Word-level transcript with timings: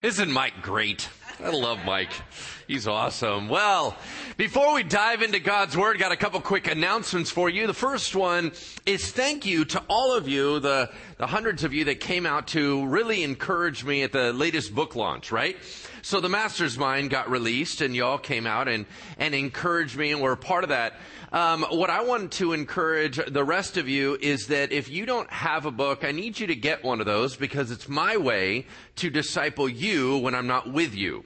Isn't 0.00 0.30
Mike 0.30 0.62
great? 0.62 1.08
I 1.42 1.50
love 1.50 1.80
Mike. 1.84 2.12
He's 2.68 2.86
awesome. 2.86 3.48
Well, 3.48 3.96
before 4.36 4.72
we 4.72 4.84
dive 4.84 5.22
into 5.22 5.40
God's 5.40 5.76
Word, 5.76 5.98
got 5.98 6.12
a 6.12 6.16
couple 6.16 6.40
quick 6.40 6.70
announcements 6.70 7.32
for 7.32 7.50
you. 7.50 7.66
The 7.66 7.74
first 7.74 8.14
one 8.14 8.52
is 8.86 9.10
thank 9.10 9.44
you 9.44 9.64
to 9.64 9.82
all 9.88 10.16
of 10.16 10.28
you, 10.28 10.60
the, 10.60 10.88
the 11.18 11.26
hundreds 11.26 11.64
of 11.64 11.74
you 11.74 11.84
that 11.84 11.98
came 11.98 12.24
out 12.24 12.46
to 12.46 12.86
really 12.86 13.24
encourage 13.24 13.84
me 13.84 14.04
at 14.04 14.12
the 14.12 14.32
latest 14.32 14.72
book 14.72 14.94
launch, 14.94 15.32
right? 15.32 15.56
So 16.00 16.20
the 16.20 16.28
Master's 16.28 16.78
Mind 16.78 17.10
got 17.10 17.28
released 17.28 17.80
and 17.80 17.94
y'all 17.94 18.18
came 18.18 18.46
out 18.46 18.68
and, 18.68 18.86
and 19.18 19.34
encouraged 19.34 19.96
me 19.96 20.12
and 20.12 20.20
were 20.20 20.32
a 20.32 20.36
part 20.36 20.62
of 20.62 20.70
that. 20.70 20.94
Um, 21.32 21.66
what 21.70 21.90
I 21.90 22.04
want 22.04 22.32
to 22.34 22.52
encourage 22.52 23.20
the 23.26 23.44
rest 23.44 23.76
of 23.76 23.88
you 23.88 24.16
is 24.20 24.46
that 24.46 24.70
if 24.70 24.88
you 24.88 25.06
don't 25.06 25.28
have 25.30 25.66
a 25.66 25.72
book, 25.72 26.04
I 26.04 26.12
need 26.12 26.38
you 26.38 26.46
to 26.46 26.54
get 26.54 26.84
one 26.84 27.00
of 27.00 27.06
those 27.06 27.36
because 27.36 27.72
it's 27.72 27.88
my 27.88 28.16
way 28.16 28.66
to 28.96 29.10
disciple 29.10 29.68
you 29.68 30.18
when 30.18 30.36
I'm 30.36 30.46
not 30.46 30.72
with 30.72 30.94
you 30.94 31.24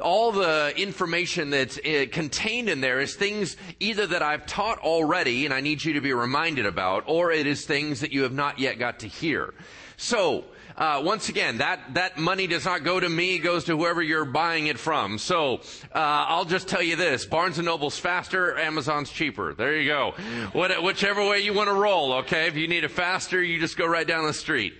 all 0.00 0.32
the 0.32 0.72
information 0.76 1.50
that's 1.50 1.78
uh, 1.78 2.06
contained 2.10 2.68
in 2.68 2.80
there 2.80 3.00
is 3.00 3.14
things 3.14 3.56
either 3.80 4.06
that 4.06 4.22
I've 4.22 4.46
taught 4.46 4.78
already 4.78 5.44
and 5.44 5.54
I 5.54 5.60
need 5.60 5.84
you 5.84 5.94
to 5.94 6.00
be 6.00 6.12
reminded 6.12 6.66
about, 6.66 7.04
or 7.06 7.30
it 7.30 7.46
is 7.46 7.64
things 7.64 8.00
that 8.00 8.12
you 8.12 8.22
have 8.22 8.32
not 8.32 8.58
yet 8.58 8.78
got 8.78 9.00
to 9.00 9.06
hear. 9.06 9.54
So, 9.96 10.44
uh, 10.76 11.00
once 11.04 11.28
again, 11.28 11.58
that, 11.58 11.94
that 11.94 12.18
money 12.18 12.48
does 12.48 12.64
not 12.64 12.82
go 12.82 12.98
to 12.98 13.08
me, 13.08 13.36
it 13.36 13.38
goes 13.38 13.64
to 13.64 13.76
whoever 13.76 14.02
you're 14.02 14.24
buying 14.24 14.66
it 14.66 14.78
from. 14.78 15.18
So, 15.18 15.60
uh, 15.94 16.26
I'll 16.28 16.44
just 16.44 16.66
tell 16.66 16.82
you 16.82 16.96
this, 16.96 17.24
Barnes 17.24 17.58
& 17.58 17.62
Noble's 17.62 17.96
faster, 17.96 18.58
Amazon's 18.58 19.10
cheaper. 19.10 19.54
There 19.54 19.76
you 19.76 19.88
go. 19.88 20.14
What, 20.52 20.82
whichever 20.82 21.24
way 21.24 21.40
you 21.40 21.54
want 21.54 21.68
to 21.68 21.74
roll, 21.74 22.14
okay? 22.14 22.48
If 22.48 22.56
you 22.56 22.66
need 22.66 22.82
it 22.82 22.90
faster, 22.90 23.40
you 23.40 23.60
just 23.60 23.76
go 23.76 23.86
right 23.86 24.06
down 24.06 24.26
the 24.26 24.32
street. 24.32 24.74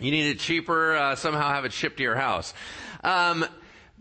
You 0.00 0.10
need 0.10 0.30
it 0.30 0.40
cheaper, 0.40 0.96
uh, 0.96 1.14
somehow 1.14 1.50
have 1.50 1.64
it 1.64 1.72
shipped 1.72 1.98
to 1.98 2.02
your 2.02 2.16
house. 2.16 2.52
Um, 3.04 3.46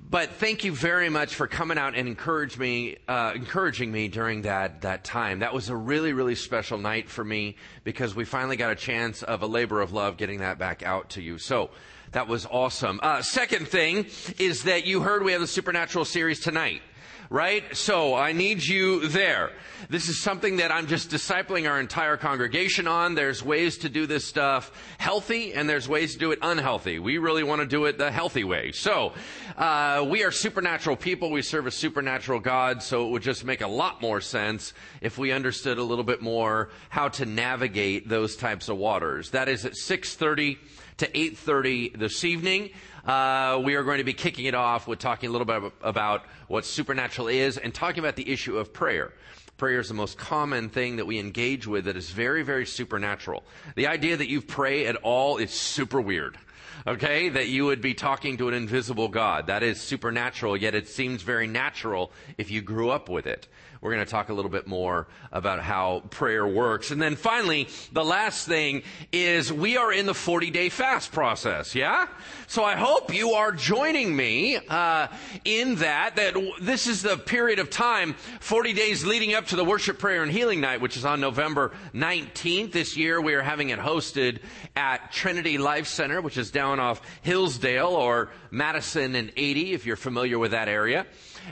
but 0.10 0.32
thank 0.32 0.64
you 0.64 0.74
very 0.74 1.10
much 1.10 1.36
for 1.36 1.48
coming 1.48 1.78
out 1.78 1.94
and 1.96 2.08
encourage 2.08 2.58
me, 2.58 2.98
uh, 3.08 3.34
encouraging 3.36 3.92
me 3.92 4.08
during 4.08 4.42
that 4.44 4.82
that 4.82 5.04
time. 5.04 5.40
That 5.40 5.54
was 5.54 5.70
a 5.70 5.76
really 5.76 6.14
really 6.14 6.36
special 6.36 6.78
night 6.78 7.10
for 7.10 7.24
me 7.24 7.56
because 7.84 8.16
we 8.16 8.26
finally 8.26 8.56
got 8.56 8.72
a 8.72 8.76
chance 8.76 9.24
of 9.24 9.44
a 9.44 9.48
labor 9.48 9.82
of 9.82 9.94
love 9.94 10.18
getting 10.18 10.40
that 10.40 10.58
back 10.58 10.84
out 10.84 11.12
to 11.12 11.22
you. 11.22 11.38
So 11.38 11.70
that 12.12 12.28
was 12.28 12.48
awesome. 12.48 13.00
Uh, 13.04 13.22
second 13.22 13.68
thing 13.68 14.08
is 14.40 14.64
that 14.64 14.86
you 14.86 15.02
heard 15.02 15.24
we 15.24 15.32
have 15.32 15.42
the 15.42 15.48
supernatural 15.48 16.06
series 16.06 16.40
tonight 16.40 16.82
right? 17.30 17.76
So 17.76 18.16
I 18.16 18.32
need 18.32 18.66
you 18.66 19.08
there. 19.08 19.52
This 19.88 20.10
is 20.10 20.22
something 20.22 20.58
that 20.58 20.72
I'm 20.72 20.88
just 20.88 21.12
discipling 21.12 21.70
our 21.70 21.80
entire 21.80 22.18
congregation 22.18 22.88
on. 22.88 23.14
There's 23.14 23.44
ways 23.44 23.78
to 23.80 23.90
do 23.90 24.08
this 24.08 24.26
stuff 24.26 24.72
healthy 24.98 25.54
and 25.54 25.70
there's 25.70 25.88
ways 25.88 26.14
to 26.14 26.20
do 26.20 26.32
it 26.32 26.40
unhealthy. 26.42 26.98
We 26.98 27.20
really 27.20 27.44
want 27.44 27.62
to 27.62 27.68
do 27.68 27.86
it 27.86 27.98
the 27.98 28.12
healthy 28.12 28.44
way. 28.44 28.72
So, 28.72 29.14
uh, 29.58 30.06
we 30.10 30.24
are 30.24 30.32
supernatural 30.32 30.96
people. 30.96 31.30
We 31.30 31.44
serve 31.44 31.68
a 31.68 31.72
supernatural 31.72 32.40
God. 32.40 32.82
So 32.82 33.08
it 33.08 33.12
would 33.12 33.24
just 33.24 33.46
make 33.46 33.62
a 33.62 33.68
lot 33.68 34.02
more 34.02 34.22
sense 34.22 34.74
if 35.02 35.18
we 35.18 35.32
understood 35.32 35.78
a 35.78 35.84
little 35.84 36.04
bit 36.04 36.22
more 36.22 36.70
how 36.90 37.10
to 37.10 37.26
navigate 37.26 38.10
those 38.10 38.36
types 38.36 38.70
of 38.70 38.78
waters. 38.78 39.32
That 39.32 39.50
is 39.50 39.66
at 39.66 39.76
630 39.76 40.58
to 40.98 41.08
8.30 41.08 41.98
this 41.98 42.24
evening. 42.24 42.72
Uh, 43.10 43.60
we 43.64 43.74
are 43.74 43.82
going 43.82 43.98
to 43.98 44.04
be 44.04 44.14
kicking 44.14 44.46
it 44.46 44.54
off 44.54 44.88
with 44.88 45.00
talking 45.00 45.30
a 45.30 45.32
little 45.32 45.44
bit 45.44 45.74
about 45.82 46.26
what 46.48 46.64
supernatural 46.64 47.28
is 47.28 47.58
and 47.58 47.74
talking 47.74 47.98
about 47.98 48.16
the 48.16 48.32
issue 48.32 48.56
of 48.60 48.72
prayer. 48.72 49.14
Prayer 49.58 49.80
is 49.80 49.88
the 49.88 49.96
most 49.96 50.16
common 50.16 50.70
thing 50.70 50.98
that 50.98 51.08
we 51.08 51.18
engage 51.18 51.66
with 51.66 51.86
that 51.86 51.98
is 51.98 52.12
very, 52.12 52.44
very 52.44 52.68
supernatural. 52.68 53.44
The 53.76 53.88
idea 53.88 54.16
that 54.16 54.30
you 54.30 54.42
pray 54.42 54.86
at 54.86 54.96
all 54.98 55.38
is 55.38 55.50
super 55.50 56.00
weird. 56.00 56.38
Okay? 56.86 57.30
That 57.30 57.48
you 57.48 57.66
would 57.66 57.82
be 57.82 57.96
talking 57.96 58.38
to 58.38 58.48
an 58.48 58.54
invisible 58.54 59.08
God. 59.08 59.48
That 59.48 59.64
is 59.64 59.82
supernatural, 59.82 60.56
yet 60.56 60.76
it 60.76 60.88
seems 60.88 61.24
very 61.24 61.48
natural 61.48 62.12
if 62.38 62.52
you 62.52 62.62
grew 62.62 62.92
up 62.92 63.10
with 63.10 63.26
it. 63.26 63.48
We're 63.82 63.94
going 63.94 64.06
to 64.06 64.12
talk 64.12 64.28
a 64.28 64.34
little 64.34 64.52
bit 64.52 64.68
more 64.68 65.08
about 65.32 65.62
how 65.62 66.02
prayer 66.10 66.46
works. 66.46 66.92
And 66.92 67.02
then 67.02 67.16
finally, 67.16 67.70
the 67.94 68.04
last 68.04 68.46
thing 68.46 68.84
is 69.14 69.54
we 69.54 69.78
are 69.78 69.94
in 69.94 70.06
the 70.06 70.14
40 70.14 70.52
day 70.52 70.68
fast 70.68 71.14
process. 71.14 71.74
Yeah? 71.76 72.08
So 72.48 72.66
I 72.66 72.76
hope 72.76 73.14
you 73.14 73.32
are 73.32 73.54
joining 73.54 74.14
me, 74.14 74.58
uh, 74.58 75.08
in 75.46 75.76
that, 75.76 76.18
that 76.18 76.36
this 76.62 76.88
is 76.88 77.04
the 77.04 77.16
period 77.16 77.60
of 77.60 77.70
time, 77.70 78.16
40 78.42 78.74
days 78.74 79.06
leading 79.06 79.34
up 79.34 79.46
to 79.48 79.56
the 79.56 79.64
worship, 79.64 79.98
prayer, 79.98 80.24
and 80.24 80.32
healing 80.32 80.60
night, 80.60 80.82
which 80.82 80.98
is 80.98 81.06
on 81.06 81.22
November 81.22 81.72
19th. 81.94 82.74
This 82.74 82.98
year 82.98 83.22
we 83.22 83.34
are 83.34 83.42
having 83.42 83.70
it 83.70 83.80
hosted 83.80 84.40
at 84.76 85.14
Trinity 85.14 85.58
Life 85.58 85.88
Center, 85.88 86.20
which 86.20 86.38
is 86.38 86.52
down 86.52 86.82
off 86.82 87.02
Hillsdale 87.22 87.88
or 87.88 88.30
Madison 88.52 89.16
and 89.16 89.32
80, 89.38 89.74
if 89.74 89.86
you're 89.86 89.96
familiar 89.96 90.38
with 90.38 90.52
that 90.52 90.68
area. 90.68 91.06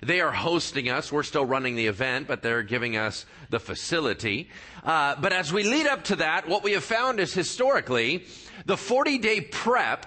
They 0.03 0.21
are 0.21 0.31
hosting 0.31 0.89
us. 0.89 1.11
We're 1.11 1.23
still 1.23 1.45
running 1.45 1.75
the 1.75 1.87
event, 1.87 2.27
but 2.27 2.41
they're 2.41 2.63
giving 2.63 2.97
us 2.97 3.25
the 3.49 3.59
facility. 3.59 4.49
Uh, 4.83 5.15
but 5.19 5.33
as 5.33 5.51
we 5.51 5.63
lead 5.63 5.87
up 5.87 6.03
to 6.05 6.17
that, 6.17 6.47
what 6.47 6.63
we 6.63 6.73
have 6.73 6.83
found 6.83 7.19
is 7.19 7.33
historically, 7.33 8.25
the 8.65 8.77
40 8.77 9.17
day 9.17 9.41
prep 9.41 10.05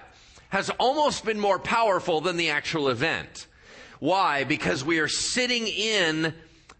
has 0.49 0.69
almost 0.71 1.25
been 1.25 1.39
more 1.39 1.59
powerful 1.59 2.21
than 2.21 2.37
the 2.37 2.49
actual 2.49 2.89
event. 2.89 3.47
Why? 3.99 4.43
Because 4.43 4.83
we 4.83 4.99
are 4.99 5.07
sitting 5.07 5.67
in 5.67 6.33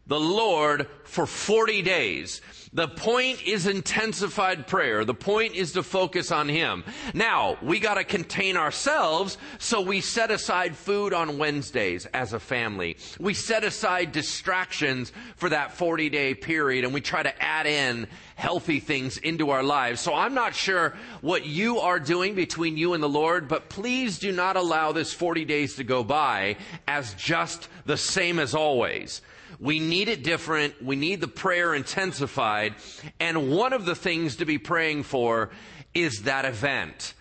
the 0.07 0.19
Lord 0.19 0.87
for 1.03 1.25
40 1.25 1.81
days. 1.81 2.41
The 2.73 2.87
point 2.87 3.45
is 3.45 3.67
intensified 3.67 4.65
prayer. 4.65 5.03
The 5.03 5.13
point 5.13 5.55
is 5.55 5.73
to 5.73 5.83
focus 5.83 6.31
on 6.31 6.47
Him. 6.47 6.85
Now, 7.13 7.57
we 7.61 7.81
gotta 7.81 8.05
contain 8.05 8.55
ourselves, 8.55 9.37
so 9.59 9.81
we 9.81 9.99
set 9.99 10.31
aside 10.31 10.77
food 10.77 11.11
on 11.11 11.37
Wednesdays 11.37 12.05
as 12.13 12.31
a 12.31 12.39
family. 12.39 12.95
We 13.19 13.33
set 13.33 13.65
aside 13.65 14.13
distractions 14.13 15.11
for 15.35 15.49
that 15.49 15.73
40 15.73 16.09
day 16.09 16.33
period 16.33 16.85
and 16.85 16.93
we 16.93 17.01
try 17.01 17.23
to 17.23 17.43
add 17.43 17.67
in 17.67 18.07
healthy 18.35 18.79
things 18.79 19.17
into 19.17 19.49
our 19.49 19.63
lives. 19.63 19.99
So 19.99 20.13
I'm 20.13 20.33
not 20.33 20.55
sure 20.55 20.95
what 21.19 21.45
you 21.45 21.79
are 21.79 21.99
doing 21.99 22.35
between 22.35 22.77
you 22.77 22.93
and 22.93 23.03
the 23.03 23.09
Lord, 23.09 23.49
but 23.49 23.67
please 23.67 24.17
do 24.17 24.31
not 24.31 24.55
allow 24.55 24.93
this 24.93 25.13
40 25.13 25.43
days 25.43 25.75
to 25.75 25.83
go 25.83 26.05
by 26.05 26.55
as 26.87 27.13
just 27.15 27.67
the 27.85 27.97
same 27.97 28.39
as 28.39 28.55
always. 28.55 29.21
We 29.59 29.79
need 29.79 30.07
it 30.07 30.23
different. 30.23 30.81
We 30.83 30.95
need 30.95 31.21
the 31.21 31.27
prayer 31.27 31.73
intensified. 31.73 32.75
And 33.19 33.51
one 33.51 33.73
of 33.73 33.85
the 33.85 33.95
things 33.95 34.37
to 34.37 34.45
be 34.45 34.57
praying 34.57 35.03
for 35.03 35.49
is 35.93 36.23
that 36.23 36.45
event. 36.45 37.13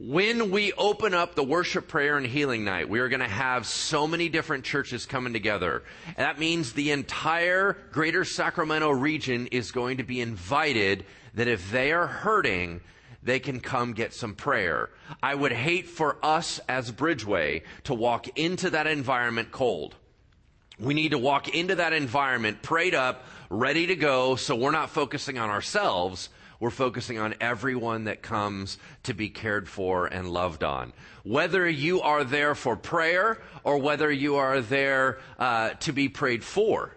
When 0.00 0.52
we 0.52 0.72
open 0.74 1.12
up 1.12 1.34
the 1.34 1.42
worship, 1.42 1.88
prayer, 1.88 2.16
and 2.16 2.24
healing 2.24 2.64
night, 2.64 2.88
we 2.88 3.00
are 3.00 3.08
going 3.08 3.18
to 3.18 3.26
have 3.26 3.66
so 3.66 4.06
many 4.06 4.28
different 4.28 4.62
churches 4.64 5.06
coming 5.06 5.32
together. 5.32 5.82
And 6.06 6.18
that 6.18 6.38
means 6.38 6.72
the 6.72 6.92
entire 6.92 7.76
greater 7.90 8.24
Sacramento 8.24 8.90
region 8.90 9.48
is 9.48 9.72
going 9.72 9.96
to 9.96 10.04
be 10.04 10.20
invited 10.20 11.04
that 11.34 11.48
if 11.48 11.72
they 11.72 11.90
are 11.90 12.06
hurting, 12.06 12.80
they 13.24 13.40
can 13.40 13.58
come 13.58 13.92
get 13.92 14.14
some 14.14 14.36
prayer. 14.36 14.90
I 15.20 15.34
would 15.34 15.52
hate 15.52 15.88
for 15.88 16.16
us 16.22 16.60
as 16.68 16.92
Bridgeway 16.92 17.62
to 17.84 17.94
walk 17.94 18.38
into 18.38 18.70
that 18.70 18.86
environment 18.86 19.50
cold. 19.50 19.96
We 20.80 20.94
need 20.94 21.10
to 21.10 21.18
walk 21.18 21.48
into 21.48 21.76
that 21.76 21.92
environment 21.92 22.62
prayed 22.62 22.94
up, 22.94 23.24
ready 23.50 23.86
to 23.88 23.96
go, 23.96 24.36
so 24.36 24.54
we're 24.54 24.70
not 24.70 24.90
focusing 24.90 25.38
on 25.38 25.50
ourselves. 25.50 26.28
We're 26.60 26.70
focusing 26.70 27.18
on 27.18 27.34
everyone 27.40 28.04
that 28.04 28.22
comes 28.22 28.78
to 29.04 29.14
be 29.14 29.28
cared 29.28 29.68
for 29.68 30.06
and 30.06 30.28
loved 30.28 30.64
on. 30.64 30.92
Whether 31.24 31.68
you 31.68 32.00
are 32.00 32.24
there 32.24 32.54
for 32.54 32.76
prayer 32.76 33.40
or 33.64 33.78
whether 33.78 34.10
you 34.10 34.36
are 34.36 34.60
there 34.60 35.18
uh, 35.38 35.70
to 35.70 35.92
be 35.92 36.08
prayed 36.08 36.42
for, 36.42 36.96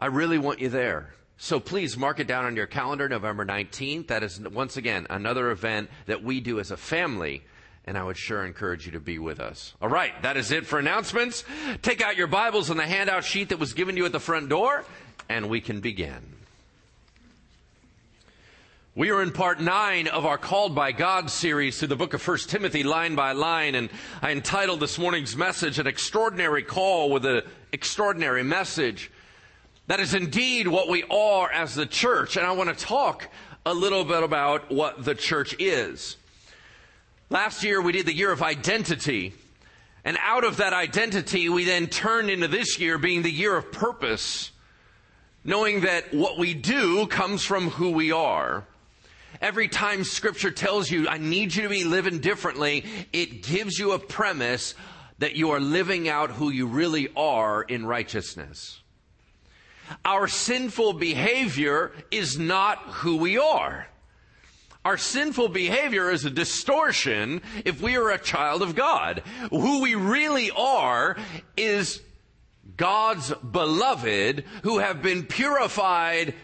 I 0.00 0.06
really 0.06 0.38
want 0.38 0.60
you 0.60 0.68
there. 0.68 1.14
So 1.36 1.60
please 1.60 1.96
mark 1.96 2.20
it 2.20 2.26
down 2.26 2.44
on 2.44 2.56
your 2.56 2.66
calendar, 2.66 3.08
November 3.08 3.46
19th. 3.46 4.08
That 4.08 4.22
is, 4.22 4.40
once 4.40 4.76
again, 4.76 5.06
another 5.08 5.50
event 5.50 5.88
that 6.06 6.22
we 6.22 6.40
do 6.40 6.58
as 6.58 6.70
a 6.70 6.76
family 6.76 7.44
and 7.84 7.96
I 7.96 8.04
would 8.04 8.16
sure 8.16 8.44
encourage 8.44 8.86
you 8.86 8.92
to 8.92 9.00
be 9.00 9.18
with 9.18 9.40
us. 9.40 9.74
All 9.80 9.88
right, 9.88 10.12
that 10.22 10.36
is 10.36 10.52
it 10.52 10.66
for 10.66 10.78
announcements. 10.78 11.44
Take 11.82 12.02
out 12.02 12.16
your 12.16 12.26
Bibles 12.26 12.70
and 12.70 12.78
the 12.78 12.86
handout 12.86 13.24
sheet 13.24 13.48
that 13.48 13.58
was 13.58 13.72
given 13.72 13.94
to 13.94 14.00
you 14.00 14.06
at 14.06 14.12
the 14.12 14.20
front 14.20 14.48
door, 14.48 14.84
and 15.28 15.48
we 15.48 15.60
can 15.60 15.80
begin. 15.80 16.38
We 18.98 19.10
are 19.10 19.22
in 19.22 19.30
part 19.30 19.60
nine 19.60 20.08
of 20.08 20.26
our 20.26 20.38
Called 20.38 20.74
by 20.74 20.90
God 20.90 21.30
series 21.30 21.78
through 21.78 21.86
the 21.86 21.94
book 21.94 22.14
of 22.14 22.26
1 22.26 22.38
Timothy 22.48 22.82
line 22.82 23.14
by 23.14 23.30
line, 23.30 23.76
and 23.76 23.90
I 24.20 24.32
entitled 24.32 24.80
this 24.80 24.98
morning's 24.98 25.36
message, 25.36 25.78
An 25.78 25.86
Extraordinary 25.86 26.64
Call 26.64 27.10
with 27.10 27.24
an 27.24 27.42
Extraordinary 27.72 28.42
Message. 28.42 29.12
That 29.86 30.00
is 30.00 30.14
indeed 30.14 30.66
what 30.66 30.88
we 30.88 31.04
are 31.04 31.48
as 31.48 31.76
the 31.76 31.86
church, 31.86 32.36
and 32.36 32.44
I 32.44 32.50
want 32.50 32.76
to 32.76 32.84
talk 32.84 33.28
a 33.64 33.72
little 33.72 34.04
bit 34.04 34.24
about 34.24 34.70
what 34.72 35.04
the 35.04 35.14
church 35.14 35.54
is. 35.60 36.16
Last 37.30 37.62
year 37.62 37.82
we 37.82 37.92
did 37.92 38.06
the 38.06 38.14
year 38.14 38.32
of 38.32 38.42
identity. 38.42 39.34
And 40.04 40.16
out 40.20 40.44
of 40.44 40.58
that 40.58 40.72
identity, 40.72 41.48
we 41.48 41.64
then 41.64 41.88
turned 41.88 42.30
into 42.30 42.48
this 42.48 42.78
year 42.78 42.96
being 42.96 43.22
the 43.22 43.30
year 43.30 43.54
of 43.54 43.70
purpose, 43.70 44.50
knowing 45.44 45.82
that 45.82 46.14
what 46.14 46.38
we 46.38 46.54
do 46.54 47.06
comes 47.06 47.44
from 47.44 47.68
who 47.70 47.90
we 47.90 48.12
are. 48.12 48.64
Every 49.42 49.68
time 49.68 50.04
scripture 50.04 50.50
tells 50.50 50.90
you, 50.90 51.06
I 51.08 51.18
need 51.18 51.54
you 51.54 51.64
to 51.64 51.68
be 51.68 51.84
living 51.84 52.20
differently, 52.20 52.84
it 53.12 53.42
gives 53.42 53.78
you 53.78 53.92
a 53.92 53.98
premise 53.98 54.74
that 55.18 55.36
you 55.36 55.50
are 55.50 55.60
living 55.60 56.08
out 56.08 56.30
who 56.30 56.50
you 56.50 56.66
really 56.66 57.08
are 57.14 57.62
in 57.62 57.84
righteousness. 57.84 58.80
Our 60.04 60.28
sinful 60.28 60.94
behavior 60.94 61.92
is 62.10 62.38
not 62.38 62.78
who 62.78 63.16
we 63.16 63.36
are. 63.36 63.88
Our 64.84 64.96
sinful 64.96 65.48
behavior 65.48 66.10
is 66.10 66.24
a 66.24 66.30
distortion 66.30 67.42
if 67.64 67.82
we 67.82 67.96
are 67.96 68.10
a 68.10 68.18
child 68.18 68.62
of 68.62 68.74
God. 68.74 69.22
Who 69.50 69.82
we 69.82 69.94
really 69.94 70.50
are 70.50 71.16
is 71.56 72.00
God's 72.76 73.32
beloved 73.34 74.44
who 74.62 74.78
have 74.78 75.02
been 75.02 75.24
purified 75.24 76.34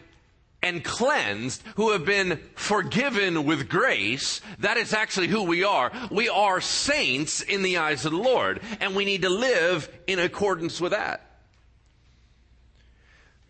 and 0.62 0.82
cleansed, 0.82 1.62
who 1.76 1.90
have 1.90 2.06
been 2.06 2.40
forgiven 2.54 3.44
with 3.44 3.68
grace. 3.68 4.40
That 4.60 4.78
is 4.78 4.94
actually 4.94 5.28
who 5.28 5.42
we 5.42 5.62
are. 5.62 5.92
We 6.10 6.30
are 6.30 6.60
saints 6.60 7.42
in 7.42 7.62
the 7.62 7.76
eyes 7.76 8.06
of 8.06 8.12
the 8.12 8.18
Lord, 8.18 8.62
and 8.80 8.96
we 8.96 9.04
need 9.04 9.22
to 9.22 9.28
live 9.28 9.88
in 10.06 10.18
accordance 10.18 10.80
with 10.80 10.92
that. 10.92 11.23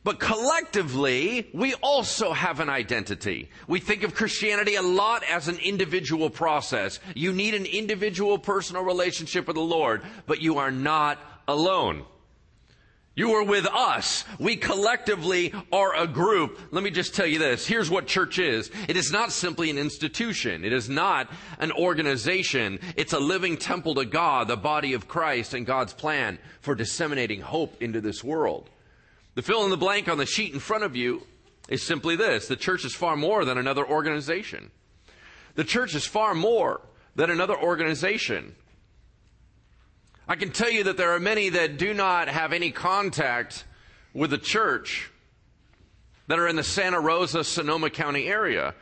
But 0.04 0.20
collectively, 0.20 1.48
we 1.54 1.72
also 1.76 2.34
have 2.34 2.60
an 2.60 2.68
identity. 2.68 3.48
We 3.66 3.80
think 3.80 4.02
of 4.02 4.14
Christianity 4.14 4.74
a 4.74 4.82
lot 4.82 5.24
as 5.24 5.48
an 5.48 5.56
individual 5.56 6.28
process. 6.28 7.00
You 7.14 7.32
need 7.32 7.54
an 7.54 7.64
individual 7.64 8.38
personal 8.38 8.84
relationship 8.84 9.46
with 9.46 9.56
the 9.56 9.62
Lord, 9.62 10.02
but 10.26 10.42
you 10.42 10.58
are 10.58 10.70
not 10.70 11.18
alone. 11.48 12.04
You 13.16 13.32
are 13.34 13.44
with 13.44 13.66
us. 13.66 14.24
We 14.38 14.56
collectively 14.56 15.54
are 15.72 15.96
a 15.96 16.06
group. 16.06 16.58
Let 16.72 16.82
me 16.82 16.90
just 16.90 17.14
tell 17.14 17.26
you 17.26 17.38
this. 17.38 17.64
Here's 17.64 17.88
what 17.88 18.06
church 18.06 18.38
is. 18.38 18.70
It 18.88 18.96
is 18.96 19.12
not 19.12 19.30
simply 19.32 19.70
an 19.70 19.78
institution. 19.78 20.64
It 20.64 20.72
is 20.72 20.90
not 20.90 21.30
an 21.60 21.70
organization. 21.72 22.80
It's 22.96 23.12
a 23.12 23.20
living 23.20 23.56
temple 23.56 23.94
to 23.94 24.04
God, 24.04 24.48
the 24.48 24.56
body 24.56 24.94
of 24.94 25.08
Christ 25.08 25.54
and 25.54 25.64
God's 25.64 25.94
plan 25.94 26.38
for 26.60 26.74
disseminating 26.74 27.40
hope 27.40 27.80
into 27.80 28.00
this 28.00 28.22
world. 28.22 28.68
The 29.34 29.42
fill 29.42 29.64
in 29.64 29.70
the 29.70 29.76
blank 29.76 30.08
on 30.08 30.19
the 30.19 30.26
sheet 30.26 30.52
in 30.52 30.60
front 30.60 30.84
of 30.84 30.94
you 30.94 31.22
is 31.69 31.82
simply 31.82 32.16
this. 32.16 32.48
The 32.48 32.56
church 32.56 32.84
is 32.84 32.94
far 32.94 33.16
more 33.16 33.44
than 33.44 33.58
another 33.58 33.86
organization. 33.86 34.70
The 35.54 35.64
church 35.64 35.94
is 35.94 36.06
far 36.06 36.34
more 36.34 36.81
than 37.16 37.31
another 37.31 37.56
organization. 37.56 38.54
I 40.26 40.36
can 40.36 40.50
tell 40.50 40.70
you 40.70 40.84
that 40.84 40.96
there 40.96 41.12
are 41.12 41.20
many 41.20 41.50
that 41.50 41.76
do 41.76 41.92
not 41.94 42.28
have 42.28 42.52
any 42.52 42.70
contact 42.70 43.64
with 44.14 44.31
the 44.31 44.38
church 44.38 45.10
that 46.28 46.38
are 46.38 46.48
in 46.48 46.56
the 46.56 46.62
Santa 46.62 47.00
Rosa, 47.00 47.44
Sonoma 47.44 47.90
County 47.90 48.26
area 48.26 48.75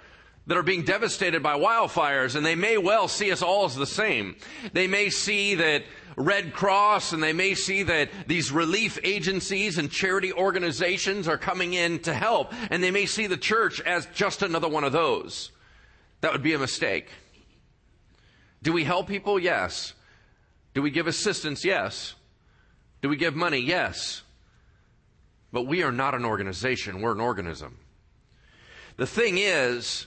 that 0.46 0.56
are 0.56 0.62
being 0.62 0.82
devastated 0.82 1.42
by 1.42 1.58
wildfires, 1.58 2.34
and 2.34 2.44
they 2.44 2.54
may 2.54 2.76
well 2.76 3.08
see 3.08 3.30
us 3.30 3.42
all 3.42 3.64
as 3.64 3.76
the 3.76 3.86
same. 3.86 4.36
They 4.72 4.86
may 4.86 5.08
see 5.08 5.54
that 5.56 5.84
Red 6.16 6.52
Cross 6.52 7.12
and 7.12 7.22
they 7.22 7.32
may 7.32 7.54
see 7.54 7.84
that 7.84 8.10
these 8.26 8.52
relief 8.52 8.98
agencies 9.02 9.78
and 9.78 9.90
charity 9.90 10.32
organizations 10.32 11.28
are 11.28 11.38
coming 11.38 11.74
in 11.74 12.00
to 12.00 12.12
help, 12.12 12.52
and 12.70 12.82
they 12.82 12.90
may 12.90 13.06
see 13.06 13.26
the 13.26 13.36
church 13.36 13.80
as 13.80 14.06
just 14.06 14.42
another 14.42 14.68
one 14.68 14.84
of 14.84 14.92
those. 14.92 15.52
That 16.20 16.32
would 16.32 16.42
be 16.42 16.54
a 16.54 16.58
mistake. 16.58 17.08
Do 18.62 18.72
we 18.72 18.84
help 18.84 19.08
people? 19.08 19.38
Yes. 19.38 19.94
Do 20.74 20.82
we 20.82 20.90
give 20.90 21.06
assistance? 21.06 21.64
Yes. 21.64 22.14
Do 23.00 23.08
we 23.08 23.16
give 23.16 23.34
money? 23.34 23.58
Yes. 23.58 24.22
But 25.52 25.66
we 25.66 25.82
are 25.82 25.92
not 25.92 26.14
an 26.14 26.24
organization, 26.24 27.02
we're 27.02 27.12
an 27.12 27.20
organism. 27.20 27.78
The 28.96 29.06
thing 29.06 29.38
is, 29.38 30.06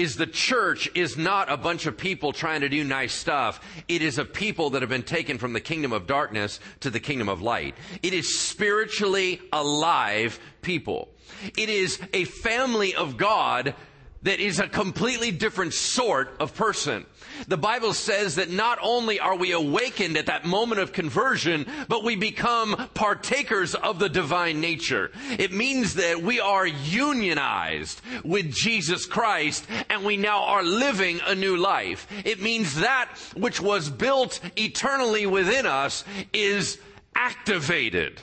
is 0.00 0.16
the 0.16 0.26
church 0.26 0.88
is 0.94 1.18
not 1.18 1.52
a 1.52 1.58
bunch 1.58 1.84
of 1.84 1.94
people 1.94 2.32
trying 2.32 2.62
to 2.62 2.70
do 2.70 2.82
nice 2.82 3.12
stuff. 3.12 3.60
It 3.86 4.00
is 4.00 4.16
a 4.16 4.24
people 4.24 4.70
that 4.70 4.80
have 4.80 4.88
been 4.88 5.02
taken 5.02 5.36
from 5.36 5.52
the 5.52 5.60
kingdom 5.60 5.92
of 5.92 6.06
darkness 6.06 6.58
to 6.80 6.88
the 6.88 6.98
kingdom 6.98 7.28
of 7.28 7.42
light. 7.42 7.74
It 8.02 8.14
is 8.14 8.38
spiritually 8.38 9.42
alive 9.52 10.40
people. 10.62 11.10
It 11.54 11.68
is 11.68 12.00
a 12.14 12.24
family 12.24 12.94
of 12.94 13.18
God 13.18 13.74
that 14.22 14.40
is 14.40 14.58
a 14.58 14.68
completely 14.68 15.30
different 15.30 15.72
sort 15.72 16.34
of 16.40 16.54
person. 16.54 17.06
The 17.48 17.56
Bible 17.56 17.94
says 17.94 18.34
that 18.34 18.50
not 18.50 18.78
only 18.82 19.18
are 19.18 19.36
we 19.36 19.52
awakened 19.52 20.16
at 20.16 20.26
that 20.26 20.44
moment 20.44 20.80
of 20.80 20.92
conversion, 20.92 21.66
but 21.88 22.04
we 22.04 22.16
become 22.16 22.90
partakers 22.92 23.74
of 23.74 23.98
the 23.98 24.08
divine 24.10 24.60
nature. 24.60 25.10
It 25.38 25.52
means 25.52 25.94
that 25.94 26.22
we 26.22 26.38
are 26.38 26.66
unionized 26.66 28.02
with 28.24 28.52
Jesus 28.52 29.06
Christ 29.06 29.66
and 29.88 30.04
we 30.04 30.16
now 30.16 30.44
are 30.44 30.62
living 30.62 31.20
a 31.26 31.34
new 31.34 31.56
life. 31.56 32.06
It 32.24 32.42
means 32.42 32.76
that 32.80 33.16
which 33.34 33.60
was 33.60 33.88
built 33.88 34.40
eternally 34.56 35.24
within 35.24 35.64
us 35.64 36.04
is 36.32 36.78
activated 37.14 38.20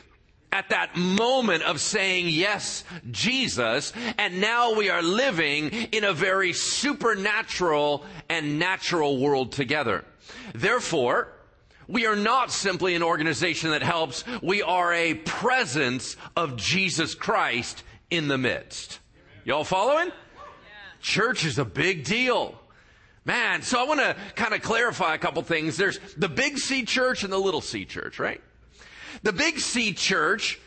at 0.52 0.70
that 0.70 0.96
moment 0.96 1.64
of 1.64 1.82
saying, 1.82 2.30
yes, 2.30 2.84
Jesus, 3.12 3.94
and 4.18 4.40
now 4.40 4.74
we 4.76 4.90
are 4.90 5.02
living 5.02 5.70
in 5.70 6.04
a 6.04 6.14
very 6.14 6.54
supernatural 6.54 8.06
and 8.30 8.58
natural 8.58 9.18
world 9.18 9.52
together. 9.52 10.06
Therefore, 10.56 11.34
we 11.88 12.06
are 12.06 12.16
not 12.16 12.52
simply 12.52 12.96
an 12.96 13.04
organization 13.04 13.72
that 13.72 13.82
helps, 13.82 14.24
we 14.42 14.62
are 14.62 14.94
a 14.94 15.16
presence 15.16 16.18
of 16.36 16.58
Jesus 16.58 17.16
Christ 17.16 17.84
in 18.10 18.28
the 18.28 18.38
midst. 18.38 19.00
Y'all 19.46 19.64
following? 19.64 20.12
Church 21.02 21.46
is 21.46 21.60
a 21.60 21.66
big 21.66 22.04
deal. 22.04 22.60
Man, 23.24 23.62
so 23.62 23.80
I 23.80 23.84
want 23.84 24.00
to 24.00 24.16
kind 24.36 24.54
of 24.54 24.62
clarify 24.62 25.14
a 25.14 25.18
couple 25.18 25.42
things. 25.44 25.76
There's 25.76 26.00
the 26.16 26.30
big 26.30 26.58
C 26.58 26.84
church 26.84 27.24
and 27.24 27.32
the 27.32 27.38
little 27.38 27.62
C 27.62 27.86
church, 27.86 28.20
right? 28.20 28.42
The 29.24 29.34
big 29.34 29.60
C 29.60 29.94
church 29.94 30.60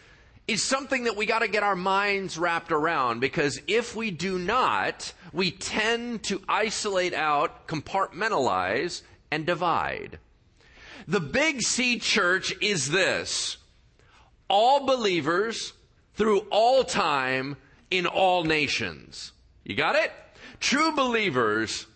is 0.46 0.62
something 0.62 1.04
that 1.04 1.16
we 1.16 1.26
got 1.26 1.40
to 1.40 1.48
get 1.48 1.62
our 1.62 1.76
minds 1.76 2.36
wrapped 2.36 2.72
around 2.72 3.20
because 3.20 3.60
if 3.66 3.94
we 3.94 4.10
do 4.10 4.38
not, 4.38 5.12
we 5.32 5.50
tend 5.50 6.24
to 6.24 6.42
isolate 6.48 7.14
out, 7.14 7.68
compartmentalize, 7.68 9.02
and 9.30 9.46
divide. 9.46 10.18
The 11.06 11.20
big 11.20 11.62
C 11.62 11.98
church 11.98 12.52
is 12.60 12.90
this 12.90 13.58
all 14.48 14.86
believers 14.86 15.72
through 16.14 16.40
all 16.50 16.82
time 16.82 17.56
in 17.90 18.06
all 18.06 18.44
nations. 18.44 19.32
You 19.64 19.76
got 19.76 19.94
it? 19.94 20.12
True 20.58 20.92
believers 20.92 21.86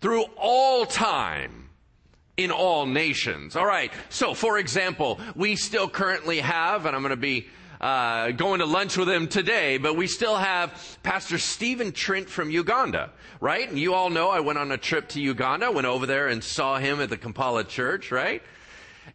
through 0.00 0.24
all 0.36 0.84
time 0.84 1.65
in 2.36 2.50
all 2.50 2.86
nations. 2.86 3.56
All 3.56 3.66
right. 3.66 3.92
So, 4.08 4.34
for 4.34 4.58
example, 4.58 5.20
we 5.34 5.56
still 5.56 5.88
currently 5.88 6.40
have, 6.40 6.86
and 6.86 6.94
I'm 6.94 7.02
going 7.02 7.10
to 7.10 7.16
be 7.16 7.48
uh, 7.80 8.30
going 8.32 8.60
to 8.60 8.66
lunch 8.66 8.96
with 8.96 9.08
him 9.08 9.28
today, 9.28 9.78
but 9.78 9.96
we 9.96 10.06
still 10.06 10.36
have 10.36 10.98
Pastor 11.02 11.38
Stephen 11.38 11.92
Trent 11.92 12.28
from 12.28 12.50
Uganda, 12.50 13.10
right? 13.40 13.68
And 13.68 13.78
you 13.78 13.94
all 13.94 14.10
know 14.10 14.30
I 14.30 14.40
went 14.40 14.58
on 14.58 14.72
a 14.72 14.78
trip 14.78 15.08
to 15.10 15.20
Uganda, 15.20 15.70
went 15.70 15.86
over 15.86 16.06
there 16.06 16.28
and 16.28 16.42
saw 16.42 16.78
him 16.78 17.00
at 17.00 17.10
the 17.10 17.16
Kampala 17.16 17.64
church, 17.64 18.10
right? 18.10 18.42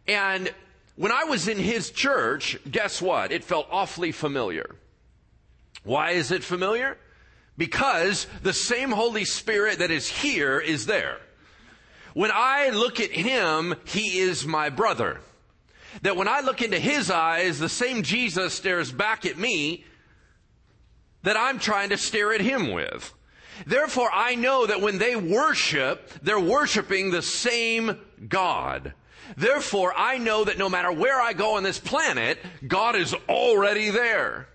And 0.06 0.52
when 0.96 1.12
I 1.12 1.24
was 1.24 1.48
in 1.48 1.58
his 1.58 1.90
church, 1.90 2.58
guess 2.70 3.00
what? 3.00 3.32
It 3.32 3.44
felt 3.44 3.66
awfully 3.70 4.12
familiar. 4.12 4.76
Why 5.84 6.12
is 6.12 6.30
it 6.30 6.44
familiar? 6.44 6.98
Because 7.56 8.26
the 8.42 8.52
same 8.52 8.90
Holy 8.90 9.24
Spirit 9.24 9.80
that 9.80 9.90
is 9.90 10.08
here 10.08 10.58
is 10.58 10.86
there. 10.86 11.18
When 12.14 12.30
I 12.32 12.70
look 12.70 13.00
at 13.00 13.10
him, 13.10 13.74
he 13.84 14.18
is 14.18 14.46
my 14.46 14.70
brother. 14.70 15.20
That 16.02 16.16
when 16.16 16.28
I 16.28 16.40
look 16.40 16.62
into 16.62 16.78
his 16.78 17.10
eyes, 17.10 17.58
the 17.58 17.68
same 17.68 18.02
Jesus 18.02 18.54
stares 18.54 18.92
back 18.92 19.26
at 19.26 19.38
me 19.38 19.84
that 21.22 21.36
I'm 21.36 21.58
trying 21.58 21.90
to 21.90 21.98
stare 21.98 22.32
at 22.32 22.40
him 22.40 22.72
with. 22.72 23.12
Therefore, 23.66 24.10
I 24.12 24.34
know 24.34 24.66
that 24.66 24.80
when 24.80 24.98
they 24.98 25.14
worship, 25.14 26.10
they're 26.22 26.40
worshiping 26.40 27.10
the 27.10 27.22
same 27.22 27.98
God. 28.28 28.94
Therefore, 29.36 29.92
I 29.96 30.18
know 30.18 30.44
that 30.44 30.58
no 30.58 30.68
matter 30.68 30.90
where 30.90 31.20
I 31.20 31.32
go 31.32 31.56
on 31.56 31.62
this 31.62 31.78
planet, 31.78 32.38
God 32.66 32.96
is 32.96 33.14
already 33.28 33.90
there. 33.90 34.48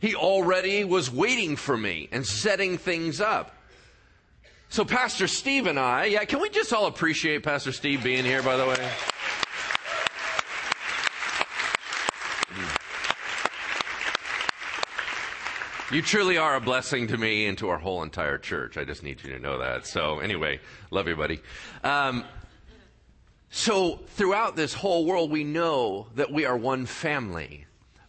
He 0.00 0.14
already 0.14 0.84
was 0.84 1.10
waiting 1.10 1.56
for 1.56 1.76
me 1.76 2.08
and 2.12 2.24
setting 2.24 2.78
things 2.78 3.20
up. 3.20 3.54
So 4.70 4.84
Pastor 4.84 5.26
Steve 5.26 5.66
and 5.66 5.78
I, 5.78 6.04
yeah, 6.06 6.24
can 6.24 6.40
we 6.40 6.50
just 6.50 6.72
all 6.74 6.86
appreciate 6.86 7.42
Pastor 7.42 7.72
Steve 7.72 8.02
being 8.02 8.24
here, 8.24 8.42
by 8.42 8.56
the 8.56 8.66
way? 8.66 8.90
You 15.90 16.02
truly 16.02 16.36
are 16.36 16.54
a 16.54 16.60
blessing 16.60 17.06
to 17.08 17.16
me 17.16 17.46
and 17.46 17.56
to 17.58 17.70
our 17.70 17.78
whole 17.78 18.02
entire 18.02 18.36
church. 18.36 18.76
I 18.76 18.84
just 18.84 19.02
need 19.02 19.24
you 19.24 19.32
to 19.32 19.38
know 19.38 19.58
that. 19.58 19.86
So 19.86 20.18
anyway, 20.18 20.60
love 20.90 21.08
you, 21.08 21.16
buddy. 21.16 21.40
Um, 21.82 22.24
so 23.50 24.00
throughout 24.08 24.54
this 24.54 24.74
whole 24.74 25.06
world, 25.06 25.30
we 25.30 25.44
know 25.44 26.08
that 26.14 26.30
we 26.30 26.44
are 26.44 26.58
one 26.58 26.84
family. 26.84 27.64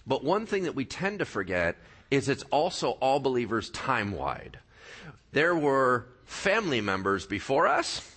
But 0.05 0.25
one 0.25 0.45
thing 0.45 0.63
that 0.63 0.75
we 0.75 0.83
tend 0.83 1.19
to 1.19 1.25
forget 1.25 1.77
is 2.11 2.27
it's 2.27 2.43
also 2.51 2.91
all 2.99 3.21
believers 3.21 3.69
time 3.69 4.11
wide 4.11 4.59
there 5.31 5.55
were 5.55 6.07
family 6.29 6.79
members 6.79 7.25
before 7.25 7.67
us, 7.67 8.15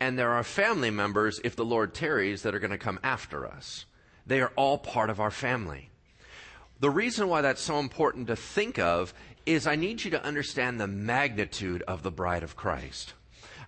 and 0.00 0.18
there 0.18 0.32
are 0.32 0.42
family 0.42 0.90
members, 0.90 1.40
if 1.44 1.54
the 1.54 1.64
Lord 1.64 1.94
tarries, 1.94 2.42
that 2.42 2.54
are 2.54 2.58
going 2.58 2.70
to 2.70 2.78
come 2.78 2.98
after 3.02 3.46
us. 3.46 3.84
They 4.26 4.40
are 4.40 4.52
all 4.56 4.78
part 4.78 5.10
of 5.10 5.20
our 5.20 5.30
family. 5.30 5.90
The 6.80 6.90
reason 6.90 7.28
why 7.28 7.42
that's 7.42 7.60
so 7.60 7.78
important 7.80 8.28
to 8.28 8.36
think 8.36 8.78
of 8.78 9.12
is 9.44 9.66
I 9.66 9.76
need 9.76 10.04
you 10.04 10.10
to 10.12 10.24
understand 10.24 10.80
the 10.80 10.86
magnitude 10.86 11.82
of 11.82 12.02
the 12.02 12.10
bride 12.10 12.42
of 12.42 12.56
Christ. 12.56 13.12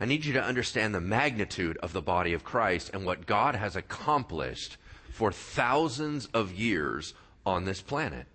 I 0.01 0.07
need 0.07 0.25
you 0.25 0.33
to 0.33 0.43
understand 0.43 0.95
the 0.95 1.01
magnitude 1.01 1.77
of 1.79 1.93
the 1.93 2.01
body 2.01 2.33
of 2.33 2.45
Christ 2.45 2.91
and 2.95 3.05
what 3.05 3.27
God 3.27 3.55
has 3.57 3.77
accomplished 3.77 4.79
for 5.13 5.31
thousands 5.31 6.27
of 6.33 6.53
years 6.53 7.13
on 7.45 7.67
this 7.67 7.83
planet. 7.83 8.27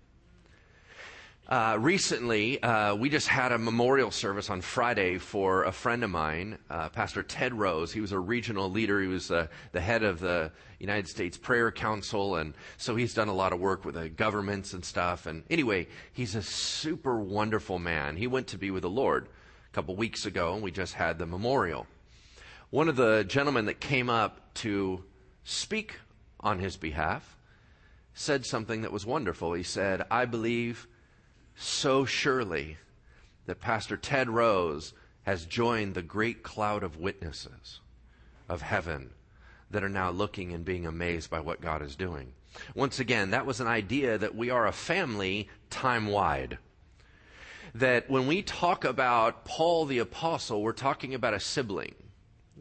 Uh, 1.48 1.76
recently, 1.78 2.60
uh, 2.60 2.92
we 2.96 3.08
just 3.08 3.28
had 3.28 3.52
a 3.52 3.58
memorial 3.58 4.10
service 4.10 4.50
on 4.50 4.60
Friday 4.60 5.16
for 5.16 5.62
a 5.62 5.70
friend 5.70 6.02
of 6.02 6.10
mine, 6.10 6.58
uh, 6.68 6.88
Pastor 6.88 7.22
Ted 7.22 7.54
Rose. 7.54 7.92
He 7.92 8.00
was 8.00 8.10
a 8.10 8.18
regional 8.18 8.68
leader. 8.68 9.00
He 9.00 9.06
was 9.06 9.30
uh, 9.30 9.46
the 9.70 9.80
head 9.80 10.02
of 10.02 10.18
the 10.18 10.50
United 10.80 11.06
States 11.06 11.38
Prayer 11.38 11.70
Council, 11.70 12.34
and 12.34 12.52
so 12.78 12.96
he's 12.96 13.14
done 13.14 13.28
a 13.28 13.32
lot 13.32 13.52
of 13.52 13.60
work 13.60 13.84
with 13.84 13.94
the 13.94 14.08
governments 14.08 14.72
and 14.72 14.84
stuff. 14.84 15.26
And 15.26 15.44
anyway, 15.48 15.86
he's 16.12 16.34
a 16.34 16.42
super 16.42 17.16
wonderful 17.20 17.78
man. 17.78 18.16
He 18.16 18.26
went 18.26 18.48
to 18.48 18.58
be 18.58 18.72
with 18.72 18.82
the 18.82 18.90
Lord 18.90 19.28
a 19.70 19.72
couple 19.72 19.94
weeks 19.94 20.26
ago, 20.26 20.54
and 20.54 20.64
we 20.64 20.72
just 20.72 20.94
had 20.94 21.16
the 21.16 21.26
memorial. 21.26 21.86
One 22.70 22.88
of 22.88 22.96
the 22.96 23.22
gentlemen 23.22 23.66
that 23.66 23.78
came 23.78 24.10
up 24.10 24.52
to 24.54 25.04
speak 25.44 26.00
on 26.40 26.58
his 26.58 26.76
behalf 26.76 27.38
said 28.14 28.44
something 28.44 28.82
that 28.82 28.90
was 28.90 29.06
wonderful. 29.06 29.52
He 29.52 29.62
said, 29.62 30.04
"I 30.10 30.24
believe." 30.24 30.88
So 31.56 32.04
surely 32.04 32.76
that 33.46 33.60
Pastor 33.60 33.96
Ted 33.96 34.28
Rose 34.28 34.92
has 35.22 35.46
joined 35.46 35.94
the 35.94 36.02
great 36.02 36.42
cloud 36.42 36.82
of 36.82 36.98
witnesses 36.98 37.80
of 38.48 38.62
heaven 38.62 39.10
that 39.70 39.82
are 39.82 39.88
now 39.88 40.10
looking 40.10 40.52
and 40.52 40.64
being 40.64 40.86
amazed 40.86 41.30
by 41.30 41.40
what 41.40 41.60
God 41.60 41.82
is 41.82 41.96
doing. 41.96 42.32
Once 42.74 43.00
again, 43.00 43.30
that 43.30 43.46
was 43.46 43.60
an 43.60 43.66
idea 43.66 44.16
that 44.18 44.34
we 44.34 44.50
are 44.50 44.66
a 44.66 44.72
family 44.72 45.48
time 45.70 46.06
wide. 46.06 46.58
That 47.74 48.08
when 48.08 48.26
we 48.26 48.42
talk 48.42 48.84
about 48.84 49.44
Paul 49.44 49.84
the 49.86 49.98
Apostle, 49.98 50.62
we're 50.62 50.72
talking 50.72 51.14
about 51.14 51.34
a 51.34 51.40
sibling. 51.40 51.94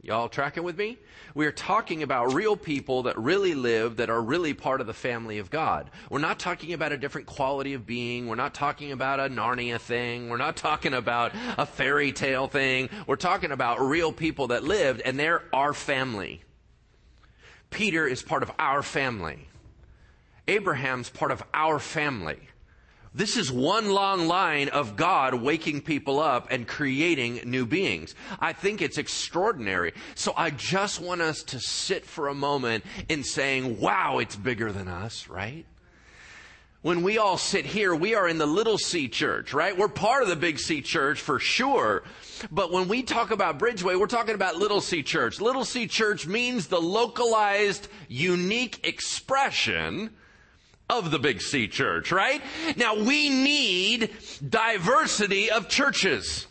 Y'all 0.01 0.29
tracking 0.29 0.63
with 0.63 0.77
me? 0.77 0.97
We 1.33 1.45
are 1.47 1.51
talking 1.51 2.03
about 2.03 2.33
real 2.33 2.55
people 2.55 3.03
that 3.03 3.17
really 3.17 3.55
live, 3.55 3.97
that 3.97 4.09
are 4.09 4.21
really 4.21 4.53
part 4.53 4.81
of 4.81 4.87
the 4.87 4.93
family 4.93 5.39
of 5.39 5.49
God. 5.49 5.89
We're 6.09 6.19
not 6.19 6.37
talking 6.37 6.73
about 6.73 6.91
a 6.91 6.97
different 6.97 7.27
quality 7.27 7.73
of 7.73 7.85
being. 7.85 8.27
We're 8.27 8.35
not 8.35 8.53
talking 8.53 8.91
about 8.91 9.19
a 9.19 9.23
Narnia 9.23 9.79
thing. 9.79 10.29
We're 10.29 10.37
not 10.37 10.57
talking 10.57 10.93
about 10.93 11.31
a 11.57 11.65
fairy 11.65 12.11
tale 12.11 12.47
thing. 12.47 12.89
We're 13.07 13.15
talking 13.15 13.51
about 13.51 13.81
real 13.81 14.11
people 14.11 14.47
that 14.47 14.63
lived, 14.63 15.01
and 15.01 15.17
they're 15.17 15.43
our 15.51 15.73
family. 15.73 16.43
Peter 17.69 18.05
is 18.05 18.21
part 18.21 18.43
of 18.43 18.51
our 18.59 18.83
family. 18.83 19.47
Abraham's 20.47 21.09
part 21.09 21.31
of 21.31 21.43
our 21.53 21.79
family. 21.79 22.39
This 23.15 23.37
is 23.37 23.49
one 23.49 23.91
long 23.91 24.27
line 24.27 24.67
of 24.67 24.97
God 24.97 25.35
waking 25.35 25.81
people 25.81 26.19
up 26.19 26.49
and 26.51 26.67
creating 26.67 27.39
new 27.45 27.65
beings. 27.65 28.13
I 28.41 28.51
think 28.51 28.81
it's 28.81 28.97
extraordinary. 28.97 29.93
So 30.15 30.33
I 30.35 30.49
just 30.49 30.99
want 30.99 31.21
us 31.21 31.41
to 31.43 31.59
sit 31.61 32.05
for 32.05 32.27
a 32.27 32.35
moment 32.35 32.83
in 33.07 33.23
saying, 33.23 33.79
wow, 33.79 34.17
it's 34.17 34.35
bigger 34.35 34.69
than 34.73 34.89
us, 34.89 35.29
right? 35.29 35.65
When 36.81 37.03
we 37.03 37.17
all 37.17 37.37
sit 37.37 37.65
here, 37.65 37.95
we 37.95 38.15
are 38.15 38.27
in 38.27 38.37
the 38.37 38.45
little 38.45 38.77
C 38.77 39.07
church, 39.07 39.53
right? 39.53 39.77
We're 39.77 39.87
part 39.87 40.21
of 40.21 40.27
the 40.27 40.35
big 40.35 40.59
C 40.59 40.81
church 40.81 41.21
for 41.21 41.39
sure. 41.39 42.03
But 42.51 42.73
when 42.73 42.89
we 42.89 43.01
talk 43.01 43.31
about 43.31 43.57
Bridgeway, 43.57 43.97
we're 43.97 44.07
talking 44.07 44.35
about 44.35 44.57
little 44.57 44.81
C 44.81 45.01
church. 45.01 45.39
Little 45.39 45.63
C 45.63 45.87
church 45.87 46.27
means 46.27 46.67
the 46.67 46.81
localized, 46.81 47.87
unique 48.09 48.85
expression 48.85 50.11
of 50.89 51.11
the 51.11 51.19
Big 51.19 51.41
C 51.41 51.67
church, 51.67 52.11
right? 52.11 52.41
Now 52.75 52.95
we 52.95 53.29
need 53.29 54.11
diversity 54.47 55.49
of 55.49 55.67
churches. 55.67 56.47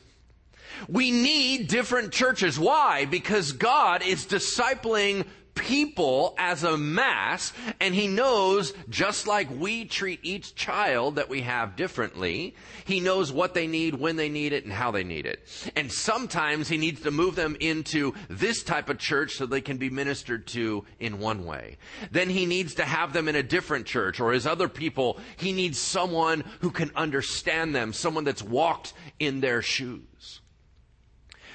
We 0.88 1.10
need 1.10 1.68
different 1.68 2.12
churches. 2.12 2.58
Why? 2.58 3.04
Because 3.04 3.52
God 3.52 4.02
is 4.02 4.26
discipling 4.26 5.24
people 5.54 6.34
as 6.38 6.64
a 6.64 6.76
mass, 6.76 7.52
and 7.80 7.94
He 7.94 8.06
knows, 8.06 8.72
just 8.88 9.26
like 9.26 9.48
we 9.50 9.84
treat 9.84 10.20
each 10.22 10.54
child 10.54 11.16
that 11.16 11.28
we 11.28 11.42
have 11.42 11.76
differently, 11.76 12.54
He 12.84 13.00
knows 13.00 13.32
what 13.32 13.54
they 13.54 13.66
need, 13.66 13.94
when 13.94 14.16
they 14.16 14.28
need 14.28 14.52
it, 14.52 14.64
and 14.64 14.72
how 14.72 14.90
they 14.90 15.04
need 15.04 15.26
it. 15.26 15.40
And 15.76 15.90
sometimes 15.90 16.68
He 16.68 16.76
needs 16.76 17.02
to 17.02 17.10
move 17.10 17.34
them 17.34 17.56
into 17.60 18.14
this 18.28 18.62
type 18.62 18.88
of 18.88 18.98
church 18.98 19.32
so 19.34 19.46
they 19.46 19.60
can 19.60 19.76
be 19.76 19.90
ministered 19.90 20.46
to 20.48 20.84
in 21.00 21.18
one 21.18 21.44
way. 21.44 21.78
Then 22.10 22.28
He 22.28 22.46
needs 22.46 22.74
to 22.74 22.84
have 22.84 23.12
them 23.12 23.28
in 23.28 23.36
a 23.36 23.42
different 23.42 23.86
church, 23.86 24.20
or 24.20 24.32
as 24.32 24.46
other 24.46 24.68
people, 24.68 25.18
He 25.36 25.52
needs 25.52 25.78
someone 25.78 26.44
who 26.60 26.70
can 26.70 26.90
understand 26.96 27.74
them, 27.74 27.92
someone 27.92 28.24
that's 28.24 28.42
walked 28.42 28.92
in 29.18 29.40
their 29.40 29.62
shoes. 29.62 30.40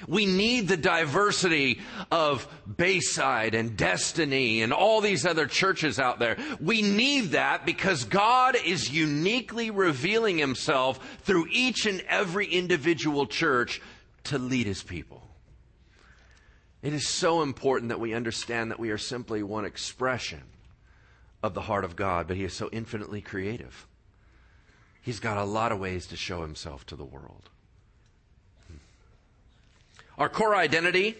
We 0.08 0.26
need 0.26 0.68
the 0.68 0.76
diversity 0.76 1.80
of 2.10 2.46
Bayside 2.76 3.54
and 3.54 3.76
Destiny 3.76 4.62
and 4.62 4.72
all 4.72 5.00
these 5.00 5.26
other 5.26 5.46
churches 5.46 5.98
out 5.98 6.18
there. 6.18 6.36
We 6.60 6.82
need 6.82 7.32
that 7.32 7.66
because 7.66 8.04
God 8.04 8.56
is 8.64 8.90
uniquely 8.90 9.70
revealing 9.70 10.38
himself 10.38 10.98
through 11.22 11.46
each 11.50 11.86
and 11.86 12.00
every 12.08 12.46
individual 12.46 13.26
church 13.26 13.80
to 14.24 14.38
lead 14.38 14.66
his 14.66 14.82
people. 14.82 15.22
It 16.82 16.94
is 16.94 17.08
so 17.08 17.42
important 17.42 17.90
that 17.90 18.00
we 18.00 18.14
understand 18.14 18.70
that 18.70 18.80
we 18.80 18.90
are 18.90 18.98
simply 18.98 19.42
one 19.42 19.64
expression 19.64 20.42
of 21.42 21.54
the 21.54 21.60
heart 21.62 21.84
of 21.84 21.96
God, 21.96 22.26
but 22.26 22.36
he 22.36 22.44
is 22.44 22.54
so 22.54 22.68
infinitely 22.72 23.20
creative. 23.20 23.86
He's 25.02 25.20
got 25.20 25.38
a 25.38 25.44
lot 25.44 25.72
of 25.72 25.78
ways 25.78 26.06
to 26.08 26.16
show 26.16 26.42
himself 26.42 26.86
to 26.86 26.96
the 26.96 27.04
world. 27.04 27.50
Our 30.20 30.28
core 30.28 30.54
identity 30.54 31.16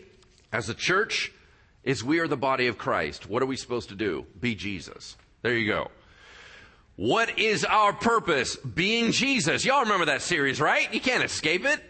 as 0.53 0.69
a 0.69 0.75
church 0.75 1.33
is 1.85 2.05
we 2.05 2.19
are 2.19 2.29
the 2.29 2.37
body 2.37 2.67
of 2.67 2.77
Christ. 2.77 3.31
What 3.31 3.43
are 3.43 3.47
we 3.47 3.57
supposed 3.57 3.89
to 3.89 3.95
do? 3.95 4.27
Be 4.39 4.55
Jesus. 4.55 5.17
There 5.41 5.57
you 5.57 5.73
go. 5.73 5.91
What 6.97 7.39
is 7.39 7.65
our 7.65 7.95
purpose? 7.95 8.57
Being 8.57 9.13
Jesus. 9.13 9.65
Y'all 9.65 9.81
remember 9.81 10.05
that 10.05 10.21
series, 10.21 10.61
right? 10.61 10.93
You 10.93 11.01
can't 11.01 11.25
escape 11.25 11.65
it. 11.65 11.81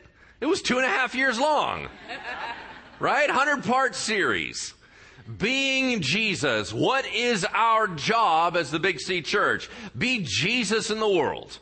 It 0.40 0.46
was 0.46 0.62
two 0.62 0.76
and 0.76 0.86
a 0.86 0.88
half 0.88 1.16
years 1.16 1.36
long. 1.36 1.88
right? 3.00 3.28
100 3.28 3.64
part 3.64 3.96
series. 3.96 4.72
Being 5.36 6.02
Jesus. 6.02 6.72
What 6.72 7.12
is 7.12 7.44
our 7.52 7.88
job 7.88 8.56
as 8.56 8.70
the 8.70 8.78
Big 8.78 9.00
C 9.00 9.20
church? 9.20 9.68
Be 9.98 10.24
Jesus 10.24 10.90
in 10.90 11.00
the 11.00 11.08
world. 11.08 11.58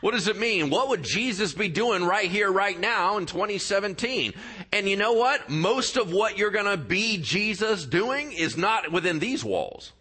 What 0.00 0.12
does 0.12 0.28
it 0.28 0.38
mean? 0.38 0.70
What 0.70 0.88
would 0.88 1.02
Jesus 1.02 1.52
be 1.52 1.68
doing 1.68 2.04
right 2.04 2.30
here, 2.30 2.50
right 2.50 2.78
now 2.78 3.18
in 3.18 3.26
2017? 3.26 4.32
And 4.72 4.88
you 4.88 4.96
know 4.96 5.12
what? 5.12 5.50
Most 5.50 5.96
of 5.96 6.12
what 6.12 6.38
you're 6.38 6.50
going 6.50 6.64
to 6.64 6.76
be 6.76 7.18
Jesus 7.18 7.84
doing 7.84 8.32
is 8.32 8.56
not 8.56 8.90
within 8.90 9.18
these 9.18 9.44
walls. 9.44 9.92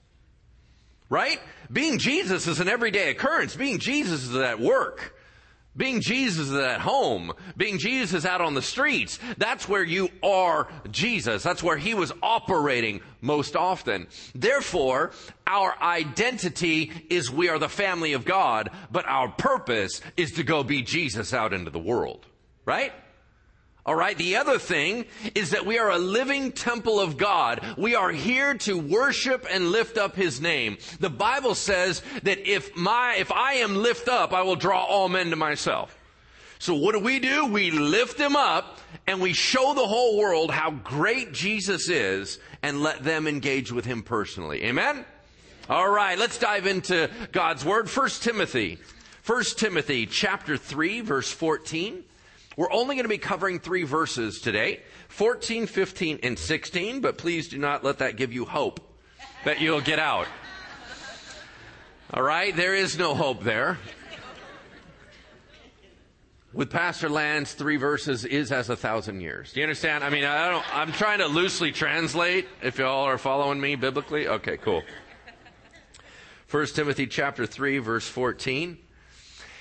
Right? 1.10 1.39
Being 1.72 1.98
Jesus 1.98 2.48
is 2.48 2.60
an 2.60 2.70
everyday 2.70 3.10
occurrence. 3.10 3.56
Being 3.56 3.79
Jesus 3.79 4.24
is 4.24 4.36
at 4.36 4.60
work. 4.60 5.15
Being 5.77 6.01
Jesus 6.01 6.49
is 6.49 6.53
at 6.55 6.81
home. 6.81 7.31
Being 7.55 7.77
Jesus 7.77 8.25
out 8.25 8.41
on 8.41 8.53
the 8.53 8.61
streets. 8.61 9.19
That's 9.38 9.69
where 9.69 9.83
you 9.83 10.09
are 10.23 10.67
Jesus. 10.91 11.43
That's 11.43 11.63
where 11.63 11.77
he 11.77 11.93
was 11.93 12.11
operating 12.21 13.01
most 13.21 13.55
often. 13.55 14.07
Therefore, 14.35 15.11
our 15.47 15.75
identity 15.81 16.91
is 17.09 17.31
we 17.31 17.49
are 17.49 17.59
the 17.59 17.69
family 17.69 18.13
of 18.13 18.25
God, 18.25 18.71
but 18.91 19.07
our 19.07 19.29
purpose 19.29 20.01
is 20.17 20.33
to 20.33 20.43
go 20.43 20.63
be 20.63 20.81
Jesus 20.81 21.33
out 21.33 21.53
into 21.53 21.71
the 21.71 21.79
world. 21.79 22.25
Right? 22.65 22.91
All 23.86 23.95
right. 23.95 24.17
The 24.17 24.36
other 24.36 24.59
thing 24.59 25.05
is 25.33 25.51
that 25.51 25.65
we 25.65 25.79
are 25.79 25.89
a 25.89 25.98
living 25.98 26.51
temple 26.51 27.00
of 27.00 27.17
God. 27.17 27.65
We 27.77 27.95
are 27.95 28.12
here 28.12 28.53
to 28.55 28.77
worship 28.77 29.48
and 29.50 29.71
lift 29.71 29.98
up 29.98 30.15
His 30.15 30.41
name. 30.41 30.77
The 31.00 31.09
Bible 31.09 31.55
says 31.55 32.03
that 32.24 32.48
if 32.48 32.75
my, 32.75 33.15
if 33.17 33.31
I 33.31 33.53
am 33.55 33.75
lift 33.75 34.07
up, 34.07 34.33
I 34.33 34.41
will 34.43 34.57
draw 34.57 34.83
all 34.83 35.09
men 35.09 35.29
to 35.29 35.36
myself. 35.36 35.95
So 36.59 36.74
what 36.75 36.93
do 36.93 37.00
we 37.00 37.19
do? 37.19 37.45
We 37.45 37.71
lift 37.71 38.19
Him 38.19 38.36
up 38.36 38.79
and 39.07 39.21
we 39.21 39.31
show 39.31 39.74
the 39.74 39.88
whole 39.88 40.17
world 40.17 40.51
how 40.51 40.71
great 40.71 41.31
Jesus 41.31 41.89
is 41.89 42.38
and 42.62 42.83
let 42.83 43.03
them 43.03 43.27
engage 43.27 43.71
with 43.71 43.86
Him 43.86 44.03
personally. 44.03 44.65
Amen? 44.65 45.05
All 45.69 45.89
right. 45.89 46.19
Let's 46.19 46.38
dive 46.38 46.67
into 46.67 47.09
God's 47.31 47.63
Word. 47.63 47.89
First 47.89 48.24
Timothy. 48.24 48.77
First 49.21 49.57
Timothy 49.57 50.05
chapter 50.05 50.57
3 50.57 51.00
verse 51.01 51.31
14. 51.31 52.03
We're 52.59 52.73
only 52.73 52.95
going 52.95 53.05
to 53.05 53.09
be 53.09 53.17
covering 53.17 53.61
three 53.61 53.83
verses 53.83 54.41
today 54.41 54.81
14, 55.07 55.65
15, 55.65 56.19
and 56.23 56.37
16, 56.37 56.99
but 56.99 57.17
please 57.17 57.47
do 57.47 57.57
not 57.57 57.85
let 57.85 57.99
that 57.99 58.17
give 58.17 58.33
you 58.33 58.43
hope 58.43 58.81
that 59.45 59.61
you'll 59.61 59.79
get 59.79 59.97
out. 59.97 60.27
All 62.13 62.21
right? 62.21 62.53
There 62.53 62.75
is 62.75 62.97
no 62.97 63.15
hope 63.15 63.45
there. 63.45 63.77
with 66.51 66.69
Pastor 66.69 67.07
Lance, 67.07 67.53
three 67.53 67.77
verses 67.77 68.25
is 68.25 68.51
as 68.51 68.69
a 68.69 68.75
thousand 68.75 69.21
years. 69.21 69.53
Do 69.53 69.61
you 69.61 69.63
understand? 69.63 70.03
I 70.03 70.09
mean, 70.09 70.25
I 70.25 70.49
don't, 70.49 70.75
I'm 70.75 70.91
trying 70.91 71.19
to 71.19 71.27
loosely 71.27 71.71
translate 71.71 72.45
if 72.61 72.77
y'all 72.77 73.05
are 73.05 73.17
following 73.17 73.61
me 73.61 73.75
biblically. 73.75 74.27
Okay, 74.27 74.57
cool. 74.57 74.83
1 76.51 76.65
Timothy 76.65 77.07
chapter 77.07 77.45
3 77.45 77.77
verse 77.77 78.09
14. 78.09 78.79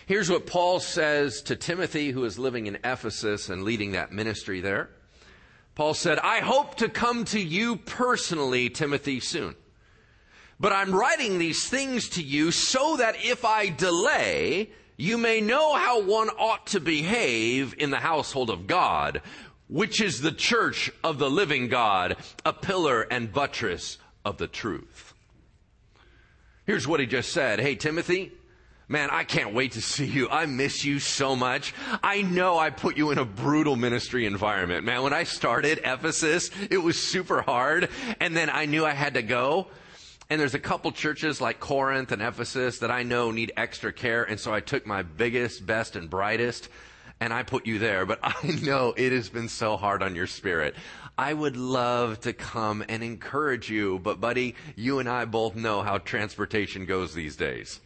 Here's 0.08 0.30
what 0.30 0.46
Paul 0.46 0.80
says 0.80 1.42
to 1.42 1.54
Timothy 1.54 2.12
who 2.12 2.24
is 2.24 2.38
living 2.38 2.66
in 2.66 2.76
Ephesus 2.76 3.50
and 3.50 3.62
leading 3.62 3.92
that 3.92 4.10
ministry 4.10 4.62
there. 4.62 4.88
Paul 5.74 5.92
said, 5.92 6.18
I 6.18 6.38
hope 6.38 6.76
to 6.76 6.88
come 6.88 7.26
to 7.26 7.38
you 7.38 7.76
personally, 7.76 8.70
Timothy, 8.70 9.20
soon. 9.20 9.54
But 10.58 10.72
I'm 10.72 10.94
writing 10.94 11.38
these 11.38 11.68
things 11.68 12.08
to 12.10 12.22
you 12.22 12.52
so 12.52 12.96
that 12.96 13.16
if 13.22 13.44
I 13.44 13.68
delay, 13.68 14.70
you 14.96 15.18
may 15.18 15.42
know 15.42 15.74
how 15.74 16.00
one 16.00 16.30
ought 16.30 16.68
to 16.68 16.80
behave 16.80 17.74
in 17.76 17.90
the 17.90 17.98
household 17.98 18.48
of 18.48 18.66
God, 18.66 19.20
which 19.68 20.00
is 20.00 20.22
the 20.22 20.32
church 20.32 20.90
of 21.04 21.18
the 21.18 21.28
living 21.28 21.68
God, 21.68 22.16
a 22.46 22.54
pillar 22.54 23.02
and 23.02 23.30
buttress 23.30 23.98
of 24.24 24.38
the 24.38 24.48
truth. 24.48 25.12
Here's 26.64 26.88
what 26.88 27.00
he 27.00 27.04
just 27.04 27.30
said. 27.30 27.60
Hey, 27.60 27.74
Timothy, 27.74 28.32
Man, 28.90 29.10
I 29.10 29.24
can't 29.24 29.52
wait 29.52 29.72
to 29.72 29.82
see 29.82 30.06
you. 30.06 30.30
I 30.30 30.46
miss 30.46 30.82
you 30.82 30.98
so 30.98 31.36
much. 31.36 31.74
I 32.02 32.22
know 32.22 32.58
I 32.58 32.70
put 32.70 32.96
you 32.96 33.10
in 33.10 33.18
a 33.18 33.24
brutal 33.24 33.76
ministry 33.76 34.24
environment. 34.24 34.84
Man, 34.86 35.02
when 35.02 35.12
I 35.12 35.24
started 35.24 35.80
Ephesus, 35.84 36.50
it 36.70 36.78
was 36.78 36.98
super 36.98 37.42
hard. 37.42 37.90
And 38.18 38.34
then 38.34 38.48
I 38.48 38.64
knew 38.64 38.86
I 38.86 38.94
had 38.94 39.14
to 39.14 39.22
go. 39.22 39.66
And 40.30 40.40
there's 40.40 40.54
a 40.54 40.58
couple 40.58 40.90
churches 40.92 41.38
like 41.38 41.60
Corinth 41.60 42.12
and 42.12 42.22
Ephesus 42.22 42.78
that 42.78 42.90
I 42.90 43.02
know 43.02 43.30
need 43.30 43.52
extra 43.58 43.92
care. 43.92 44.24
And 44.24 44.40
so 44.40 44.54
I 44.54 44.60
took 44.60 44.86
my 44.86 45.02
biggest, 45.02 45.66
best, 45.66 45.94
and 45.94 46.08
brightest 46.08 46.70
and 47.20 47.32
I 47.32 47.42
put 47.42 47.66
you 47.66 47.78
there. 47.78 48.06
But 48.06 48.20
I 48.22 48.58
know 48.62 48.94
it 48.96 49.12
has 49.12 49.28
been 49.28 49.48
so 49.48 49.76
hard 49.76 50.02
on 50.02 50.14
your 50.14 50.26
spirit. 50.26 50.74
I 51.16 51.34
would 51.34 51.56
love 51.56 52.20
to 52.20 52.32
come 52.32 52.84
and 52.88 53.02
encourage 53.02 53.68
you. 53.68 53.98
But 53.98 54.20
buddy, 54.20 54.54
you 54.76 54.98
and 54.98 55.08
I 55.08 55.24
both 55.24 55.56
know 55.56 55.82
how 55.82 55.98
transportation 55.98 56.86
goes 56.86 57.12
these 57.12 57.36
days. 57.36 57.80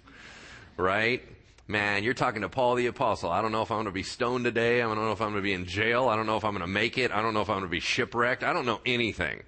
Right? 0.83 1.23
Man, 1.69 2.03
you're 2.03 2.13
talking 2.13 2.43
to 2.43 2.49
Paul 2.49 2.75
the 2.75 2.89
Apostle. 2.89 3.31
I 3.31 3.41
don't 3.41 3.53
know 3.53 3.63
if 3.63 3.71
I'm 3.71 3.77
going 3.77 3.87
to 3.87 3.93
be 3.93 4.03
stoned 4.03 4.45
today. 4.45 4.83
I 4.83 4.85
don't 4.85 4.97
know 4.97 5.13
if 5.13 5.21
I'm 5.21 5.31
going 5.31 5.41
to 5.41 5.47
be 5.47 5.53
in 5.53 5.65
jail. 5.65 6.09
I 6.09 6.17
don't 6.17 6.27
know 6.27 6.37
if 6.37 6.45
I'm 6.45 6.51
going 6.51 6.63
to 6.63 6.67
make 6.67 6.99
it. 6.99 7.13
I 7.13 7.23
don't 7.23 7.35
know 7.35 7.41
if 7.41 7.49
I'm 7.49 7.59
going 7.59 7.69
to 7.69 7.71
be 7.71 7.79
shipwrecked. 7.79 8.43
I 8.43 8.53
don't 8.53 8.67
know 8.67 8.81
anything. 8.85 9.43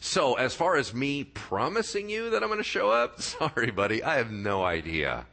So, 0.00 0.34
as 0.34 0.52
far 0.52 0.74
as 0.74 0.92
me 0.92 1.22
promising 1.22 2.10
you 2.10 2.30
that 2.30 2.42
I'm 2.42 2.48
going 2.48 2.58
to 2.58 2.64
show 2.64 2.90
up, 2.90 3.22
sorry, 3.22 3.70
buddy, 3.70 4.02
I 4.02 4.16
have 4.16 4.32
no 4.32 4.64
idea. 4.64 5.26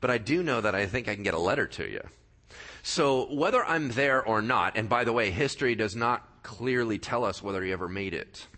But 0.00 0.10
I 0.10 0.18
do 0.18 0.42
know 0.42 0.60
that 0.60 0.74
I 0.74 0.86
think 0.86 1.06
I 1.06 1.14
can 1.14 1.22
get 1.22 1.34
a 1.34 1.38
letter 1.38 1.68
to 1.68 1.88
you. 1.88 2.02
So, 2.82 3.32
whether 3.32 3.64
I'm 3.64 3.90
there 3.92 4.24
or 4.24 4.42
not, 4.42 4.76
and 4.76 4.88
by 4.88 5.04
the 5.04 5.12
way, 5.12 5.30
history 5.30 5.76
does 5.76 5.94
not 5.94 6.42
clearly 6.42 6.98
tell 6.98 7.24
us 7.24 7.44
whether 7.44 7.62
he 7.62 7.70
ever 7.70 7.88
made 7.88 8.12
it, 8.12 8.48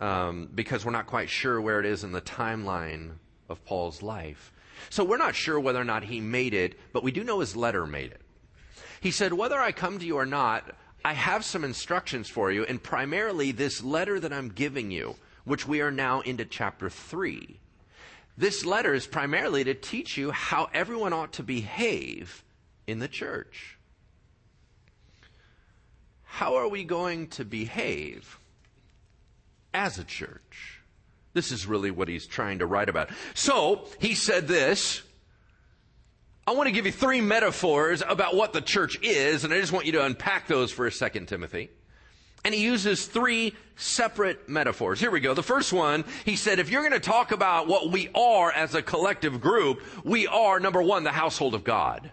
um, 0.00 0.50
because 0.52 0.84
we're 0.84 0.90
not 0.90 1.06
quite 1.06 1.30
sure 1.30 1.60
where 1.60 1.78
it 1.78 1.86
is 1.86 2.02
in 2.02 2.10
the 2.10 2.20
timeline 2.20 3.12
of 3.48 3.64
Paul's 3.64 4.02
life. 4.02 4.52
So, 4.90 5.04
we're 5.04 5.16
not 5.16 5.34
sure 5.34 5.58
whether 5.58 5.80
or 5.80 5.84
not 5.84 6.04
he 6.04 6.20
made 6.20 6.54
it, 6.54 6.78
but 6.92 7.02
we 7.02 7.12
do 7.12 7.24
know 7.24 7.40
his 7.40 7.56
letter 7.56 7.86
made 7.86 8.12
it. 8.12 8.20
He 9.00 9.10
said, 9.10 9.32
Whether 9.32 9.58
I 9.58 9.72
come 9.72 9.98
to 9.98 10.06
you 10.06 10.16
or 10.16 10.26
not, 10.26 10.74
I 11.04 11.12
have 11.12 11.44
some 11.44 11.64
instructions 11.64 12.28
for 12.28 12.50
you, 12.50 12.64
and 12.64 12.82
primarily 12.82 13.52
this 13.52 13.82
letter 13.82 14.18
that 14.20 14.32
I'm 14.32 14.48
giving 14.48 14.90
you, 14.90 15.16
which 15.44 15.66
we 15.66 15.80
are 15.80 15.92
now 15.92 16.20
into 16.20 16.44
chapter 16.44 16.90
3. 16.90 17.60
This 18.36 18.66
letter 18.66 18.92
is 18.92 19.06
primarily 19.06 19.64
to 19.64 19.74
teach 19.74 20.16
you 20.16 20.30
how 20.30 20.68
everyone 20.74 21.12
ought 21.12 21.32
to 21.34 21.42
behave 21.42 22.44
in 22.86 22.98
the 22.98 23.08
church. 23.08 23.78
How 26.24 26.56
are 26.56 26.68
we 26.68 26.84
going 26.84 27.28
to 27.28 27.44
behave 27.44 28.38
as 29.72 29.98
a 29.98 30.04
church? 30.04 30.82
This 31.36 31.52
is 31.52 31.66
really 31.66 31.90
what 31.90 32.08
he's 32.08 32.26
trying 32.26 32.60
to 32.60 32.66
write 32.66 32.88
about. 32.88 33.10
So, 33.34 33.84
he 34.00 34.14
said 34.14 34.48
this 34.48 35.02
I 36.46 36.52
want 36.52 36.68
to 36.68 36.72
give 36.72 36.86
you 36.86 36.92
three 36.92 37.20
metaphors 37.20 38.02
about 38.08 38.34
what 38.34 38.54
the 38.54 38.62
church 38.62 38.98
is, 39.02 39.44
and 39.44 39.52
I 39.52 39.60
just 39.60 39.70
want 39.70 39.84
you 39.84 39.92
to 39.92 40.04
unpack 40.06 40.48
those 40.48 40.72
for 40.72 40.86
a 40.86 40.92
second, 40.92 41.26
Timothy. 41.26 41.68
And 42.42 42.54
he 42.54 42.62
uses 42.62 43.04
three 43.04 43.54
separate 43.76 44.48
metaphors. 44.48 44.98
Here 44.98 45.10
we 45.10 45.20
go. 45.20 45.34
The 45.34 45.42
first 45.42 45.74
one, 45.74 46.06
he 46.24 46.36
said, 46.36 46.58
if 46.58 46.70
you're 46.70 46.80
going 46.80 46.92
to 46.92 47.00
talk 47.00 47.32
about 47.32 47.68
what 47.68 47.92
we 47.92 48.08
are 48.14 48.50
as 48.50 48.74
a 48.74 48.80
collective 48.80 49.38
group, 49.38 49.82
we 50.04 50.26
are, 50.26 50.58
number 50.58 50.80
one, 50.80 51.04
the 51.04 51.12
household 51.12 51.54
of 51.54 51.64
God. 51.64 52.10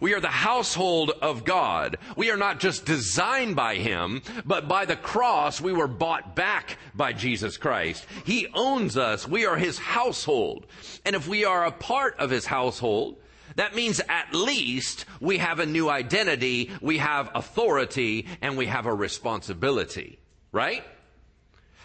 We 0.00 0.14
are 0.14 0.20
the 0.20 0.28
household 0.28 1.10
of 1.22 1.44
God. 1.44 1.96
We 2.16 2.30
are 2.30 2.36
not 2.36 2.60
just 2.60 2.84
designed 2.84 3.56
by 3.56 3.76
Him, 3.76 4.22
but 4.44 4.68
by 4.68 4.84
the 4.84 4.96
cross, 4.96 5.60
we 5.60 5.72
were 5.72 5.88
bought 5.88 6.36
back 6.36 6.78
by 6.94 7.12
Jesus 7.12 7.56
Christ. 7.56 8.06
He 8.24 8.46
owns 8.54 8.96
us. 8.96 9.26
We 9.26 9.46
are 9.46 9.56
His 9.56 9.78
household. 9.78 10.66
And 11.04 11.16
if 11.16 11.26
we 11.26 11.44
are 11.44 11.64
a 11.64 11.72
part 11.72 12.18
of 12.18 12.30
His 12.30 12.46
household, 12.46 13.16
that 13.56 13.74
means 13.74 14.00
at 14.08 14.34
least 14.34 15.04
we 15.20 15.38
have 15.38 15.58
a 15.58 15.66
new 15.66 15.90
identity, 15.90 16.70
we 16.80 16.98
have 16.98 17.30
authority, 17.34 18.26
and 18.40 18.56
we 18.56 18.66
have 18.66 18.86
a 18.86 18.94
responsibility. 18.94 20.18
Right? 20.52 20.84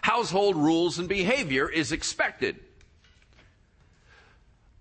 Household 0.01 0.55
rules 0.55 0.99
and 0.99 1.07
behavior 1.07 1.67
is 1.67 1.91
expected. 1.91 2.59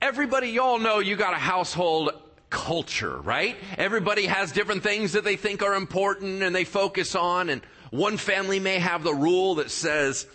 Everybody, 0.03 0.49
y'all 0.49 0.81
know 0.81 0.99
you 0.99 1.14
got 1.14 1.33
a 1.33 1.38
household 1.38 2.11
culture, 2.53 3.17
right? 3.23 3.57
Everybody 3.79 4.27
has 4.27 4.53
different 4.53 4.85
things 4.85 5.12
that 5.12 5.25
they 5.25 5.37
think 5.37 5.62
are 5.62 5.75
important 5.75 6.43
and 6.43 6.55
they 6.55 6.65
focus 6.65 7.17
on. 7.17 7.49
And 7.49 7.62
one 7.91 8.19
family 8.19 8.61
may 8.61 8.79
have 8.79 9.03
the 9.03 9.15
rule 9.15 9.57
that 9.57 9.71
says, 9.71 10.27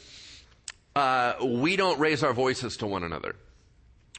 uh, 0.95 1.35
we 1.41 1.75
don't 1.77 1.99
raise 1.99 2.23
our 2.23 2.33
voices 2.33 2.77
to 2.77 2.87
one 2.87 3.03
another. 3.03 3.35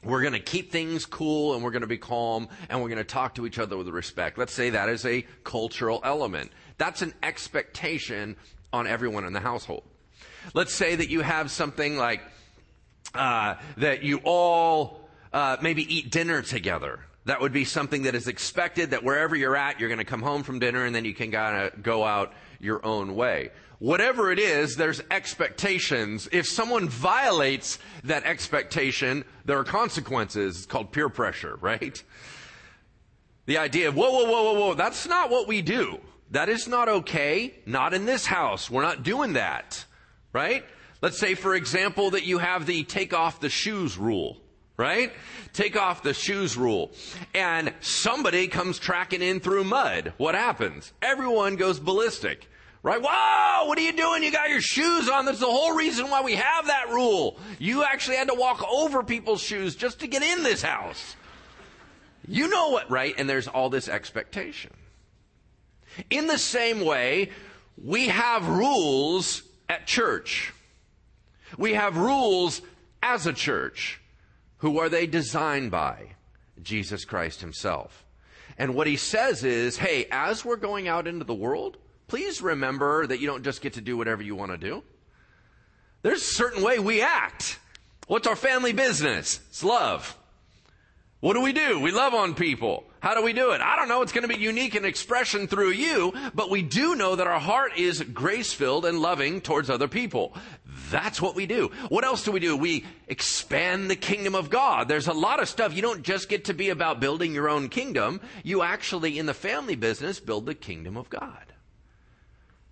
We're 0.01 0.21
going 0.21 0.33
to 0.33 0.39
keep 0.39 0.71
things 0.71 1.05
cool 1.05 1.53
and 1.53 1.63
we're 1.63 1.71
going 1.71 1.81
to 1.81 1.87
be 1.87 1.97
calm 1.97 2.47
and 2.69 2.81
we're 2.81 2.87
going 2.87 2.99
to 2.99 3.03
talk 3.03 3.35
to 3.35 3.45
each 3.45 3.59
other 3.59 3.75
with 3.75 3.89
respect. 3.89 4.37
Let's 4.37 4.53
say 4.53 4.69
that 4.69 4.87
is 4.87 5.05
a 5.05 5.23
cultural 5.43 5.99
element. 6.05 6.53
That's 6.77 7.01
an 7.01 7.13
expectation 7.21 8.37
on 8.71 8.87
everyone 8.87 9.25
in 9.25 9.33
the 9.33 9.41
household. 9.41 9.83
Let's 10.53 10.73
say 10.73 10.95
that 10.95 11.09
you 11.09 11.19
have 11.19 11.51
something 11.51 11.97
like 11.97 12.21
uh, 13.13 13.55
that 13.75 14.03
you 14.03 14.21
all 14.23 15.09
uh, 15.33 15.57
maybe 15.61 15.83
eat 15.93 16.11
dinner 16.11 16.41
together. 16.41 17.01
That 17.25 17.41
would 17.41 17.53
be 17.53 17.65
something 17.65 18.03
that 18.03 18.15
is 18.15 18.27
expected 18.27 18.91
that 18.91 19.03
wherever 19.03 19.35
you're 19.35 19.55
at, 19.55 19.79
you're 19.79 19.89
going 19.89 19.99
to 19.99 20.05
come 20.05 20.21
home 20.21 20.43
from 20.43 20.59
dinner 20.59 20.85
and 20.85 20.95
then 20.95 21.05
you 21.05 21.13
can 21.13 21.31
kind 21.31 21.63
of 21.63 21.83
go 21.83 22.03
out 22.03 22.33
your 22.59 22.83
own 22.85 23.15
way. 23.15 23.51
Whatever 23.79 24.31
it 24.31 24.39
is, 24.39 24.75
there's 24.75 25.01
expectations. 25.09 26.27
If 26.31 26.47
someone 26.47 26.89
violates 26.89 27.79
that 28.03 28.25
expectation, 28.25 29.23
there 29.45 29.57
are 29.57 29.63
consequences. 29.63 30.57
It's 30.57 30.65
called 30.65 30.91
peer 30.91 31.07
pressure, 31.07 31.57
right? 31.61 32.01
The 33.45 33.57
idea 33.57 33.87
of, 33.87 33.95
whoa, 33.95 34.11
whoa, 34.11 34.25
whoa, 34.25 34.43
whoa, 34.43 34.59
whoa, 34.59 34.73
that's 34.73 35.07
not 35.07 35.29
what 35.29 35.47
we 35.47 35.61
do. 35.61 35.99
That 36.31 36.49
is 36.49 36.67
not 36.67 36.89
okay. 36.89 37.55
Not 37.65 37.93
in 37.93 38.05
this 38.05 38.25
house. 38.25 38.69
We're 38.69 38.81
not 38.81 39.03
doing 39.03 39.33
that, 39.33 39.85
right? 40.33 40.65
Let's 41.01 41.17
say, 41.17 41.33
for 41.33 41.55
example, 41.55 42.11
that 42.11 42.25
you 42.25 42.39
have 42.39 42.65
the 42.65 42.83
take 42.83 43.13
off 43.13 43.39
the 43.39 43.49
shoes 43.49 43.97
rule, 43.97 44.41
right? 44.79 45.11
Take 45.51 45.75
off 45.75 46.03
the 46.03 46.13
shoes 46.13 46.55
rule. 46.55 46.91
And 47.35 47.73
somebody 47.81 48.47
comes 48.47 48.79
tracking 48.79 49.21
in 49.21 49.41
through 49.41 49.65
mud. 49.65 50.13
What 50.15 50.35
happens? 50.35 50.93
Everyone 51.01 51.57
goes 51.57 51.79
ballistic. 51.79 52.47
Right? 52.81 53.01
Whoa! 53.01 53.67
What 53.67 53.77
are 53.77 53.81
you 53.81 53.91
doing? 53.91 54.23
You 54.23 54.31
got 54.31 54.49
your 54.49 54.61
shoes 54.61 55.09
on. 55.09 55.25
That's 55.25 55.41
the 55.41 55.47
whole 55.47 55.75
reason 55.75 56.09
why 56.09 56.21
we 56.21 56.35
have 56.35 56.67
that 56.67 56.87
rule. 56.91 57.37
You 57.59 57.83
actually 57.83 58.15
had 58.15 58.29
to 58.29 58.35
walk 58.35 58.63
over 58.71 59.03
people's 59.03 59.41
shoes 59.41 59.75
just 59.75 59.99
to 59.99 60.07
get 60.07 60.23
in 60.23 60.43
this 60.43 60.61
house. 60.61 61.17
You 62.25 62.47
know 62.47 62.69
what, 62.69 62.89
right? 62.89 63.13
And 63.17 63.29
there's 63.29 63.49
all 63.49 63.69
this 63.69 63.89
expectation. 63.89 64.71
In 66.09 66.27
the 66.27 66.37
same 66.37 66.85
way, 66.85 67.31
we 67.83 68.07
have 68.07 68.47
rules 68.47 69.43
at 69.67 69.85
church. 69.85 70.53
We 71.57 71.73
have 71.73 71.97
rules 71.97 72.61
as 73.03 73.27
a 73.27 73.33
church. 73.33 73.98
Who 74.59 74.79
are 74.79 74.89
they 74.89 75.07
designed 75.07 75.71
by? 75.71 76.15
Jesus 76.61 77.05
Christ 77.05 77.41
himself. 77.41 78.05
And 78.57 78.75
what 78.75 78.87
he 78.87 78.97
says 78.97 79.43
is, 79.43 79.77
hey, 79.77 80.07
as 80.11 80.43
we're 80.43 80.57
going 80.57 80.87
out 80.87 81.07
into 81.07 81.25
the 81.25 81.33
world, 81.33 81.77
please 82.07 82.41
remember 82.41 83.07
that 83.07 83.19
you 83.19 83.27
don't 83.27 83.43
just 83.43 83.61
get 83.61 83.73
to 83.73 83.81
do 83.81 83.97
whatever 83.97 84.21
you 84.21 84.35
want 84.35 84.51
to 84.51 84.57
do. 84.57 84.83
There's 86.01 86.21
a 86.21 86.33
certain 86.33 86.63
way 86.63 86.79
we 86.79 87.01
act. 87.01 87.59
What's 88.07 88.27
our 88.27 88.35
family 88.35 88.73
business? 88.73 89.39
It's 89.49 89.63
love. 89.63 90.17
What 91.21 91.33
do 91.33 91.41
we 91.41 91.53
do? 91.53 91.79
We 91.79 91.91
love 91.91 92.13
on 92.13 92.33
people. 92.33 92.85
How 93.01 93.13
do 93.13 93.21
we 93.21 93.33
do 93.33 93.51
it? 93.51 93.61
I 93.61 93.75
don't 93.75 93.87
know. 93.87 94.01
It's 94.01 94.11
going 94.11 94.27
to 94.27 94.33
be 94.33 94.41
unique 94.41 94.75
in 94.75 94.83
expression 94.83 95.47
through 95.47 95.71
you, 95.71 96.13
but 96.33 96.49
we 96.49 96.61
do 96.61 96.95
know 96.95 97.15
that 97.15 97.27
our 97.27 97.39
heart 97.39 97.77
is 97.77 98.01
grace 98.01 98.51
filled 98.51 98.85
and 98.85 98.99
loving 98.99 99.39
towards 99.39 99.69
other 99.69 99.87
people. 99.87 100.33
That's 100.89 101.21
what 101.21 101.35
we 101.35 101.45
do. 101.45 101.71
What 101.89 102.03
else 102.03 102.23
do 102.23 102.31
we 102.31 102.39
do? 102.39 102.55
We 102.55 102.85
expand 103.07 103.89
the 103.89 103.95
kingdom 103.95 104.35
of 104.35 104.49
God. 104.49 104.87
There's 104.87 105.07
a 105.07 105.13
lot 105.13 105.41
of 105.41 105.49
stuff. 105.49 105.73
You 105.73 105.81
don't 105.81 106.03
just 106.03 106.29
get 106.29 106.45
to 106.45 106.53
be 106.53 106.69
about 106.69 106.99
building 106.99 107.33
your 107.33 107.49
own 107.49 107.69
kingdom. 107.69 108.21
You 108.43 108.63
actually, 108.63 109.19
in 109.19 109.25
the 109.25 109.33
family 109.33 109.75
business, 109.75 110.19
build 110.19 110.45
the 110.45 110.55
kingdom 110.55 110.97
of 110.97 111.09
God. 111.09 111.45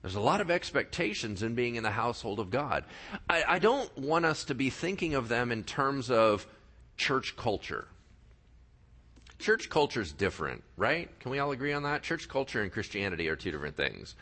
There's 0.01 0.15
a 0.15 0.21
lot 0.21 0.41
of 0.41 0.51
expectations 0.51 1.43
in 1.43 1.55
being 1.55 1.75
in 1.75 1.83
the 1.83 1.91
household 1.91 2.39
of 2.39 2.49
God. 2.49 2.85
I, 3.29 3.43
I 3.47 3.59
don't 3.59 3.95
want 3.97 4.25
us 4.25 4.45
to 4.45 4.55
be 4.55 4.69
thinking 4.69 5.15
of 5.15 5.27
them 5.27 5.51
in 5.51 5.63
terms 5.63 6.09
of 6.09 6.47
church 6.95 7.35
culture. 7.35 7.87
Church 9.39 9.69
culture 9.69 10.01
is 10.01 10.11
different, 10.11 10.63
right? 10.77 11.09
Can 11.19 11.31
we 11.31 11.39
all 11.39 11.51
agree 11.51 11.73
on 11.73 11.83
that? 11.83 12.03
Church 12.03 12.27
culture 12.27 12.61
and 12.61 12.71
Christianity 12.71 13.27
are 13.27 13.35
two 13.35 13.51
different 13.51 13.75
things. 13.75 14.15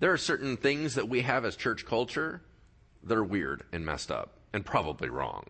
There 0.00 0.12
are 0.12 0.18
certain 0.18 0.56
things 0.56 0.94
that 0.94 1.08
we 1.08 1.22
have 1.22 1.44
as 1.44 1.56
church 1.56 1.84
culture 1.84 2.42
that 3.04 3.16
are 3.16 3.24
weird 3.24 3.64
and 3.72 3.84
messed 3.84 4.10
up 4.10 4.38
and 4.52 4.64
probably 4.64 5.08
wrong, 5.08 5.44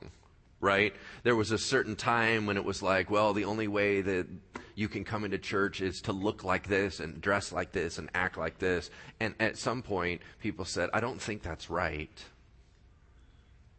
right? 0.60 0.94
There 1.22 1.36
was 1.36 1.50
a 1.50 1.58
certain 1.58 1.96
time 1.96 2.46
when 2.46 2.56
it 2.56 2.64
was 2.64 2.82
like, 2.82 3.10
well, 3.10 3.32
the 3.32 3.44
only 3.44 3.68
way 3.68 4.00
that 4.00 4.26
you 4.74 4.88
can 4.88 5.04
come 5.04 5.24
into 5.24 5.38
church 5.38 5.80
is 5.80 6.00
to 6.02 6.12
look 6.12 6.44
like 6.44 6.68
this 6.68 7.00
and 7.00 7.20
dress 7.20 7.52
like 7.52 7.72
this 7.72 7.98
and 7.98 8.10
act 8.14 8.38
like 8.38 8.58
this. 8.58 8.90
And 9.20 9.34
at 9.40 9.58
some 9.58 9.82
point, 9.82 10.22
people 10.40 10.64
said, 10.64 10.90
I 10.94 11.00
don't 11.00 11.20
think 11.20 11.42
that's 11.42 11.68
right. 11.68 12.24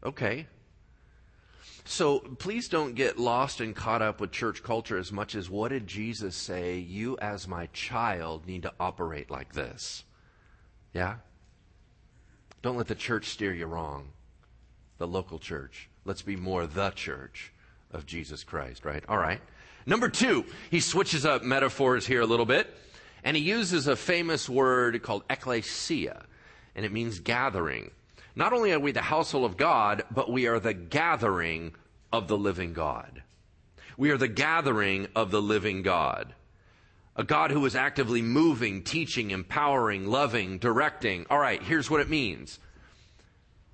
Okay. 0.04 0.48
So 1.86 2.20
please 2.20 2.70
don't 2.70 2.96
get 2.96 3.20
lost 3.20 3.60
and 3.60 3.76
caught 3.76 4.02
up 4.02 4.22
with 4.22 4.32
church 4.32 4.64
culture 4.64 4.98
as 4.98 5.12
much 5.12 5.36
as 5.36 5.50
what 5.50 5.70
did 5.70 5.88
Jesus 5.88 6.36
say? 6.36 6.78
You, 6.78 7.18
as 7.18 7.48
my 7.48 7.68
child, 7.74 8.48
need 8.48 8.64
to 8.64 8.74
operate 8.80 9.30
like 9.30 9.54
this. 9.54 10.06
Yeah? 10.94 11.16
Don't 12.64 12.78
let 12.78 12.88
the 12.88 12.96
church 12.96 13.28
steer 13.28 13.54
you 13.54 13.68
wrong. 13.68 14.08
The 14.98 15.06
local 15.06 15.38
church. 15.38 15.90
Let's 16.06 16.22
be 16.22 16.38
more 16.38 16.66
the 16.66 16.90
church 16.92 17.52
of 17.92 18.06
Jesus 18.06 18.44
Christ, 18.44 18.86
right? 18.86 19.04
All 19.08 19.18
right. 19.18 19.42
Number 19.86 20.08
two, 20.08 20.46
he 20.72 20.80
switches 20.80 21.26
up 21.26 21.44
metaphors 21.44 22.08
here 22.08 22.22
a 22.22 22.26
little 22.26 22.46
bit, 22.46 22.74
and 23.24 23.36
he 23.36 23.44
uses 23.44 23.88
a 23.88 23.98
famous 23.98 24.48
word 24.48 25.04
called 25.04 25.24
ecclesia, 25.30 26.24
and 26.74 26.86
it 26.86 26.92
means 26.94 27.20
gathering. 27.20 27.92
Not 28.34 28.54
only 28.54 28.72
are 28.72 28.80
we 28.80 28.94
the 28.94 29.02
household 29.02 29.44
of 29.44 29.58
God, 29.58 30.04
but 30.10 30.32
we 30.32 30.48
are 30.48 30.60
the 30.60 30.74
gathering 30.74 31.74
of 32.14 32.30
the 32.30 32.38
living 32.38 32.72
God. 32.72 33.24
We 33.98 34.10
are 34.12 34.18
the 34.18 34.30
gathering 34.30 35.08
of 35.16 35.32
the 35.32 35.42
living 35.42 35.84
God. 35.84 36.34
A 37.16 37.24
God 37.24 37.52
who 37.52 37.64
is 37.66 37.76
actively 37.76 38.22
moving, 38.22 38.84
teaching, 38.84 39.32
empowering, 39.32 40.08
loving, 40.08 40.58
directing. 40.58 41.26
All 41.30 41.38
right, 41.38 41.62
here's 41.62 41.90
what 41.90 42.02
it 42.02 42.10
means. 42.10 42.60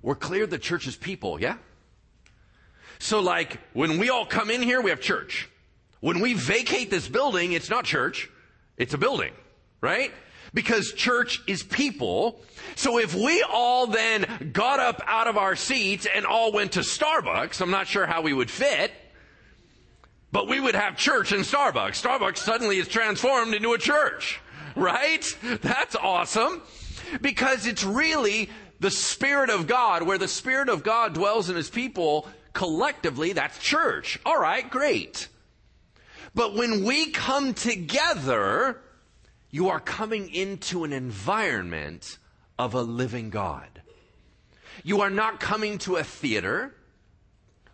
We're 0.02 0.14
clear 0.14 0.46
the 0.46 0.58
church 0.58 0.86
is 0.86 0.96
people, 0.96 1.40
yeah? 1.40 1.56
So 2.98 3.20
like, 3.20 3.58
when 3.72 3.98
we 3.98 4.10
all 4.10 4.26
come 4.26 4.50
in 4.50 4.60
here, 4.62 4.80
we 4.82 4.90
have 4.90 5.00
church. 5.00 5.48
When 6.00 6.20
we 6.20 6.34
vacate 6.34 6.90
this 6.90 7.08
building, 7.08 7.52
it's 7.52 7.70
not 7.70 7.84
church, 7.84 8.30
it's 8.76 8.94
a 8.94 8.98
building, 8.98 9.32
right? 9.80 10.12
Because 10.52 10.92
church 10.92 11.42
is 11.46 11.62
people. 11.62 12.40
So 12.74 12.98
if 12.98 13.14
we 13.14 13.42
all 13.42 13.86
then 13.86 14.50
got 14.52 14.80
up 14.80 15.02
out 15.06 15.28
of 15.28 15.36
our 15.36 15.56
seats 15.56 16.06
and 16.12 16.26
all 16.26 16.52
went 16.52 16.72
to 16.72 16.80
Starbucks, 16.80 17.60
I'm 17.60 17.70
not 17.70 17.86
sure 17.86 18.06
how 18.06 18.22
we 18.22 18.32
would 18.32 18.50
fit, 18.50 18.92
but 20.32 20.48
we 20.48 20.60
would 20.60 20.74
have 20.74 20.96
church 20.96 21.32
in 21.32 21.40
Starbucks. 21.40 22.02
Starbucks 22.02 22.38
suddenly 22.38 22.78
is 22.78 22.88
transformed 22.88 23.54
into 23.54 23.72
a 23.72 23.78
church, 23.78 24.40
right? 24.76 25.24
That's 25.60 25.96
awesome. 25.96 26.62
Because 27.20 27.66
it's 27.66 27.82
really 27.82 28.48
the 28.78 28.90
Spirit 28.90 29.50
of 29.50 29.66
God, 29.66 30.04
where 30.04 30.18
the 30.18 30.28
Spirit 30.28 30.68
of 30.68 30.82
God 30.82 31.14
dwells 31.14 31.50
in 31.50 31.56
His 31.56 31.68
people 31.68 32.28
collectively, 32.52 33.32
that's 33.32 33.58
church. 33.58 34.18
All 34.24 34.40
right, 34.40 34.68
great. 34.68 35.28
But 36.34 36.54
when 36.54 36.84
we 36.84 37.10
come 37.10 37.54
together, 37.54 38.80
you 39.50 39.68
are 39.68 39.80
coming 39.80 40.32
into 40.32 40.84
an 40.84 40.92
environment 40.92 42.18
of 42.58 42.74
a 42.74 42.82
living 42.82 43.30
God. 43.30 43.82
You 44.84 45.00
are 45.00 45.10
not 45.10 45.40
coming 45.40 45.78
to 45.78 45.96
a 45.96 46.04
theater 46.04 46.74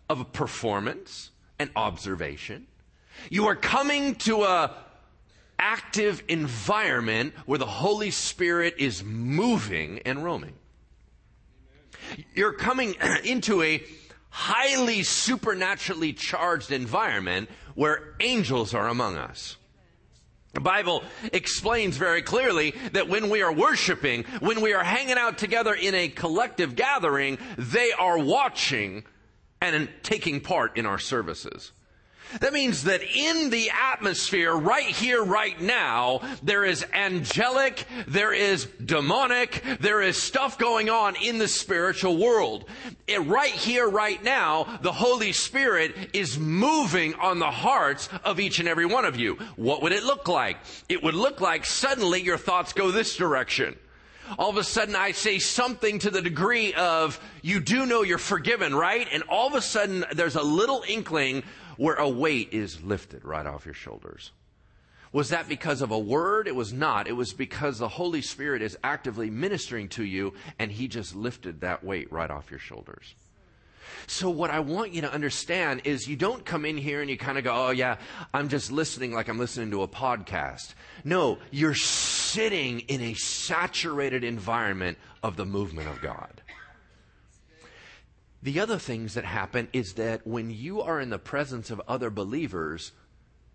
of 0.09 0.19
a 0.19 0.25
performance 0.25 1.31
and 1.59 1.69
observation. 1.75 2.67
You 3.29 3.47
are 3.47 3.55
coming 3.55 4.15
to 4.15 4.43
a 4.43 4.75
active 5.59 6.23
environment 6.27 7.33
where 7.45 7.57
the 7.57 7.65
Holy 7.65 8.11
Spirit 8.11 8.75
is 8.77 9.03
moving 9.03 9.99
and 10.05 10.23
roaming. 10.23 10.53
You're 12.35 12.53
coming 12.53 12.95
into 13.23 13.63
a 13.63 13.83
highly 14.29 15.03
supernaturally 15.03 16.13
charged 16.13 16.71
environment 16.71 17.49
where 17.75 18.15
angels 18.19 18.73
are 18.73 18.87
among 18.87 19.17
us. 19.17 19.57
The 20.53 20.61
Bible 20.61 21.03
explains 21.33 21.97
very 21.97 22.21
clearly 22.21 22.73
that 22.93 23.07
when 23.07 23.29
we 23.29 23.41
are 23.41 23.53
worshiping, 23.53 24.23
when 24.39 24.61
we 24.61 24.73
are 24.73 24.83
hanging 24.83 25.17
out 25.17 25.37
together 25.37 25.73
in 25.73 25.93
a 25.93 26.07
collective 26.07 26.75
gathering, 26.75 27.37
they 27.57 27.91
are 27.91 28.17
watching 28.17 29.03
and 29.61 29.89
taking 30.03 30.41
part 30.41 30.77
in 30.77 30.85
our 30.85 30.99
services. 30.99 31.71
That 32.41 32.53
means 32.53 32.83
that 32.83 33.01
in 33.03 33.49
the 33.49 33.71
atmosphere 33.71 34.53
right 34.53 34.85
here, 34.85 35.23
right 35.23 35.59
now, 35.61 36.21
there 36.43 36.65
is 36.65 36.85
angelic, 36.93 37.85
there 38.05 38.33
is 38.33 38.65
demonic, 38.83 39.63
there 39.79 40.01
is 40.01 40.21
stuff 40.21 40.57
going 40.57 40.89
on 40.89 41.15
in 41.23 41.37
the 41.37 41.47
spiritual 41.47 42.17
world. 42.17 42.65
And 43.07 43.29
right 43.29 43.51
here, 43.51 43.89
right 43.89 44.21
now, 44.21 44.79
the 44.81 44.91
Holy 44.91 45.31
Spirit 45.31 45.95
is 46.13 46.37
moving 46.37 47.13
on 47.15 47.39
the 47.39 47.51
hearts 47.51 48.09
of 48.25 48.39
each 48.39 48.59
and 48.59 48.67
every 48.67 48.85
one 48.85 49.05
of 49.05 49.15
you. 49.15 49.37
What 49.55 49.81
would 49.81 49.93
it 49.93 50.03
look 50.03 50.27
like? 50.27 50.57
It 50.89 51.01
would 51.03 51.15
look 51.15 51.39
like 51.39 51.65
suddenly 51.65 52.21
your 52.21 52.37
thoughts 52.37 52.73
go 52.73 52.91
this 52.91 53.15
direction 53.15 53.77
all 54.37 54.49
of 54.49 54.57
a 54.57 54.63
sudden 54.63 54.95
I 54.95 55.11
say 55.11 55.39
something 55.39 55.99
to 55.99 56.09
the 56.09 56.21
degree 56.21 56.73
of, 56.73 57.19
you 57.41 57.59
do 57.59 57.85
know 57.85 58.03
you're 58.03 58.17
forgiven, 58.17 58.75
right? 58.75 59.07
And 59.11 59.23
all 59.23 59.47
of 59.47 59.53
a 59.53 59.61
sudden 59.61 60.05
there's 60.13 60.35
a 60.35 60.43
little 60.43 60.83
inkling 60.87 61.43
where 61.77 61.95
a 61.95 62.09
weight 62.09 62.49
is 62.53 62.83
lifted 62.83 63.23
right 63.23 63.45
off 63.45 63.65
your 63.65 63.73
shoulders. 63.73 64.31
Was 65.13 65.29
that 65.29 65.47
because 65.47 65.81
of 65.81 65.91
a 65.91 65.99
word? 65.99 66.47
It 66.47 66.55
was 66.55 66.73
not. 66.73 67.07
It 67.07 67.13
was 67.13 67.33
because 67.33 67.79
the 67.79 67.87
Holy 67.87 68.21
Spirit 68.21 68.61
is 68.61 68.77
actively 68.83 69.29
ministering 69.29 69.87
to 69.89 70.03
you 70.03 70.33
and 70.59 70.71
He 70.71 70.87
just 70.87 71.15
lifted 71.15 71.61
that 71.61 71.83
weight 71.83 72.11
right 72.11 72.29
off 72.29 72.51
your 72.51 72.59
shoulders. 72.59 73.15
So 74.05 74.29
what 74.29 74.49
I 74.49 74.59
want 74.61 74.93
you 74.93 75.01
to 75.01 75.11
understand 75.11 75.81
is 75.83 76.07
you 76.07 76.15
don't 76.15 76.45
come 76.45 76.65
in 76.65 76.77
here 76.77 77.01
and 77.01 77.09
you 77.09 77.17
kind 77.17 77.37
of 77.37 77.43
go, 77.43 77.53
oh 77.53 77.71
yeah, 77.71 77.97
I'm 78.33 78.47
just 78.47 78.71
listening 78.71 79.13
like 79.13 79.27
I'm 79.27 79.37
listening 79.37 79.71
to 79.71 79.81
a 79.81 79.87
podcast. 79.87 80.73
No, 81.03 81.39
you're 81.51 81.75
sitting 82.27 82.81
in 82.81 83.01
a 83.01 83.13
saturated 83.13 84.23
environment 84.23 84.97
of 85.23 85.37
the 85.37 85.45
movement 85.45 85.87
of 85.87 86.01
God. 86.01 86.41
The 88.43 88.59
other 88.59 88.77
things 88.77 89.15
that 89.15 89.25
happen 89.25 89.67
is 89.73 89.93
that 89.93 90.25
when 90.27 90.51
you 90.51 90.81
are 90.81 90.99
in 90.99 91.09
the 91.09 91.17
presence 91.17 91.71
of 91.71 91.81
other 91.87 92.09
believers, 92.09 92.91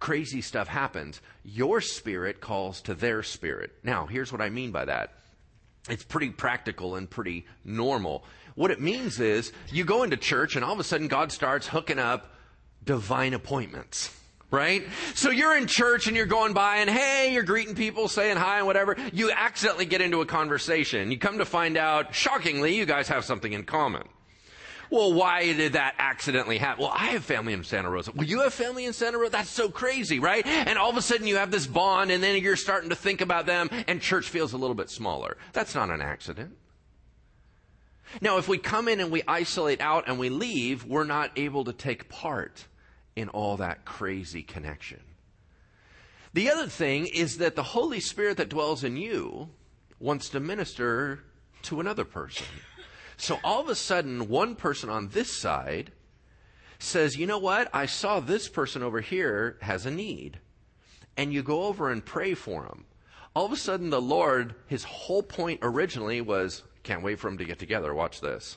crazy 0.00 0.40
stuff 0.40 0.68
happens. 0.68 1.20
Your 1.44 1.80
spirit 1.80 2.40
calls 2.40 2.80
to 2.82 2.94
their 2.94 3.22
spirit. 3.22 3.72
Now, 3.84 4.06
here's 4.06 4.32
what 4.32 4.40
I 4.40 4.50
mean 4.50 4.72
by 4.72 4.86
that. 4.86 5.12
It's 5.88 6.04
pretty 6.04 6.30
practical 6.30 6.96
and 6.96 7.08
pretty 7.08 7.46
normal. 7.64 8.24
What 8.54 8.70
it 8.70 8.80
means 8.80 9.20
is 9.20 9.52
you 9.70 9.84
go 9.84 10.02
into 10.02 10.16
church 10.16 10.56
and 10.56 10.64
all 10.64 10.72
of 10.72 10.80
a 10.80 10.84
sudden 10.84 11.08
God 11.08 11.32
starts 11.32 11.66
hooking 11.66 11.98
up 11.98 12.34
divine 12.84 13.34
appointments 13.34 14.10
right? 14.52 14.86
So 15.14 15.30
you're 15.30 15.56
in 15.56 15.66
church 15.66 16.06
and 16.06 16.16
you're 16.16 16.26
going 16.26 16.52
by 16.52 16.76
and 16.76 16.90
hey, 16.90 17.32
you're 17.32 17.42
greeting 17.42 17.74
people, 17.74 18.06
saying 18.06 18.36
hi 18.36 18.58
and 18.58 18.66
whatever. 18.66 18.96
You 19.12 19.32
accidentally 19.32 19.86
get 19.86 20.00
into 20.00 20.20
a 20.20 20.26
conversation. 20.26 21.10
You 21.10 21.18
come 21.18 21.38
to 21.38 21.44
find 21.46 21.76
out, 21.76 22.14
shockingly, 22.14 22.76
you 22.76 22.84
guys 22.84 23.08
have 23.08 23.24
something 23.24 23.52
in 23.52 23.64
common. 23.64 24.02
Well, 24.90 25.14
why 25.14 25.54
did 25.54 25.72
that 25.72 25.94
accidentally 25.98 26.58
happen? 26.58 26.82
Well, 26.82 26.92
I 26.94 27.06
have 27.06 27.24
family 27.24 27.54
in 27.54 27.64
Santa 27.64 27.88
Rosa. 27.88 28.12
Well, 28.14 28.26
you 28.26 28.42
have 28.42 28.52
family 28.52 28.84
in 28.84 28.92
Santa 28.92 29.16
Rosa? 29.16 29.32
That's 29.32 29.48
so 29.48 29.70
crazy, 29.70 30.18
right? 30.18 30.46
And 30.46 30.78
all 30.78 30.90
of 30.90 30.98
a 30.98 31.02
sudden 31.02 31.26
you 31.26 31.36
have 31.36 31.50
this 31.50 31.66
bond 31.66 32.10
and 32.10 32.22
then 32.22 32.40
you're 32.42 32.56
starting 32.56 32.90
to 32.90 32.96
think 32.96 33.22
about 33.22 33.46
them 33.46 33.70
and 33.88 34.02
church 34.02 34.28
feels 34.28 34.52
a 34.52 34.58
little 34.58 34.76
bit 34.76 34.90
smaller. 34.90 35.38
That's 35.54 35.74
not 35.74 35.88
an 35.88 36.02
accident. 36.02 36.58
Now, 38.20 38.36
if 38.36 38.48
we 38.48 38.58
come 38.58 38.86
in 38.86 39.00
and 39.00 39.10
we 39.10 39.22
isolate 39.26 39.80
out 39.80 40.04
and 40.08 40.18
we 40.18 40.28
leave, 40.28 40.84
we're 40.84 41.04
not 41.04 41.30
able 41.36 41.64
to 41.64 41.72
take 41.72 42.10
part 42.10 42.66
in 43.16 43.28
all 43.28 43.56
that 43.58 43.84
crazy 43.84 44.42
connection. 44.42 45.00
The 46.34 46.50
other 46.50 46.66
thing 46.66 47.06
is 47.06 47.38
that 47.38 47.56
the 47.56 47.62
Holy 47.62 48.00
Spirit 48.00 48.38
that 48.38 48.48
dwells 48.48 48.84
in 48.84 48.96
you 48.96 49.50
wants 50.00 50.30
to 50.30 50.40
minister 50.40 51.24
to 51.62 51.80
another 51.80 52.04
person. 52.04 52.46
So 53.16 53.38
all 53.44 53.60
of 53.60 53.68
a 53.68 53.74
sudden, 53.74 54.28
one 54.28 54.56
person 54.56 54.88
on 54.88 55.08
this 55.08 55.40
side 55.40 55.92
says, 56.78 57.16
You 57.16 57.26
know 57.26 57.38
what? 57.38 57.68
I 57.72 57.86
saw 57.86 58.20
this 58.20 58.48
person 58.48 58.82
over 58.82 59.00
here 59.00 59.58
has 59.60 59.86
a 59.86 59.90
need. 59.90 60.40
And 61.16 61.32
you 61.32 61.42
go 61.42 61.64
over 61.64 61.90
and 61.90 62.04
pray 62.04 62.34
for 62.34 62.64
him. 62.64 62.84
All 63.34 63.46
of 63.46 63.52
a 63.52 63.56
sudden, 63.56 63.90
the 63.90 64.00
Lord, 64.00 64.54
his 64.66 64.84
whole 64.84 65.22
point 65.22 65.60
originally 65.62 66.20
was, 66.20 66.62
Can't 66.82 67.02
wait 67.02 67.18
for 67.18 67.28
them 67.28 67.38
to 67.38 67.44
get 67.44 67.58
together. 67.58 67.94
Watch 67.94 68.20
this. 68.20 68.56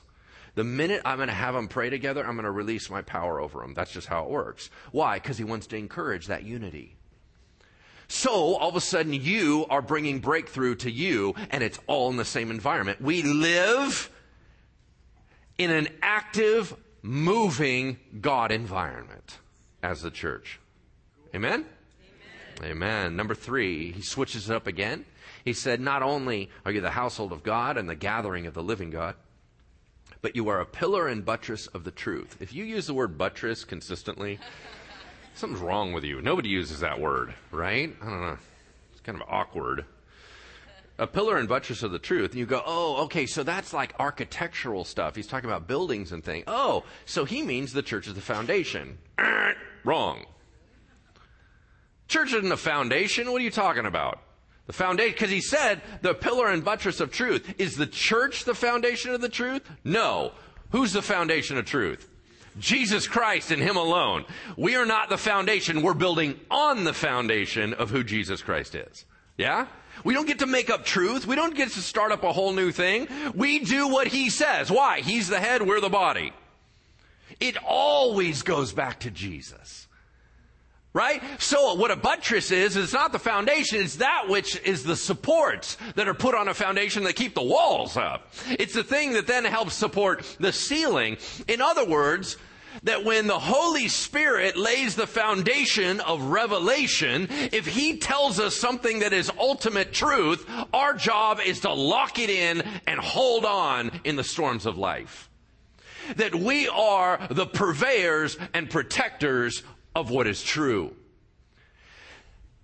The 0.56 0.64
minute 0.64 1.02
I'm 1.04 1.18
going 1.18 1.28
to 1.28 1.34
have 1.34 1.54
them 1.54 1.68
pray 1.68 1.90
together, 1.90 2.26
I'm 2.26 2.34
going 2.34 2.44
to 2.44 2.50
release 2.50 2.88
my 2.88 3.02
power 3.02 3.40
over 3.40 3.60
them. 3.60 3.74
That's 3.74 3.92
just 3.92 4.08
how 4.08 4.24
it 4.24 4.30
works. 4.30 4.70
Why? 4.90 5.18
Because 5.18 5.36
he 5.36 5.44
wants 5.44 5.66
to 5.68 5.76
encourage 5.76 6.26
that 6.26 6.44
unity. 6.44 6.96
So 8.08 8.30
all 8.30 8.70
of 8.70 8.74
a 8.76 8.80
sudden 8.80 9.12
you 9.12 9.66
are 9.68 9.82
bringing 9.82 10.18
breakthrough 10.20 10.76
to 10.76 10.90
you 10.90 11.34
and 11.50 11.62
it's 11.62 11.78
all 11.86 12.08
in 12.10 12.16
the 12.16 12.24
same 12.24 12.50
environment. 12.50 13.02
We 13.02 13.22
live 13.22 14.10
in 15.58 15.70
an 15.70 15.88
active, 16.00 16.74
moving 17.02 17.98
God 18.20 18.50
environment 18.50 19.38
as 19.82 20.00
the 20.00 20.10
church. 20.10 20.58
Amen? 21.34 21.66
Amen? 22.60 22.70
Amen. 22.70 23.16
Number 23.16 23.34
three, 23.34 23.92
he 23.92 24.00
switches 24.00 24.48
it 24.48 24.56
up 24.56 24.66
again. 24.66 25.04
He 25.44 25.52
said, 25.52 25.80
Not 25.80 26.02
only 26.02 26.48
are 26.64 26.72
you 26.72 26.80
the 26.80 26.90
household 26.90 27.32
of 27.32 27.42
God 27.42 27.76
and 27.76 27.88
the 27.88 27.94
gathering 27.94 28.46
of 28.46 28.54
the 28.54 28.62
living 28.62 28.90
God, 28.90 29.16
but 30.26 30.34
you 30.34 30.48
are 30.48 30.58
a 30.58 30.66
pillar 30.66 31.06
and 31.06 31.24
buttress 31.24 31.68
of 31.68 31.84
the 31.84 31.90
truth. 31.92 32.38
If 32.40 32.52
you 32.52 32.64
use 32.64 32.88
the 32.88 32.94
word 32.94 33.16
buttress 33.16 33.62
consistently, 33.62 34.40
something's 35.36 35.62
wrong 35.62 35.92
with 35.92 36.02
you. 36.02 36.20
Nobody 36.20 36.48
uses 36.48 36.80
that 36.80 36.98
word, 36.98 37.32
right? 37.52 37.94
I 38.02 38.04
don't 38.04 38.20
know. 38.22 38.38
It's 38.90 39.00
kind 39.02 39.22
of 39.22 39.28
awkward. 39.28 39.84
A 40.98 41.06
pillar 41.06 41.36
and 41.36 41.48
buttress 41.48 41.84
of 41.84 41.92
the 41.92 42.00
truth. 42.00 42.32
And 42.32 42.40
you 42.40 42.44
go, 42.44 42.60
oh, 42.66 43.04
okay, 43.04 43.26
so 43.26 43.44
that's 43.44 43.72
like 43.72 43.94
architectural 44.00 44.82
stuff. 44.82 45.14
He's 45.14 45.28
talking 45.28 45.48
about 45.48 45.68
buildings 45.68 46.10
and 46.10 46.24
things. 46.24 46.42
Oh, 46.48 46.82
so 47.04 47.24
he 47.24 47.42
means 47.42 47.72
the 47.72 47.80
church 47.80 48.08
is 48.08 48.14
the 48.14 48.20
foundation. 48.20 48.98
wrong. 49.84 50.26
Church 52.08 52.32
isn't 52.32 52.50
a 52.50 52.56
foundation. 52.56 53.30
What 53.30 53.42
are 53.42 53.44
you 53.44 53.52
talking 53.52 53.86
about? 53.86 54.18
The 54.66 54.72
foundation, 54.72 55.12
because 55.12 55.30
he 55.30 55.40
said 55.40 55.80
the 56.02 56.14
pillar 56.14 56.48
and 56.48 56.64
buttress 56.64 57.00
of 57.00 57.12
truth. 57.12 57.54
Is 57.58 57.76
the 57.76 57.86
church 57.86 58.44
the 58.44 58.54
foundation 58.54 59.12
of 59.12 59.20
the 59.20 59.28
truth? 59.28 59.62
No. 59.84 60.32
Who's 60.72 60.92
the 60.92 61.02
foundation 61.02 61.56
of 61.56 61.66
truth? 61.66 62.08
Jesus 62.58 63.06
Christ 63.06 63.50
and 63.50 63.62
Him 63.62 63.76
alone. 63.76 64.24
We 64.56 64.76
are 64.76 64.86
not 64.86 65.08
the 65.08 65.18
foundation. 65.18 65.82
We're 65.82 65.94
building 65.94 66.40
on 66.50 66.84
the 66.84 66.94
foundation 66.94 67.74
of 67.74 67.90
who 67.90 68.02
Jesus 68.02 68.42
Christ 68.42 68.74
is. 68.74 69.04
Yeah? 69.36 69.66
We 70.04 70.14
don't 70.14 70.26
get 70.26 70.40
to 70.40 70.46
make 70.46 70.70
up 70.70 70.84
truth. 70.84 71.26
We 71.26 71.36
don't 71.36 71.54
get 71.54 71.70
to 71.72 71.80
start 71.80 72.12
up 72.12 72.24
a 72.24 72.32
whole 72.32 72.52
new 72.52 72.72
thing. 72.72 73.08
We 73.34 73.60
do 73.60 73.88
what 73.88 74.08
He 74.08 74.30
says. 74.30 74.70
Why? 74.70 75.00
He's 75.00 75.28
the 75.28 75.40
head, 75.40 75.62
we're 75.62 75.80
the 75.80 75.88
body. 75.88 76.32
It 77.38 77.56
always 77.64 78.42
goes 78.42 78.72
back 78.72 79.00
to 79.00 79.10
Jesus. 79.10 79.85
Right? 80.96 81.22
So 81.38 81.74
what 81.74 81.90
a 81.90 81.96
buttress 81.96 82.50
is, 82.50 82.74
is 82.74 82.94
not 82.94 83.12
the 83.12 83.18
foundation, 83.18 83.82
it's 83.82 83.96
that 83.96 84.30
which 84.30 84.58
is 84.64 84.82
the 84.82 84.96
supports 84.96 85.76
that 85.94 86.08
are 86.08 86.14
put 86.14 86.34
on 86.34 86.48
a 86.48 86.54
foundation 86.54 87.04
that 87.04 87.16
keep 87.16 87.34
the 87.34 87.42
walls 87.42 87.98
up. 87.98 88.32
It's 88.48 88.72
the 88.72 88.82
thing 88.82 89.12
that 89.12 89.26
then 89.26 89.44
helps 89.44 89.74
support 89.74 90.24
the 90.40 90.54
ceiling. 90.54 91.18
In 91.48 91.60
other 91.60 91.84
words, 91.84 92.38
that 92.84 93.04
when 93.04 93.26
the 93.26 93.38
Holy 93.38 93.88
Spirit 93.88 94.56
lays 94.56 94.94
the 94.94 95.06
foundation 95.06 96.00
of 96.00 96.22
revelation, 96.22 97.28
if 97.30 97.66
He 97.66 97.98
tells 97.98 98.40
us 98.40 98.56
something 98.56 99.00
that 99.00 99.12
is 99.12 99.30
ultimate 99.38 99.92
truth, 99.92 100.48
our 100.72 100.94
job 100.94 101.40
is 101.44 101.60
to 101.60 101.74
lock 101.74 102.18
it 102.18 102.30
in 102.30 102.62
and 102.86 102.98
hold 102.98 103.44
on 103.44 104.00
in 104.04 104.16
the 104.16 104.24
storms 104.24 104.64
of 104.64 104.78
life. 104.78 105.28
That 106.16 106.34
we 106.34 106.68
are 106.68 107.26
the 107.30 107.46
purveyors 107.46 108.38
and 108.54 108.70
protectors 108.70 109.62
of 109.96 110.10
what 110.10 110.26
is 110.26 110.42
true. 110.42 110.94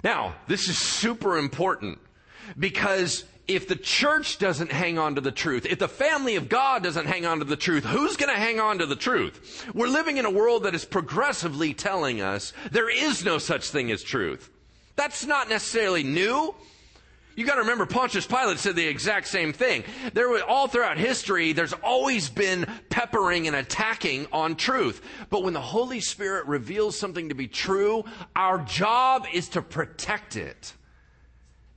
Now, 0.04 0.34
this 0.48 0.68
is 0.68 0.76
super 0.76 1.38
important 1.38 1.98
because 2.58 3.24
if 3.48 3.66
the 3.66 3.76
church 3.76 4.38
doesn't 4.38 4.70
hang 4.70 4.98
on 4.98 5.14
to 5.14 5.22
the 5.22 5.32
truth, 5.32 5.64
if 5.64 5.78
the 5.78 5.88
family 5.88 6.36
of 6.36 6.50
God 6.50 6.82
doesn't 6.82 7.06
hang 7.06 7.24
on 7.24 7.38
to 7.38 7.46
the 7.46 7.56
truth, 7.56 7.86
who's 7.86 8.18
going 8.18 8.32
to 8.32 8.38
hang 8.38 8.60
on 8.60 8.80
to 8.80 8.86
the 8.86 8.96
truth? 8.96 9.66
We're 9.72 9.88
living 9.88 10.18
in 10.18 10.26
a 10.26 10.30
world 10.30 10.64
that 10.64 10.74
is 10.74 10.84
progressively 10.84 11.72
telling 11.72 12.20
us 12.20 12.52
there 12.70 12.90
is 12.90 13.24
no 13.24 13.38
such 13.38 13.70
thing 13.70 13.90
as 13.90 14.02
truth. 14.02 14.50
That's 14.96 15.24
not 15.24 15.48
necessarily 15.48 16.02
new. 16.02 16.54
You 17.34 17.46
got 17.46 17.54
to 17.54 17.62
remember, 17.62 17.86
Pontius 17.86 18.26
Pilate 18.26 18.58
said 18.58 18.76
the 18.76 18.86
exact 18.86 19.26
same 19.26 19.52
thing. 19.52 19.84
There 20.12 20.28
was, 20.28 20.42
all 20.46 20.68
throughout 20.68 20.98
history, 20.98 21.52
there's 21.52 21.72
always 21.72 22.28
been 22.28 22.66
peppering 22.90 23.46
and 23.46 23.56
attacking 23.56 24.26
on 24.32 24.56
truth. 24.56 25.00
But 25.30 25.42
when 25.42 25.54
the 25.54 25.60
Holy 25.60 26.00
Spirit 26.00 26.46
reveals 26.46 26.98
something 26.98 27.30
to 27.30 27.34
be 27.34 27.48
true, 27.48 28.04
our 28.36 28.58
job 28.58 29.26
is 29.32 29.48
to 29.50 29.62
protect 29.62 30.36
it 30.36 30.74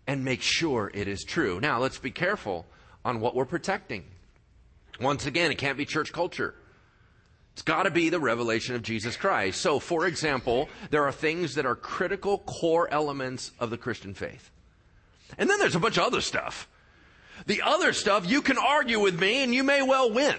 and 0.08 0.26
make 0.26 0.42
sure 0.42 0.92
it 0.94 1.08
is 1.08 1.24
true. 1.24 1.60
Now, 1.62 1.80
let's 1.80 2.00
be 2.00 2.12
careful 2.12 2.66
on 3.06 3.22
what 3.22 3.36
we're 3.36 3.46
protecting. 3.46 4.04
Once 5.00 5.26
again, 5.26 5.52
it 5.52 5.58
can't 5.58 5.78
be 5.78 5.86
church 5.86 6.12
culture. 6.12 6.54
It's 7.54 7.62
got 7.62 7.84
to 7.84 7.92
be 7.92 8.10
the 8.10 8.20
revelation 8.20 8.76
of 8.76 8.82
Jesus 8.82 9.16
Christ. 9.16 9.62
So, 9.62 9.80
for 9.80 10.06
example, 10.06 10.68
there 10.90 11.06
are 11.06 11.12
things 11.14 11.56
that 11.56 11.66
are 11.66 11.76
critical 11.76 12.40
core 12.40 12.90
elements 12.92 13.52
of 13.60 13.70
the 13.70 13.78
Christian 13.78 14.14
faith. 14.14 14.52
And 15.38 15.50
then 15.50 15.60
there's 15.60 15.76
a 15.76 15.80
bunch 15.80 15.98
of 15.98 16.04
other 16.04 16.22
stuff. 16.22 16.68
The 17.46 17.62
other 17.62 17.94
stuff, 17.94 18.30
you 18.30 18.42
can 18.42 18.58
argue 18.58 19.00
with 19.00 19.20
me 19.20 19.44
and 19.44 19.54
you 19.54 19.64
may 19.64 19.82
well 19.82 20.12
win. 20.12 20.36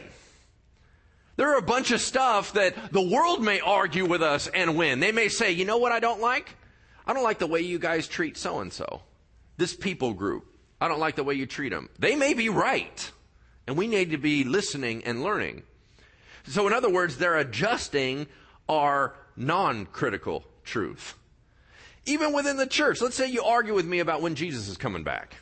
There 1.37 1.53
are 1.53 1.59
a 1.59 1.63
bunch 1.63 1.91
of 1.91 2.01
stuff 2.01 2.55
that 2.55 2.93
the 2.93 3.03
world 3.03 3.43
may 3.43 3.61
argue 3.61 4.07
with 4.07 4.23
us 4.23 4.49
and 4.49 4.77
win. 4.77 5.01
They 5.01 5.13
may 5.13 5.29
say, 5.29 5.53
you 5.53 5.67
know 5.67 5.77
what 5.77 5.93
I 5.93 6.01
don't 6.01 6.21
like? 6.21 6.57
I 7.07 7.13
don't 7.13 7.23
like 7.23 7.39
the 7.39 7.47
way 7.47 7.61
you 7.61 7.79
guys 7.79 8.09
treat 8.09 8.37
so 8.37 8.61
and 8.61 8.73
so. 8.73 9.03
This 9.59 9.77
people 9.77 10.15
group. 10.15 10.47
I 10.81 10.89
don't 10.89 10.99
like 10.99 11.17
the 11.17 11.25
way 11.25 11.35
you 11.35 11.47
treat 11.47 11.71
them. 11.71 11.89
They 11.99 12.17
may 12.17 12.35
be 12.35 12.49
right. 12.49 13.11
And 13.67 13.77
we 13.77 13.87
need 13.87 14.11
to 14.11 14.19
be 14.19 14.45
listening 14.45 15.05
and 15.05 15.23
learning. 15.23 15.63
So, 16.47 16.67
in 16.67 16.73
other 16.73 16.91
words, 16.91 17.19
they're 17.19 17.39
adjusting 17.39 18.27
our 18.69 19.15
non 19.37 19.87
critical 19.87 20.45
truth. 20.65 21.15
Even 22.07 22.33
within 22.33 22.57
the 22.57 22.67
church, 22.67 23.01
let's 23.03 23.17
say 23.17 23.29
you 23.29 23.43
argue 23.43 23.75
with 23.75 23.87
me 23.87 23.99
about 23.99 24.23
when 24.23 24.35
Jesus 24.35 24.69
is 24.69 24.77
coming 24.77 25.05
back. 25.05 25.37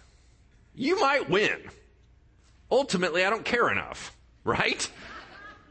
You 0.74 0.98
might 0.98 1.30
win. 1.30 1.58
Ultimately, 2.70 3.24
I 3.24 3.30
don't 3.30 3.44
care 3.44 3.70
enough, 3.70 4.16
right? 4.42 4.90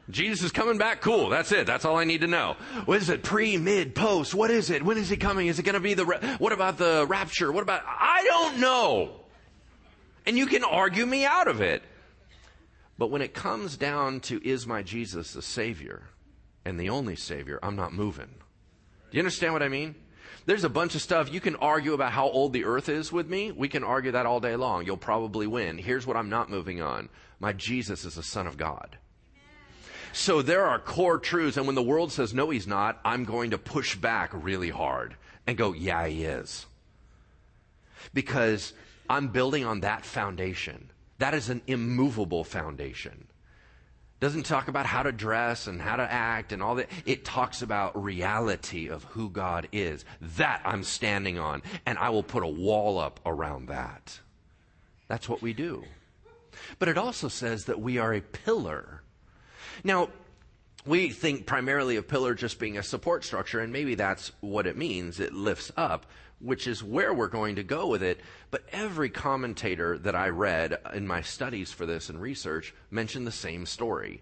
Jesus 0.09 0.45
is 0.45 0.51
coming 0.51 0.77
back. 0.77 1.01
Cool. 1.01 1.29
That's 1.29 1.51
it. 1.51 1.65
That's 1.65 1.85
all 1.85 1.97
I 1.97 2.03
need 2.03 2.21
to 2.21 2.27
know. 2.27 2.55
What 2.85 3.01
is 3.01 3.09
it? 3.09 3.23
Pre, 3.23 3.57
mid, 3.57 3.95
post? 3.95 4.35
What 4.35 4.51
is 4.51 4.69
it? 4.69 4.83
When 4.83 4.97
is 4.97 5.09
he 5.09 5.17
coming? 5.17 5.47
Is 5.47 5.59
it 5.59 5.63
going 5.63 5.73
to 5.73 5.79
be 5.79 5.93
the, 5.93 6.05
what 6.39 6.51
about 6.51 6.77
the 6.77 7.05
rapture? 7.07 7.51
What 7.51 7.63
about, 7.63 7.81
I 7.85 8.23
don't 8.25 8.59
know. 8.59 9.11
And 10.25 10.37
you 10.37 10.45
can 10.45 10.63
argue 10.63 11.05
me 11.05 11.25
out 11.25 11.47
of 11.47 11.61
it. 11.61 11.83
But 12.97 13.07
when 13.07 13.21
it 13.21 13.33
comes 13.33 13.75
down 13.75 14.19
to, 14.21 14.45
is 14.47 14.67
my 14.67 14.83
Jesus 14.83 15.33
the 15.33 15.41
Savior 15.41 16.03
and 16.63 16.79
the 16.79 16.89
only 16.89 17.15
Savior, 17.15 17.59
I'm 17.63 17.75
not 17.75 17.93
moving. 17.93 18.29
Do 19.09 19.17
you 19.17 19.19
understand 19.19 19.53
what 19.53 19.63
I 19.63 19.69
mean? 19.69 19.95
There's 20.45 20.63
a 20.65 20.69
bunch 20.69 20.95
of 20.95 21.01
stuff 21.01 21.31
you 21.31 21.39
can 21.39 21.55
argue 21.55 21.93
about 21.93 22.11
how 22.11 22.27
old 22.27 22.51
the 22.51 22.65
earth 22.65 22.89
is 22.89 23.11
with 23.11 23.29
me. 23.29 23.51
We 23.51 23.69
can 23.69 23.83
argue 23.83 24.11
that 24.11 24.25
all 24.25 24.39
day 24.39 24.55
long. 24.55 24.85
You'll 24.85 24.97
probably 24.97 25.47
win. 25.47 25.77
Here's 25.77 26.05
what 26.05 26.17
I'm 26.17 26.29
not 26.29 26.49
moving 26.49 26.81
on. 26.81 27.09
My 27.39 27.53
Jesus 27.53 28.03
is 28.03 28.15
the 28.15 28.23
Son 28.23 28.45
of 28.45 28.57
God. 28.57 28.97
So 30.11 30.41
there 30.41 30.65
are 30.65 30.79
core 30.79 31.17
truths. 31.17 31.55
And 31.55 31.65
when 31.65 31.75
the 31.75 31.81
world 31.81 32.11
says, 32.11 32.33
no, 32.33 32.49
he's 32.49 32.67
not, 32.67 32.99
I'm 33.05 33.23
going 33.23 33.51
to 33.51 33.57
push 33.57 33.95
back 33.95 34.31
really 34.33 34.69
hard 34.69 35.15
and 35.47 35.57
go, 35.57 35.73
yeah, 35.73 36.05
he 36.07 36.23
is. 36.23 36.65
Because 38.13 38.73
I'm 39.09 39.29
building 39.29 39.65
on 39.65 39.79
that 39.79 40.05
foundation. 40.05 40.89
That 41.19 41.33
is 41.33 41.49
an 41.49 41.61
immovable 41.67 42.43
foundation 42.43 43.27
doesn't 44.23 44.43
talk 44.43 44.69
about 44.69 44.85
how 44.85 45.03
to 45.03 45.11
dress 45.11 45.67
and 45.67 45.81
how 45.81 45.97
to 45.97 46.11
act 46.11 46.53
and 46.53 46.63
all 46.63 46.75
that. 46.75 46.89
It 47.05 47.25
talks 47.25 47.61
about 47.61 48.01
reality 48.01 48.87
of 48.87 49.03
who 49.03 49.29
God 49.29 49.67
is. 49.73 50.05
That 50.37 50.61
I'm 50.63 50.83
standing 50.83 51.37
on, 51.37 51.61
and 51.85 51.97
I 51.97 52.09
will 52.09 52.23
put 52.23 52.41
a 52.41 52.47
wall 52.47 52.99
up 52.99 53.19
around 53.25 53.67
that. 53.67 54.17
That's 55.09 55.27
what 55.27 55.41
we 55.41 55.51
do. 55.51 55.83
But 56.79 56.87
it 56.87 56.97
also 56.97 57.27
says 57.27 57.65
that 57.65 57.81
we 57.81 57.97
are 57.97 58.13
a 58.13 58.21
pillar. 58.21 59.03
Now, 59.83 60.07
we 60.85 61.09
think 61.09 61.45
primarily 61.45 61.97
of 61.97 62.07
pillar 62.07 62.33
just 62.33 62.59
being 62.59 62.77
a 62.77 62.83
support 62.83 63.25
structure, 63.25 63.59
and 63.59 63.73
maybe 63.73 63.95
that's 63.95 64.31
what 64.39 64.67
it 64.67 64.77
means. 64.77 65.19
It 65.19 65.33
lifts 65.33 65.69
up 65.75 66.05
which 66.43 66.67
is 66.67 66.83
where 66.83 67.13
we're 67.13 67.27
going 67.27 67.55
to 67.55 67.63
go 67.63 67.87
with 67.87 68.03
it. 68.03 68.19
But 68.51 68.65
every 68.71 69.09
commentator 69.09 69.97
that 69.99 70.15
I 70.15 70.29
read 70.29 70.77
in 70.93 71.07
my 71.07 71.21
studies 71.21 71.71
for 71.71 71.85
this 71.85 72.09
and 72.09 72.21
research 72.21 72.73
mentioned 72.91 73.25
the 73.25 73.31
same 73.31 73.65
story. 73.65 74.21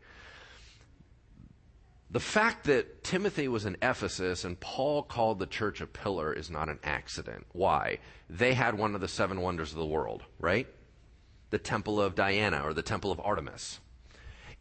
The 2.12 2.20
fact 2.20 2.66
that 2.66 3.04
Timothy 3.04 3.48
was 3.48 3.66
in 3.66 3.78
Ephesus 3.82 4.44
and 4.44 4.60
Paul 4.60 5.02
called 5.02 5.40
the 5.40 5.48
church 5.48 5.80
a 5.80 5.88
pillar 5.88 6.34
is 6.34 6.50
not 6.50 6.68
an 6.68 6.80
accident. 6.84 7.46
Why? 7.54 8.00
They 8.30 8.54
had 8.54 8.78
one 8.78 8.96
of 8.96 9.02
the 9.02 9.08
seven 9.08 9.42
wonders 9.42 9.72
of 9.72 9.78
the 9.78 9.86
world, 9.86 10.24
right? 10.38 10.68
The 11.52 11.58
Temple 11.58 12.02
of 12.02 12.16
Diana 12.16 12.64
or 12.64 12.74
the 12.74 12.82
Temple 12.82 13.12
of 13.12 13.22
Artemis. 13.22 13.80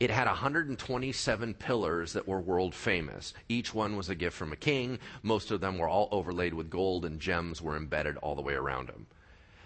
It 0.00 0.10
had 0.10 0.26
127 0.26 1.54
pillars 1.54 2.14
that 2.14 2.26
were 2.26 2.40
world 2.40 2.74
famous. 2.74 3.34
Each 3.50 3.74
one 3.74 3.96
was 3.96 4.08
a 4.08 4.14
gift 4.14 4.34
from 4.34 4.50
a 4.50 4.56
king. 4.56 4.98
Most 5.22 5.50
of 5.50 5.60
them 5.60 5.76
were 5.76 5.88
all 5.88 6.08
overlaid 6.10 6.54
with 6.54 6.70
gold, 6.70 7.04
and 7.04 7.20
gems 7.20 7.60
were 7.60 7.76
embedded 7.76 8.16
all 8.16 8.34
the 8.34 8.40
way 8.40 8.54
around 8.54 8.88
them. 8.88 9.06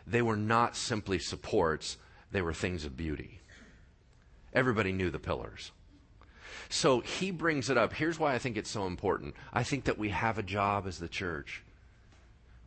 They 0.09 0.23
were 0.23 0.37
not 0.37 0.77
simply 0.77 1.20
supports, 1.20 1.99
they 2.33 2.42
were 2.42 2.53
things 2.53 2.85
of 2.85 2.97
beauty. 2.97 3.40
Everybody 4.53 4.90
knew 4.90 5.09
the 5.09 5.20
pillars. 5.20 5.70
So 6.68 7.01
he 7.01 7.31
brings 7.31 7.70
it 7.70 7.79
up. 7.79 7.92
Here's 7.92 8.18
why 8.18 8.35
I 8.35 8.38
think 8.38 8.57
it's 8.57 8.70
so 8.70 8.87
important. 8.87 9.35
I 9.53 9.62
think 9.62 9.85
that 9.85 9.99
we 9.99 10.09
have 10.09 10.37
a 10.37 10.42
job 10.42 10.88
as 10.88 10.99
the 10.99 11.09
church 11.09 11.62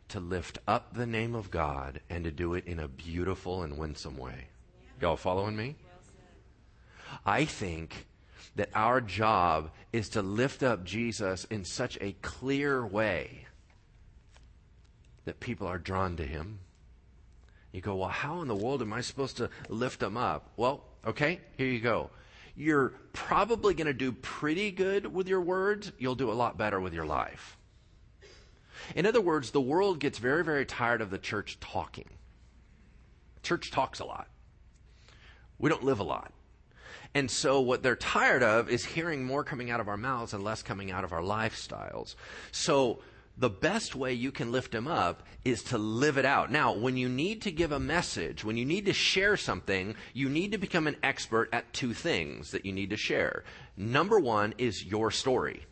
to 0.08 0.20
lift 0.20 0.58
up 0.66 0.94
the 0.94 1.06
name 1.06 1.34
of 1.34 1.50
God 1.50 2.00
and 2.08 2.24
to 2.24 2.30
do 2.30 2.54
it 2.54 2.66
in 2.66 2.78
a 2.80 2.88
beautiful 2.88 3.62
and 3.62 3.76
winsome 3.76 4.16
way. 4.16 4.46
Y'all 5.02 5.16
following 5.16 5.54
me? 5.54 5.76
I 7.24 7.44
think 7.44 8.06
that 8.56 8.70
our 8.74 9.00
job 9.00 9.70
is 9.92 10.08
to 10.10 10.22
lift 10.22 10.62
up 10.62 10.84
Jesus 10.84 11.44
in 11.44 11.64
such 11.64 11.96
a 12.00 12.12
clear 12.22 12.84
way 12.84 13.46
that 15.24 15.40
people 15.40 15.66
are 15.66 15.78
drawn 15.78 16.16
to 16.16 16.26
him. 16.26 16.58
You 17.72 17.80
go, 17.80 17.96
well, 17.96 18.08
how 18.08 18.40
in 18.40 18.48
the 18.48 18.54
world 18.54 18.82
am 18.82 18.92
I 18.92 19.02
supposed 19.02 19.36
to 19.36 19.50
lift 19.68 20.00
them 20.00 20.16
up? 20.16 20.50
Well, 20.56 20.82
okay, 21.06 21.40
here 21.56 21.66
you 21.66 21.80
go. 21.80 22.10
You're 22.56 22.94
probably 23.12 23.74
going 23.74 23.86
to 23.86 23.92
do 23.92 24.10
pretty 24.10 24.70
good 24.70 25.12
with 25.12 25.28
your 25.28 25.40
words. 25.40 25.92
You'll 25.98 26.16
do 26.16 26.30
a 26.30 26.32
lot 26.32 26.58
better 26.58 26.80
with 26.80 26.92
your 26.92 27.06
life. 27.06 27.56
In 28.96 29.06
other 29.06 29.20
words, 29.20 29.50
the 29.50 29.60
world 29.60 30.00
gets 30.00 30.18
very, 30.18 30.42
very 30.42 30.64
tired 30.64 31.00
of 31.00 31.10
the 31.10 31.18
church 31.18 31.60
talking. 31.60 32.08
Church 33.42 33.70
talks 33.70 34.00
a 34.00 34.04
lot. 34.04 34.28
We 35.58 35.68
don't 35.68 35.84
live 35.84 36.00
a 36.00 36.04
lot. 36.04 36.32
And 37.14 37.30
so 37.30 37.60
what 37.60 37.82
they're 37.82 37.96
tired 37.96 38.42
of 38.42 38.68
is 38.68 38.84
hearing 38.84 39.24
more 39.24 39.42
coming 39.42 39.70
out 39.70 39.80
of 39.80 39.88
our 39.88 39.96
mouths 39.96 40.34
and 40.34 40.44
less 40.44 40.62
coming 40.62 40.90
out 40.90 41.04
of 41.04 41.12
our 41.12 41.22
lifestyles. 41.22 42.14
So 42.52 43.00
the 43.38 43.48
best 43.48 43.94
way 43.94 44.12
you 44.12 44.32
can 44.32 44.50
lift 44.50 44.72
them 44.72 44.88
up 44.88 45.22
is 45.44 45.62
to 45.64 45.78
live 45.78 46.18
it 46.18 46.24
out. 46.24 46.50
Now, 46.50 46.74
when 46.74 46.96
you 46.96 47.08
need 47.08 47.42
to 47.42 47.52
give 47.52 47.72
a 47.72 47.78
message, 47.78 48.44
when 48.44 48.56
you 48.56 48.64
need 48.64 48.86
to 48.86 48.92
share 48.92 49.36
something, 49.36 49.94
you 50.12 50.28
need 50.28 50.52
to 50.52 50.58
become 50.58 50.86
an 50.86 50.96
expert 51.02 51.48
at 51.52 51.72
two 51.72 51.94
things 51.94 52.50
that 52.50 52.66
you 52.66 52.72
need 52.72 52.90
to 52.90 52.96
share. 52.96 53.44
Number 53.76 54.18
one 54.18 54.54
is 54.58 54.84
your 54.84 55.10
story. 55.10 55.64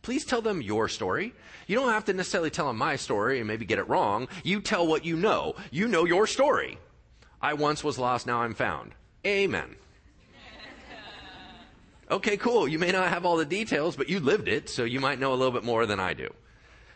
Please 0.00 0.24
tell 0.24 0.42
them 0.42 0.60
your 0.60 0.88
story. 0.88 1.34
You 1.66 1.76
don't 1.76 1.90
have 1.90 2.06
to 2.06 2.12
necessarily 2.12 2.50
tell 2.50 2.66
them 2.66 2.76
my 2.78 2.96
story 2.96 3.38
and 3.38 3.48
maybe 3.48 3.64
get 3.64 3.78
it 3.78 3.88
wrong. 3.88 4.28
You 4.42 4.60
tell 4.60 4.86
what 4.86 5.04
you 5.04 5.16
know. 5.16 5.54
You 5.70 5.88
know 5.88 6.04
your 6.04 6.26
story. 6.26 6.78
I 7.40 7.54
once 7.54 7.84
was 7.84 7.98
lost, 7.98 8.26
now 8.26 8.40
I'm 8.40 8.54
found. 8.54 8.92
Amen. 9.26 9.76
Okay, 12.10 12.36
cool. 12.36 12.68
You 12.68 12.78
may 12.78 12.92
not 12.92 13.08
have 13.08 13.24
all 13.24 13.36
the 13.36 13.44
details, 13.44 13.96
but 13.96 14.08
you 14.08 14.20
lived 14.20 14.48
it, 14.48 14.68
so 14.68 14.84
you 14.84 15.00
might 15.00 15.18
know 15.18 15.32
a 15.32 15.36
little 15.36 15.52
bit 15.52 15.64
more 15.64 15.86
than 15.86 16.00
I 16.00 16.14
do. 16.14 16.28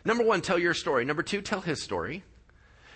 Number 0.05 0.23
one, 0.23 0.41
tell 0.41 0.59
your 0.59 0.73
story. 0.73 1.03
Number 1.05 1.23
two, 1.23 1.41
tell 1.41 1.61
his 1.61 1.81
story. 1.81 2.23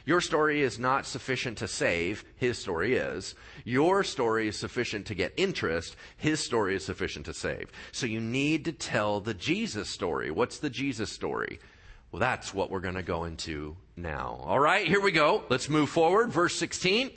Your 0.06 0.20
story 0.20 0.62
is 0.62 0.78
not 0.78 1.06
sufficient 1.06 1.58
to 1.60 1.68
save. 1.68 2.26
His 2.36 2.58
story 2.58 2.96
is. 2.96 3.36
Your 3.64 4.04
story 4.04 4.50
is 4.50 4.58
sufficient 4.60 5.06
to 5.08 5.16
get 5.16 5.34
interest. 5.38 5.96
His 6.18 6.42
story 6.42 6.76
is 6.76 6.86
sufficient 6.86 7.26
to 7.28 7.34
save. 7.34 7.72
So 7.92 8.06
you 8.06 8.20
need 8.20 8.66
to 8.66 8.74
tell 8.74 9.22
the 9.22 9.34
Jesus 9.34 9.90
story. 9.90 10.30
What's 10.30 10.60
the 10.60 10.70
Jesus 10.70 11.10
story? 11.10 11.60
Well, 12.12 12.20
that's 12.20 12.54
what 12.54 12.70
we're 12.70 12.82
going 12.82 12.96
to 12.96 13.04
go 13.04 13.24
into 13.24 13.78
now. 13.96 14.42
All 14.44 14.60
right, 14.60 14.86
here 14.86 15.02
we 15.02 15.12
go. 15.12 15.46
Let's 15.50 15.70
move 15.70 15.90
forward. 15.90 16.32
Verse 16.32 16.56
16 16.56 17.12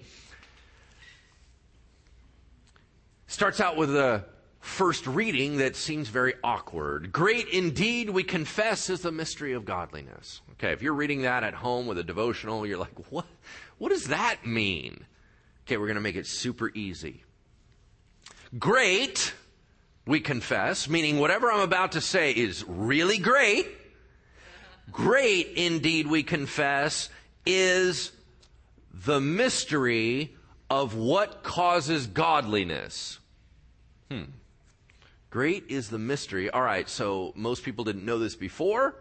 starts 3.26 3.60
out 3.60 3.76
with 3.76 3.94
a 3.94 4.24
first 4.66 5.06
reading 5.06 5.58
that 5.58 5.76
seems 5.76 6.08
very 6.08 6.34
awkward. 6.42 7.12
Great 7.12 7.48
indeed, 7.48 8.10
we 8.10 8.24
confess, 8.24 8.90
is 8.90 9.00
the 9.00 9.12
mystery 9.12 9.52
of 9.52 9.64
godliness. 9.64 10.42
Okay, 10.52 10.72
if 10.72 10.82
you're 10.82 10.92
reading 10.92 11.22
that 11.22 11.44
at 11.44 11.54
home 11.54 11.86
with 11.86 11.98
a 11.98 12.02
devotional, 12.02 12.66
you're 12.66 12.76
like, 12.76 13.10
what, 13.10 13.26
what 13.78 13.90
does 13.90 14.08
that 14.08 14.44
mean? 14.44 15.06
Okay, 15.64 15.76
we're 15.76 15.86
going 15.86 15.94
to 15.94 16.02
make 16.02 16.16
it 16.16 16.26
super 16.26 16.70
easy. 16.74 17.22
Great, 18.58 19.32
we 20.04 20.20
confess, 20.20 20.88
meaning 20.88 21.18
whatever 21.18 21.50
I'm 21.50 21.60
about 21.60 21.92
to 21.92 22.00
say 22.00 22.32
is 22.32 22.64
really 22.66 23.18
great. 23.18 23.68
Great 24.90 25.52
indeed, 25.56 26.06
we 26.08 26.22
confess, 26.22 27.08
is 27.46 28.12
the 28.92 29.20
mystery 29.20 30.34
of 30.68 30.96
what 30.96 31.44
causes 31.44 32.06
godliness. 32.08 33.20
Hmm. 34.10 34.24
Great 35.36 35.66
is 35.68 35.90
the 35.90 35.98
mystery. 35.98 36.48
All 36.48 36.62
right, 36.62 36.88
so 36.88 37.34
most 37.36 37.62
people 37.62 37.84
didn't 37.84 38.06
know 38.06 38.18
this 38.18 38.34
before. 38.34 38.94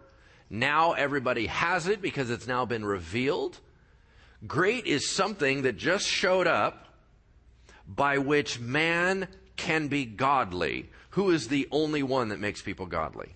Now 0.50 0.92
everybody 0.92 1.46
has 1.46 1.88
it 1.88 2.02
because 2.02 2.28
it's 2.28 2.46
now 2.46 2.66
been 2.66 2.84
revealed. 2.84 3.58
Great 4.46 4.84
is 4.84 5.08
something 5.08 5.62
that 5.62 5.78
just 5.78 6.06
showed 6.06 6.46
up 6.46 6.88
by 7.88 8.18
which 8.18 8.60
man 8.60 9.28
can 9.56 9.88
be 9.88 10.04
godly. 10.04 10.90
Who 11.12 11.30
is 11.30 11.48
the 11.48 11.68
only 11.70 12.02
one 12.02 12.28
that 12.28 12.38
makes 12.38 12.60
people 12.60 12.84
godly? 12.84 13.34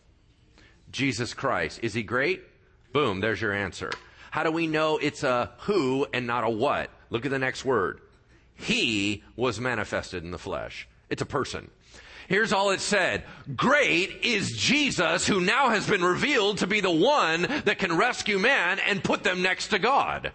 Jesus 0.92 1.32
Christ. 1.32 1.80
Is 1.82 1.94
he 1.94 2.02
great? 2.02 2.42
Boom, 2.92 3.20
there's 3.20 3.40
your 3.40 3.54
answer. 3.54 3.90
How 4.30 4.42
do 4.42 4.50
we 4.50 4.66
know 4.66 4.98
it's 4.98 5.22
a 5.22 5.52
who 5.60 6.06
and 6.12 6.26
not 6.26 6.44
a 6.44 6.50
what? 6.50 6.90
Look 7.08 7.24
at 7.24 7.30
the 7.30 7.38
next 7.38 7.64
word. 7.64 8.02
He 8.56 9.24
was 9.36 9.58
manifested 9.58 10.22
in 10.22 10.32
the 10.32 10.38
flesh. 10.38 10.86
It's 11.11 11.23
a 11.23 11.27
person. 11.27 11.70
Here's 12.29 12.53
all 12.53 12.70
it 12.70 12.81
said. 12.81 13.25
Great 13.57 14.25
is 14.25 14.53
Jesus 14.57 15.27
who 15.27 15.40
now 15.40 15.70
has 15.70 15.88
been 15.88 16.05
revealed 16.05 16.59
to 16.59 16.68
be 16.68 16.81
the 16.81 16.90
one 16.90 17.42
that 17.42 17.81
can 17.81 17.96
rescue 17.96 18.38
man 18.38 18.79
and 18.79 19.03
put 19.03 19.25
them 19.25 19.42
next 19.42 19.68
to 19.68 19.81
God. 19.81 20.33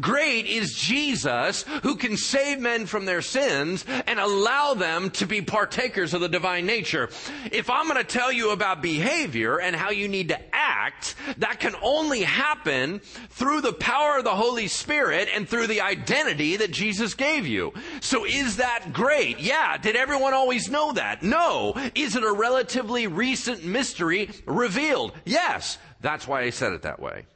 Great 0.00 0.46
is 0.46 0.74
Jesus 0.74 1.64
who 1.82 1.96
can 1.96 2.16
save 2.16 2.60
men 2.60 2.86
from 2.86 3.04
their 3.04 3.22
sins 3.22 3.84
and 4.06 4.18
allow 4.18 4.74
them 4.74 5.10
to 5.10 5.26
be 5.26 5.42
partakers 5.42 6.14
of 6.14 6.20
the 6.20 6.28
divine 6.28 6.66
nature. 6.66 7.08
If 7.50 7.70
I'm 7.70 7.88
going 7.88 7.98
to 7.98 8.04
tell 8.04 8.32
you 8.32 8.50
about 8.50 8.82
behavior 8.82 9.58
and 9.58 9.76
how 9.76 9.90
you 9.90 10.08
need 10.08 10.28
to 10.28 10.54
act, 10.54 11.14
that 11.38 11.60
can 11.60 11.74
only 11.82 12.22
happen 12.22 13.00
through 13.30 13.60
the 13.60 13.72
power 13.72 14.18
of 14.18 14.24
the 14.24 14.30
Holy 14.30 14.68
Spirit 14.68 15.28
and 15.34 15.48
through 15.48 15.66
the 15.66 15.80
identity 15.80 16.56
that 16.56 16.70
Jesus 16.70 17.14
gave 17.14 17.46
you. 17.46 17.72
So 18.00 18.24
is 18.24 18.56
that 18.56 18.92
great? 18.92 19.38
Yeah. 19.40 19.76
Did 19.76 19.96
everyone 19.96 20.34
always 20.34 20.70
know 20.70 20.92
that? 20.92 21.22
No. 21.22 21.74
Is 21.94 22.16
it 22.16 22.24
a 22.24 22.32
relatively 22.32 23.06
recent 23.06 23.64
mystery 23.64 24.30
revealed? 24.46 25.12
Yes. 25.24 25.78
That's 26.00 26.26
why 26.26 26.42
I 26.42 26.50
said 26.50 26.72
it 26.72 26.82
that 26.82 27.00
way. 27.00 27.26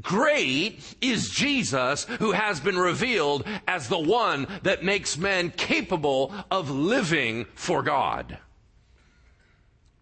Great 0.00 0.96
is 1.00 1.30
Jesus 1.30 2.04
who 2.04 2.32
has 2.32 2.60
been 2.60 2.78
revealed 2.78 3.44
as 3.66 3.88
the 3.88 3.98
one 3.98 4.46
that 4.62 4.84
makes 4.84 5.16
men 5.16 5.50
capable 5.50 6.34
of 6.50 6.70
living 6.70 7.46
for 7.54 7.82
God. 7.82 8.38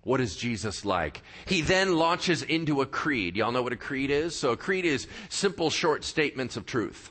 What 0.03 0.21
is 0.21 0.37
Jesus 0.37 0.85
like? 0.85 1.23
He 1.47 1.63
then 1.63 1.97
launches 1.97 2.43
into 2.43 2.81
a 2.81 2.87
creed. 2.87 3.37
Y'all 3.37 3.51
know 3.51 3.63
what 3.63 3.73
a 3.73 3.77
creed 3.77 4.11
is? 4.11 4.37
So 4.37 4.53
a 4.53 4.57
creed 4.57 4.85
is 4.85 5.09
simple, 5.29 5.69
short 5.69 6.05
statements 6.05 6.57
of 6.57 6.65
truth. 6.65 7.11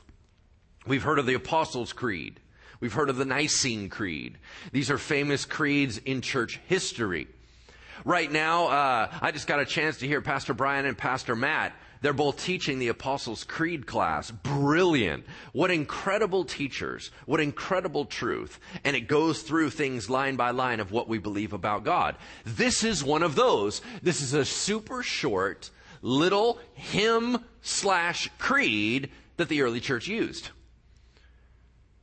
We've 0.86 1.02
heard 1.02 1.18
of 1.18 1.26
the 1.26 1.34
Apostles' 1.34 1.92
Creed. 1.92 2.40
We've 2.80 2.92
heard 2.92 3.10
of 3.10 3.16
the 3.16 3.24
Nicene 3.24 3.90
Creed. 3.90 4.38
These 4.72 4.90
are 4.90 4.98
famous 4.98 5.44
creeds 5.44 5.98
in 5.98 6.20
church 6.22 6.60
history. 6.68 7.26
Right 8.04 8.30
now, 8.30 8.68
uh, 8.68 9.18
I 9.20 9.30
just 9.30 9.46
got 9.46 9.60
a 9.60 9.66
chance 9.66 9.98
to 9.98 10.06
hear 10.06 10.20
Pastor 10.20 10.54
Brian 10.54 10.86
and 10.86 10.96
Pastor 10.96 11.34
Matt 11.34 11.74
they're 12.00 12.12
both 12.12 12.42
teaching 12.42 12.78
the 12.78 12.88
Apostles' 12.88 13.44
Creed 13.44 13.86
class. 13.86 14.30
Brilliant. 14.30 15.24
What 15.52 15.70
incredible 15.70 16.44
teachers. 16.44 17.10
What 17.24 17.40
incredible 17.40 18.04
truth. 18.04 18.60
And 18.84 18.94
it 18.96 19.08
goes 19.08 19.42
through 19.42 19.70
things 19.70 20.10
line 20.10 20.36
by 20.36 20.50
line 20.50 20.80
of 20.80 20.92
what 20.92 21.08
we 21.08 21.18
believe 21.18 21.52
about 21.52 21.84
God. 21.84 22.16
This 22.44 22.84
is 22.84 23.02
one 23.02 23.22
of 23.22 23.34
those. 23.34 23.80
This 24.02 24.20
is 24.20 24.34
a 24.34 24.44
super 24.44 25.02
short 25.02 25.70
little 26.02 26.58
hymn 26.74 27.38
slash 27.62 28.28
creed 28.38 29.10
that 29.36 29.48
the 29.48 29.62
early 29.62 29.80
church 29.80 30.06
used. 30.06 30.50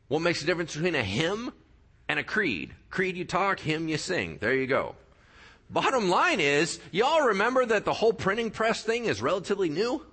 What 0.07 0.21
makes 0.21 0.41
the 0.41 0.45
difference 0.45 0.73
between 0.73 0.95
a 0.95 1.03
hymn 1.03 1.51
and 2.07 2.19
a 2.19 2.23
creed? 2.23 2.73
Creed 2.89 3.17
you 3.17 3.25
talk, 3.25 3.59
hymn 3.59 3.87
you 3.87 3.97
sing. 3.97 4.37
There 4.39 4.53
you 4.53 4.67
go. 4.67 4.95
Bottom 5.69 6.09
line 6.09 6.39
is, 6.39 6.79
y'all 6.91 7.27
remember 7.27 7.65
that 7.65 7.85
the 7.85 7.93
whole 7.93 8.13
printing 8.13 8.51
press 8.51 8.83
thing 8.83 9.05
is 9.05 9.21
relatively 9.21 9.69
new? 9.69 10.05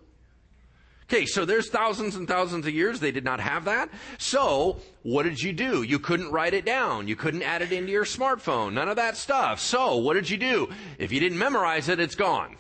Okay, 1.05 1.27
so 1.27 1.45
there's 1.45 1.69
thousands 1.69 2.15
and 2.15 2.29
thousands 2.29 2.67
of 2.69 2.73
years 2.73 3.01
they 3.01 3.11
did 3.11 3.25
not 3.25 3.41
have 3.41 3.65
that. 3.65 3.91
So, 4.19 4.79
what 5.03 5.25
did 5.25 5.41
you 5.41 5.53
do? 5.53 5.83
You 5.83 5.99
couldn't 5.99 6.31
write 6.31 6.55
it 6.55 6.65
down. 6.65 7.09
You 7.09 7.17
couldn't 7.17 7.43
add 7.43 7.63
it 7.63 7.73
into 7.73 7.91
your 7.91 8.05
smartphone. 8.05 8.75
None 8.75 8.89
of 8.89 8.95
that 8.95 9.17
stuff. 9.17 9.59
So, 9.59 9.97
what 9.97 10.15
did 10.15 10.31
you 10.31 10.37
do? 10.37 10.69
If 10.99 11.11
you 11.11 11.19
didn't 11.19 11.39
memorize 11.39 11.89
it, 11.89 11.99
it's 11.99 12.15
gone. 12.15 12.57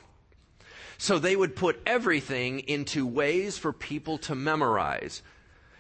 So 0.99 1.18
they 1.18 1.36
would 1.36 1.55
put 1.57 1.80
everything 1.86 2.61
into 2.61 3.07
ways 3.07 3.57
for 3.57 3.72
people 3.72 4.18
to 4.18 4.34
memorize. 4.34 5.22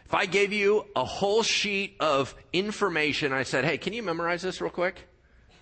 If 0.06 0.14
I 0.14 0.26
gave 0.26 0.52
you 0.52 0.86
a 0.96 1.04
whole 1.04 1.42
sheet 1.42 1.96
of 2.00 2.34
information, 2.52 3.32
I 3.32 3.42
said, 3.42 3.64
hey, 3.64 3.78
can 3.78 3.92
you 3.92 4.02
memorize 4.02 4.42
this 4.42 4.60
real 4.60 4.70
quick? 4.70 5.09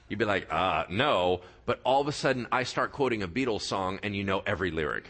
You'd 0.08 0.18
be 0.18 0.24
like, 0.24 0.46
uh, 0.52 0.84
no. 0.88 1.42
But 1.66 1.80
all 1.84 2.00
of 2.00 2.08
a 2.08 2.12
sudden, 2.12 2.46
I 2.50 2.62
start 2.62 2.92
quoting 2.92 3.22
a 3.22 3.28
Beatles 3.28 3.62
song 3.62 3.98
and 4.02 4.16
you 4.16 4.24
know 4.24 4.42
every 4.46 4.70
lyric. 4.70 5.04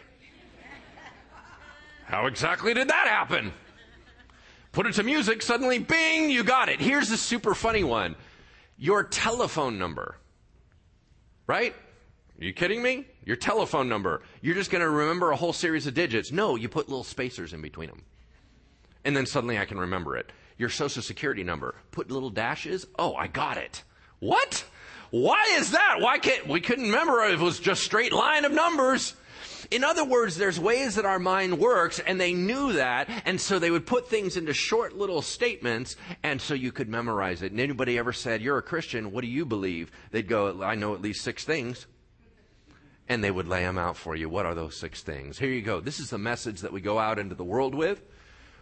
How 2.06 2.26
exactly 2.26 2.74
did 2.74 2.88
that 2.88 3.06
happen? 3.06 3.52
Put 4.72 4.86
it 4.86 4.94
to 4.94 5.02
music, 5.02 5.42
suddenly, 5.42 5.78
bing, 5.78 6.30
you 6.30 6.42
got 6.44 6.68
it. 6.68 6.80
Here's 6.80 7.08
the 7.08 7.16
super 7.16 7.54
funny 7.54 7.84
one 7.84 8.16
your 8.76 9.02
telephone 9.02 9.78
number. 9.78 10.16
right? 11.46 11.74
Are 12.40 12.44
you 12.44 12.52
kidding 12.52 12.80
me? 12.82 13.06
Your 13.24 13.36
telephone 13.36 13.88
number. 13.88 14.22
You're 14.40 14.54
just 14.54 14.70
going 14.70 14.82
to 14.82 14.88
remember 14.88 15.32
a 15.32 15.36
whole 15.36 15.52
series 15.52 15.88
of 15.88 15.94
digits. 15.94 16.30
No, 16.30 16.54
you 16.54 16.68
put 16.68 16.88
little 16.88 17.02
spacers 17.02 17.52
in 17.52 17.60
between 17.60 17.88
them. 17.88 18.02
And 19.04 19.16
then 19.16 19.26
suddenly 19.26 19.58
I 19.58 19.64
can 19.64 19.78
remember 19.78 20.16
it. 20.16 20.30
Your 20.56 20.68
social 20.68 21.02
security 21.02 21.42
number. 21.42 21.74
Put 21.90 22.10
little 22.10 22.30
dashes. 22.30 22.86
Oh, 22.98 23.14
I 23.16 23.26
got 23.26 23.56
it. 23.56 23.82
What? 24.20 24.64
Why 25.10 25.56
is 25.58 25.70
that? 25.70 25.96
Why 26.00 26.18
can't, 26.18 26.46
we 26.46 26.60
couldn't 26.60 26.86
remember 26.86 27.22
it 27.24 27.38
was 27.38 27.60
just 27.60 27.82
straight 27.82 28.12
line 28.12 28.44
of 28.44 28.52
numbers. 28.52 29.14
In 29.70 29.84
other 29.84 30.04
words, 30.04 30.36
there's 30.36 30.58
ways 30.58 30.94
that 30.94 31.04
our 31.04 31.18
mind 31.18 31.58
works, 31.58 31.98
and 31.98 32.18
they 32.18 32.32
knew 32.32 32.72
that, 32.74 33.08
and 33.26 33.38
so 33.38 33.58
they 33.58 33.70
would 33.70 33.86
put 33.86 34.08
things 34.08 34.36
into 34.36 34.54
short 34.54 34.96
little 34.96 35.20
statements, 35.20 35.96
and 36.22 36.40
so 36.40 36.54
you 36.54 36.72
could 36.72 36.88
memorize 36.88 37.42
it. 37.42 37.52
And 37.52 37.60
anybody 37.60 37.98
ever 37.98 38.12
said, 38.12 38.40
You're 38.40 38.58
a 38.58 38.62
Christian, 38.62 39.12
what 39.12 39.22
do 39.22 39.28
you 39.28 39.44
believe? 39.44 39.90
They'd 40.10 40.28
go, 40.28 40.62
I 40.62 40.74
know 40.74 40.94
at 40.94 41.02
least 41.02 41.22
six 41.22 41.44
things. 41.44 41.86
And 43.10 43.24
they 43.24 43.30
would 43.30 43.48
lay 43.48 43.62
them 43.62 43.78
out 43.78 43.96
for 43.96 44.14
you. 44.14 44.28
What 44.28 44.44
are 44.44 44.54
those 44.54 44.76
six 44.76 45.02
things? 45.02 45.38
Here 45.38 45.48
you 45.48 45.62
go. 45.62 45.80
This 45.80 45.98
is 45.98 46.10
the 46.10 46.18
message 46.18 46.60
that 46.60 46.72
we 46.72 46.82
go 46.82 46.98
out 46.98 47.18
into 47.18 47.34
the 47.34 47.44
world 47.44 47.74
with. 47.74 48.02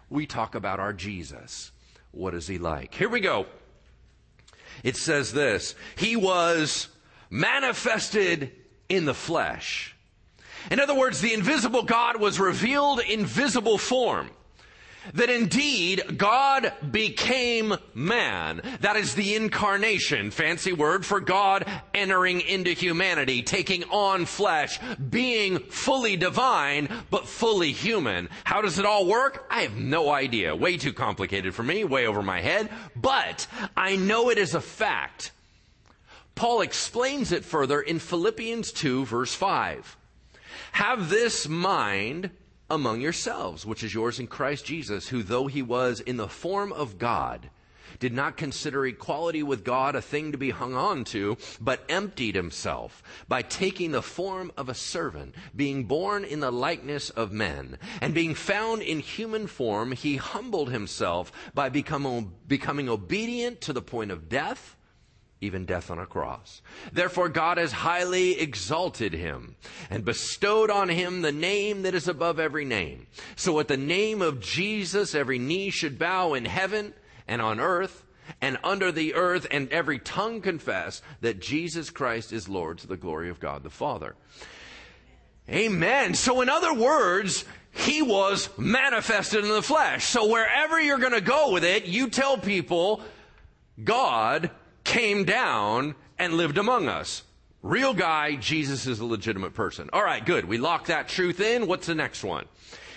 We 0.09 0.25
talk 0.25 0.55
about 0.55 0.79
our 0.79 0.93
Jesus. 0.93 1.73
What 2.13 2.33
is 2.33 2.47
he 2.47 2.59
like? 2.59 2.95
Here 2.95 3.09
we 3.09 3.19
go. 3.19 3.47
It 4.83 4.97
says 4.97 5.33
this 5.33 5.75
He 5.97 6.17
was 6.17 6.89
manifested 7.31 8.53
in 8.89 9.05
the 9.05 9.15
flesh. 9.15 9.95
In 10.71 10.81
other 10.81 10.95
words, 10.95 11.21
the 11.21 11.35
invisible 11.35 11.83
God 11.83 12.21
was 12.21 12.41
revealed 12.41 13.01
in 13.01 13.25
visible 13.25 13.79
form. 13.79 14.31
That 15.15 15.31
indeed 15.31 16.19
God 16.19 16.73
became 16.91 17.75
man. 17.95 18.61
That 18.81 18.97
is 18.97 19.15
the 19.15 19.35
incarnation, 19.35 20.31
fancy 20.31 20.73
word 20.73 21.07
for 21.07 21.21
God 21.21 21.65
entering 21.95 22.41
into 22.41 22.71
humanity, 22.71 23.43
taking 23.43 23.85
on 23.85 24.25
flesh, 24.27 24.79
being 24.97 25.59
fully 25.59 26.17
divine, 26.17 26.89
but 27.11 27.29
fully 27.29 27.73
human. 27.73 28.29
How 28.45 28.61
does 28.61 28.79
it 28.79 28.87
all 28.87 29.07
work? 29.07 29.47
I 29.51 29.63
have 29.63 29.77
no 29.77 30.11
idea. 30.11 30.55
Way 30.55 30.77
too 30.77 30.93
complicated 30.93 31.55
for 31.55 31.63
me, 31.63 31.85
way 31.85 32.07
over 32.07 32.23
my 32.23 32.41
head, 32.41 32.71
but 32.95 33.47
I 33.77 33.97
know 33.97 34.31
it 34.31 34.39
is 34.39 34.55
a 34.55 34.61
fact. 34.61 35.33
Paul 36.35 36.61
explains 36.61 37.33
it 37.33 37.45
further 37.45 37.81
in 37.81 37.99
Philippians 37.99 38.73
2 38.73 39.07
verse 39.07 39.35
5. 39.35 39.97
Have 40.73 41.09
this 41.09 41.49
mind 41.49 42.31
among 42.71 43.01
yourselves, 43.01 43.65
which 43.65 43.83
is 43.83 43.95
yours 43.95 44.19
in 44.19 44.27
Christ 44.27 44.65
Jesus, 44.65 45.09
who 45.09 45.23
though 45.23 45.47
he 45.47 45.63
was 45.63 46.01
in 46.01 46.17
the 46.17 46.29
form 46.29 46.73
of 46.73 46.99
God, 46.99 47.51
did 47.99 48.13
not 48.13 48.37
consider 48.37 48.87
equality 48.87 49.43
with 49.43 49.65
God 49.65 49.95
a 49.95 50.03
thing 50.03 50.33
to 50.33 50.39
be 50.39 50.51
hung 50.51 50.75
on 50.75 51.05
to, 51.05 51.37
but 51.61 51.85
emptied 51.89 52.35
himself 52.35 53.03
by 53.29 53.43
taking 53.43 53.93
the 53.93 54.03
form 54.03 54.53
of 54.57 54.69
a 54.69 54.75
servant, 54.75 55.35
being 55.55 55.85
born 55.85 56.25
in 56.25 56.41
the 56.41 56.51
likeness 56.51 57.11
of 57.11 57.33
men, 57.33 57.79
and 58.01 58.13
being 58.13 58.35
found 58.35 58.83
in 58.83 59.01
human 59.01 59.47
form, 59.47 59.93
he 59.93 60.17
humbled 60.17 60.71
himself 60.71 61.33
by 61.55 61.69
becoming, 61.69 62.33
becoming 62.47 62.89
obedient 62.89 63.61
to 63.63 63.73
the 63.73 63.83
point 63.83 64.11
of 64.11 64.29
death, 64.29 64.77
even 65.41 65.67
death 65.67 65.91
on 65.91 65.99
a 65.99 66.07
cross. 66.07 66.63
Therefore, 66.93 67.29
God 67.29 67.59
has 67.59 67.73
highly 67.73 68.41
exalted 68.41 69.13
him 69.13 69.57
and 69.91 70.05
bestowed 70.05 70.71
on 70.71 70.89
him 70.89 71.23
the 71.23 71.33
name 71.33 71.83
that 71.83 71.95
is 71.95 72.09
above 72.09 72.41
every 72.41 72.65
name. 72.65 73.07
So, 73.37 73.61
at 73.61 73.69
the 73.69 73.77
name 73.77 74.23
of 74.23 74.41
Jesus, 74.41 75.15
every 75.15 75.39
knee 75.39 75.71
should 75.71 75.99
bow 75.99 76.35
in 76.35 76.47
heaven 76.47 76.95
and 77.29 77.43
on 77.43 77.61
earth 77.61 78.05
and 78.41 78.59
under 78.65 78.91
the 78.91 79.15
earth, 79.15 79.47
and 79.51 79.71
every 79.71 79.99
tongue 80.01 80.41
confess 80.41 81.01
that 81.21 81.41
Jesus 81.41 81.91
Christ 81.91 82.33
is 82.33 82.49
Lord 82.49 82.79
to 82.79 82.87
the 82.87 82.97
glory 82.97 83.31
of 83.31 83.39
God 83.39 83.63
the 83.63 83.71
Father. 83.71 84.17
Amen. 85.49 86.15
So, 86.15 86.41
in 86.41 86.49
other 86.49 86.75
words, 86.75 87.45
he 87.71 88.03
was 88.03 88.49
manifested 88.59 89.45
in 89.45 89.51
the 89.51 89.63
flesh. 89.63 90.07
So, 90.07 90.29
wherever 90.29 90.81
you're 90.81 90.99
going 90.99 91.13
to 91.13 91.21
go 91.21 91.53
with 91.53 91.63
it, 91.63 91.85
you 91.85 92.09
tell 92.09 92.37
people, 92.37 93.03
God 93.83 94.51
came 94.87 95.25
down 95.25 95.95
and 96.19 96.35
lived 96.35 96.57
among 96.57 96.89
us. 96.89 97.23
Real 97.63 97.93
guy, 97.93 98.37
Jesus 98.37 98.87
is 98.87 99.01
a 99.01 99.05
legitimate 99.05 99.53
person. 99.53 99.91
All 99.93 100.03
right, 100.03 100.25
good. 100.25 100.47
We 100.47 100.57
lock 100.57 100.87
that 100.87 101.09
truth 101.09 101.41
in. 101.41 101.67
What's 101.67 101.89
the 101.89 101.95
next 101.95 102.23
one? 102.25 102.47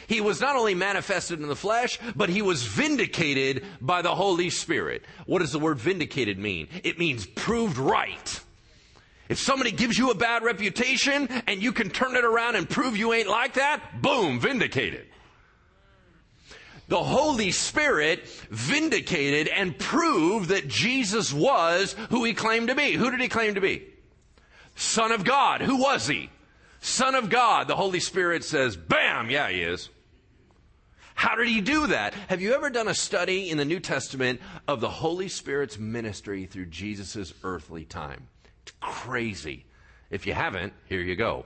He 0.08 0.22
was 0.22 0.40
not 0.40 0.56
only 0.56 0.76
manifested 0.76 1.40
in 1.40 1.48
the 1.48 1.56
flesh, 1.56 2.00
but 2.16 2.30
he 2.30 2.42
was 2.42 2.64
vindicated 2.64 3.66
by 3.82 4.02
the 4.02 4.16
Holy 4.16 4.50
Spirit. 4.50 5.04
What 5.26 5.40
does 5.40 5.52
the 5.52 5.60
word 5.60 5.80
vindicated 5.80 6.40
mean? 6.40 6.68
It 6.84 6.98
means 6.98 7.26
proved 7.26 7.78
right. 7.78 8.40
If 9.28 9.40
somebody 9.40 9.72
gives 9.72 9.98
you 9.98 10.10
a 10.10 10.16
bad 10.16 10.44
reputation 10.44 11.28
and 11.48 11.62
you 11.62 11.72
can 11.72 11.90
turn 11.90 12.16
it 12.16 12.26
around 12.26 12.56
and 12.56 12.68
prove 12.68 12.98
you 12.98 13.14
ain't 13.14 13.28
like 13.28 13.56
that, 13.56 14.02
boom, 14.02 14.40
vindicated 14.40 15.06
the 16.90 17.04
Holy 17.04 17.52
Spirit 17.52 18.28
vindicated 18.50 19.48
and 19.48 19.78
proved 19.78 20.50
that 20.50 20.68
Jesus 20.68 21.32
was 21.32 21.96
who 22.10 22.24
he 22.24 22.34
claimed 22.34 22.68
to 22.68 22.76
be. 22.76 22.94
Who 22.94 23.12
did 23.12 23.22
he 23.22 23.30
claim 23.30 23.56
to 23.56 23.62
be? 23.62 23.88
Son 24.76 25.12
of 25.12 25.24
God. 25.24 25.62
Who 25.62 25.78
was 25.78 26.08
he? 26.08 26.30
Son 26.82 27.16
of 27.16 27.30
God. 27.30 27.68
The 27.68 27.76
Holy 27.76 28.00
Spirit 28.00 28.44
says, 28.44 28.76
bam, 28.76 29.30
yeah, 29.30 29.50
he 29.50 29.62
is. 29.62 29.90
How 31.14 31.36
did 31.36 31.48
he 31.48 31.62
do 31.62 31.88
that? 31.88 32.14
Have 32.28 32.42
you 32.42 32.54
ever 32.54 32.70
done 32.70 32.88
a 32.88 32.96
study 32.96 33.50
in 33.50 33.58
the 33.58 33.66
New 33.66 33.82
Testament 33.82 34.42
of 34.68 34.80
the 34.80 34.90
Holy 34.90 35.28
Spirit's 35.28 35.78
ministry 35.78 36.46
through 36.46 36.68
Jesus' 36.68 37.34
earthly 37.44 37.86
time? 37.86 38.30
It's 38.64 38.74
crazy. 38.80 39.66
If 40.10 40.26
you 40.26 40.34
haven't, 40.34 40.74
here 40.88 41.02
you 41.02 41.16
go. 41.16 41.46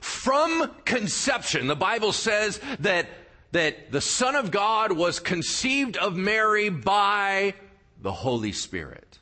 From 0.00 0.70
conception, 0.84 1.66
the 1.66 1.76
Bible 1.76 2.12
says 2.12 2.60
that 2.80 3.08
that 3.52 3.92
the 3.92 4.00
Son 4.00 4.34
of 4.34 4.50
God 4.50 4.92
was 4.92 5.20
conceived 5.20 5.96
of 5.96 6.16
Mary 6.16 6.68
by 6.68 7.54
the 8.00 8.12
Holy 8.12 8.52
Spirit. 8.52 9.18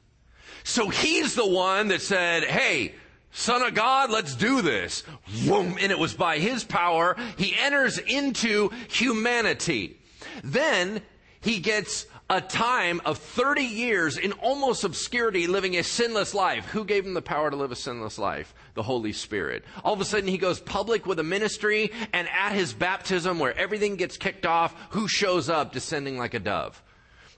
So 0.65 0.89
he's 0.89 1.35
the 1.35 1.47
one 1.47 1.89
that 1.89 2.01
said, 2.01 2.45
hey, 2.45 2.95
Son 3.33 3.63
of 3.63 3.75
God, 3.75 4.11
let's 4.11 4.35
do 4.35 4.63
this. 4.63 5.05
And 5.49 5.79
it 5.79 5.99
was 5.99 6.15
by 6.15 6.39
his 6.39 6.65
power, 6.65 7.17
he 7.37 7.55
enters 7.59 7.99
into 7.99 8.71
humanity. 8.89 9.99
Then 10.43 11.03
he 11.41 11.59
gets 11.59 12.07
a 12.29 12.41
time 12.41 13.01
of 13.05 13.19
30 13.19 13.63
years 13.63 14.17
in 14.17 14.33
almost 14.33 14.85
obscurity 14.85 15.47
living 15.47 15.77
a 15.77 15.83
sinless 15.83 16.35
life. 16.35 16.67
Who 16.67 16.85
gave 16.85 17.05
him 17.05 17.15
the 17.15 17.23
power 17.23 17.51
to 17.51 17.57
live 17.57 17.73
a 17.73 17.77
sinless 17.77 18.19
life? 18.19 18.55
The 18.81 18.85
Holy 18.85 19.13
Spirit. 19.13 19.63
All 19.85 19.93
of 19.93 20.01
a 20.01 20.07
sudden 20.07 20.27
he 20.27 20.39
goes 20.39 20.59
public 20.59 21.05
with 21.05 21.19
a 21.19 21.23
ministry 21.23 21.93
and 22.15 22.27
at 22.31 22.53
his 22.53 22.73
baptism 22.73 23.39
where 23.39 23.55
everything 23.55 23.97
gets 23.97 24.17
kicked 24.17 24.47
off, 24.47 24.75
who 24.93 25.07
shows 25.07 25.51
up 25.51 25.75
descending 25.75 26.17
like 26.17 26.33
a 26.33 26.39
dove? 26.39 26.83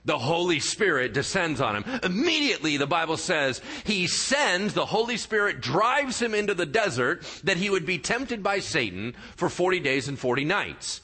The 0.05 0.17
Holy 0.17 0.61
Spirit 0.61 1.11
descends 1.11 1.59
on 1.59 1.75
him. 1.75 1.99
Immediately, 2.01 2.77
the 2.77 2.87
Bible 2.87 3.17
says, 3.17 3.59
he 3.83 4.07
sends, 4.07 4.73
the 4.73 4.85
Holy 4.85 5.17
Spirit 5.17 5.59
drives 5.59 6.21
him 6.21 6.33
into 6.33 6.53
the 6.53 6.65
desert 6.65 7.25
that 7.43 7.57
he 7.57 7.69
would 7.69 7.85
be 7.85 7.99
tempted 7.99 8.41
by 8.41 8.59
Satan 8.59 9.13
for 9.35 9.49
40 9.49 9.81
days 9.81 10.07
and 10.07 10.17
40 10.17 10.45
nights. 10.45 11.01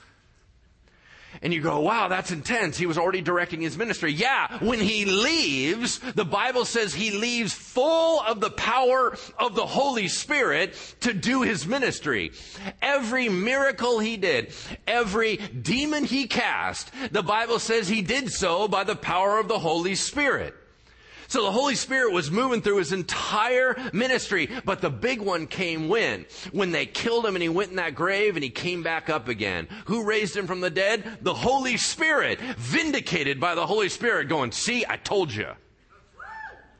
And 1.42 1.54
you 1.54 1.62
go, 1.62 1.80
wow, 1.80 2.10
that's 2.10 2.32
intense. 2.32 2.78
He 2.78 2.86
was 2.86 2.98
already 2.98 3.22
directing 3.22 3.62
his 3.62 3.78
ministry. 3.78 4.12
Yeah, 4.12 4.62
when 4.64 4.80
he 4.80 5.06
leaves, 5.06 6.00
the 6.00 6.26
Bible 6.26 6.66
says 6.66 6.94
he 6.94 7.12
leaves 7.12 7.54
full 7.54 8.20
of 8.22 8.42
the 8.42 8.50
power 8.50 9.16
of 9.38 9.56
the 9.56 9.66
Holy 9.66 10.10
Spirit 10.10 10.76
to 11.02 11.14
do 11.14 11.44
his 11.44 11.66
ministry. 11.66 12.32
Every 12.82 13.30
miracle 13.30 14.00
he 14.00 14.18
did, 14.18 14.54
every 14.86 15.38
demon 15.38 16.04
he 16.04 16.28
cast, 16.28 16.92
the 17.12 17.24
Bible 17.24 17.60
says 17.60 17.88
he 17.88 18.02
did 18.02 18.32
so 18.32 18.68
by 18.68 18.84
the 18.84 18.96
power 18.96 19.40
of 19.40 19.48
the 19.48 19.60
Holy 19.60 19.96
Spirit. 19.96 20.56
So 21.30 21.44
the 21.44 21.52
Holy 21.52 21.76
Spirit 21.76 22.12
was 22.12 22.32
moving 22.32 22.64
through 22.64 22.78
his 22.78 22.92
entire 22.92 23.78
ministry, 23.94 24.50
but 24.66 24.82
the 24.82 24.90
big 24.90 25.22
one 25.22 25.46
came 25.46 25.88
when? 25.88 26.26
When 26.52 26.72
they 26.72 26.88
killed 26.88 27.24
him 27.24 27.36
and 27.36 27.44
he 27.44 27.50
went 27.50 27.70
in 27.70 27.76
that 27.76 27.94
grave 27.94 28.36
and 28.36 28.44
he 28.44 28.50
came 28.50 28.82
back 28.82 29.12
up 29.12 29.28
again. 29.28 29.68
Who 29.86 30.04
raised 30.04 30.36
him 30.36 30.48
from 30.48 30.60
the 30.60 30.72
dead? 30.72 31.20
The 31.22 31.36
Holy 31.36 31.78
Spirit, 31.78 32.40
vindicated 32.58 33.40
by 33.40 33.54
the 33.54 33.68
Holy 33.68 33.90
Spirit 33.90 34.28
going, 34.28 34.52
see, 34.52 34.86
I 34.90 34.98
told 34.98 35.32
you. 35.32 35.50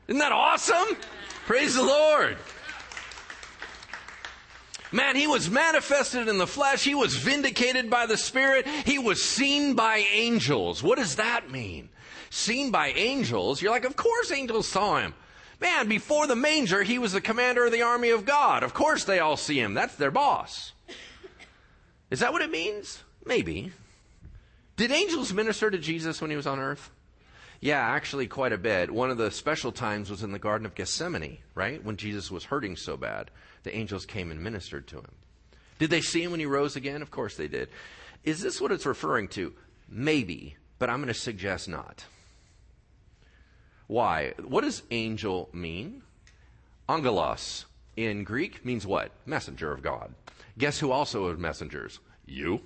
Isn't 0.08 0.18
that 0.18 0.32
awesome? 0.32 0.96
Praise 1.46 1.76
the 1.76 1.84
Lord. 1.84 2.36
Man, 4.90 5.14
he 5.14 5.28
was 5.28 5.48
manifested 5.48 6.26
in 6.26 6.38
the 6.38 6.46
flesh. 6.48 6.82
He 6.82 6.96
was 6.96 7.14
vindicated 7.14 7.88
by 7.88 8.06
the 8.06 8.16
Spirit. 8.16 8.66
He 8.66 8.98
was 8.98 9.22
seen 9.22 9.74
by 9.74 9.98
angels. 10.10 10.82
What 10.82 10.98
does 10.98 11.14
that 11.16 11.52
mean? 11.52 11.88
Seen 12.30 12.70
by 12.70 12.88
angels, 12.88 13.60
you're 13.60 13.72
like, 13.72 13.84
of 13.84 13.96
course 13.96 14.32
angels 14.32 14.68
saw 14.68 14.98
him. 14.98 15.14
Man, 15.60 15.88
before 15.88 16.26
the 16.26 16.36
manger, 16.36 16.82
he 16.82 16.98
was 16.98 17.12
the 17.12 17.20
commander 17.20 17.66
of 17.66 17.72
the 17.72 17.82
army 17.82 18.10
of 18.10 18.24
God. 18.24 18.62
Of 18.62 18.72
course 18.72 19.04
they 19.04 19.18
all 19.18 19.36
see 19.36 19.60
him. 19.60 19.74
That's 19.74 19.96
their 19.96 20.10
boss. 20.10 20.72
Is 22.10 22.20
that 22.20 22.32
what 22.32 22.42
it 22.42 22.50
means? 22.50 23.02
Maybe. 23.26 23.72
Did 24.76 24.90
angels 24.90 25.34
minister 25.34 25.70
to 25.70 25.76
Jesus 25.76 26.22
when 26.22 26.30
he 26.30 26.36
was 26.36 26.46
on 26.46 26.58
earth? 26.58 26.90
Yeah, 27.60 27.78
actually, 27.78 28.26
quite 28.26 28.54
a 28.54 28.58
bit. 28.58 28.90
One 28.90 29.10
of 29.10 29.18
the 29.18 29.30
special 29.30 29.70
times 29.70 30.08
was 30.08 30.22
in 30.22 30.32
the 30.32 30.38
Garden 30.38 30.64
of 30.64 30.74
Gethsemane, 30.74 31.38
right? 31.54 31.84
When 31.84 31.98
Jesus 31.98 32.30
was 32.30 32.44
hurting 32.44 32.76
so 32.76 32.96
bad. 32.96 33.30
The 33.64 33.76
angels 33.76 34.06
came 34.06 34.30
and 34.30 34.42
ministered 34.42 34.86
to 34.88 34.96
him. 34.96 35.12
Did 35.78 35.90
they 35.90 36.00
see 36.00 36.22
him 36.22 36.30
when 36.30 36.40
he 36.40 36.46
rose 36.46 36.76
again? 36.76 37.02
Of 37.02 37.10
course 37.10 37.36
they 37.36 37.48
did. 37.48 37.68
Is 38.24 38.40
this 38.40 38.60
what 38.60 38.72
it's 38.72 38.86
referring 38.86 39.28
to? 39.28 39.52
Maybe, 39.90 40.56
but 40.78 40.88
I'm 40.88 41.02
going 41.02 41.08
to 41.08 41.14
suggest 41.14 41.68
not. 41.68 42.04
Why? 43.90 44.34
What 44.46 44.60
does 44.60 44.84
angel 44.92 45.48
mean? 45.52 46.02
Angelos 46.88 47.66
in 47.96 48.22
Greek 48.22 48.64
means 48.64 48.86
what? 48.86 49.10
Messenger 49.26 49.72
of 49.72 49.82
God. 49.82 50.14
Guess 50.56 50.78
who 50.78 50.92
also 50.92 51.26
are 51.26 51.36
messengers? 51.36 51.98
You. 52.24 52.60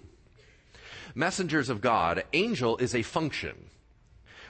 Messengers 1.14 1.70
of 1.70 1.81
God. 1.81 2.25
Angel 2.35 2.77
is 2.77 2.95
a 2.95 3.01
function 3.01 3.70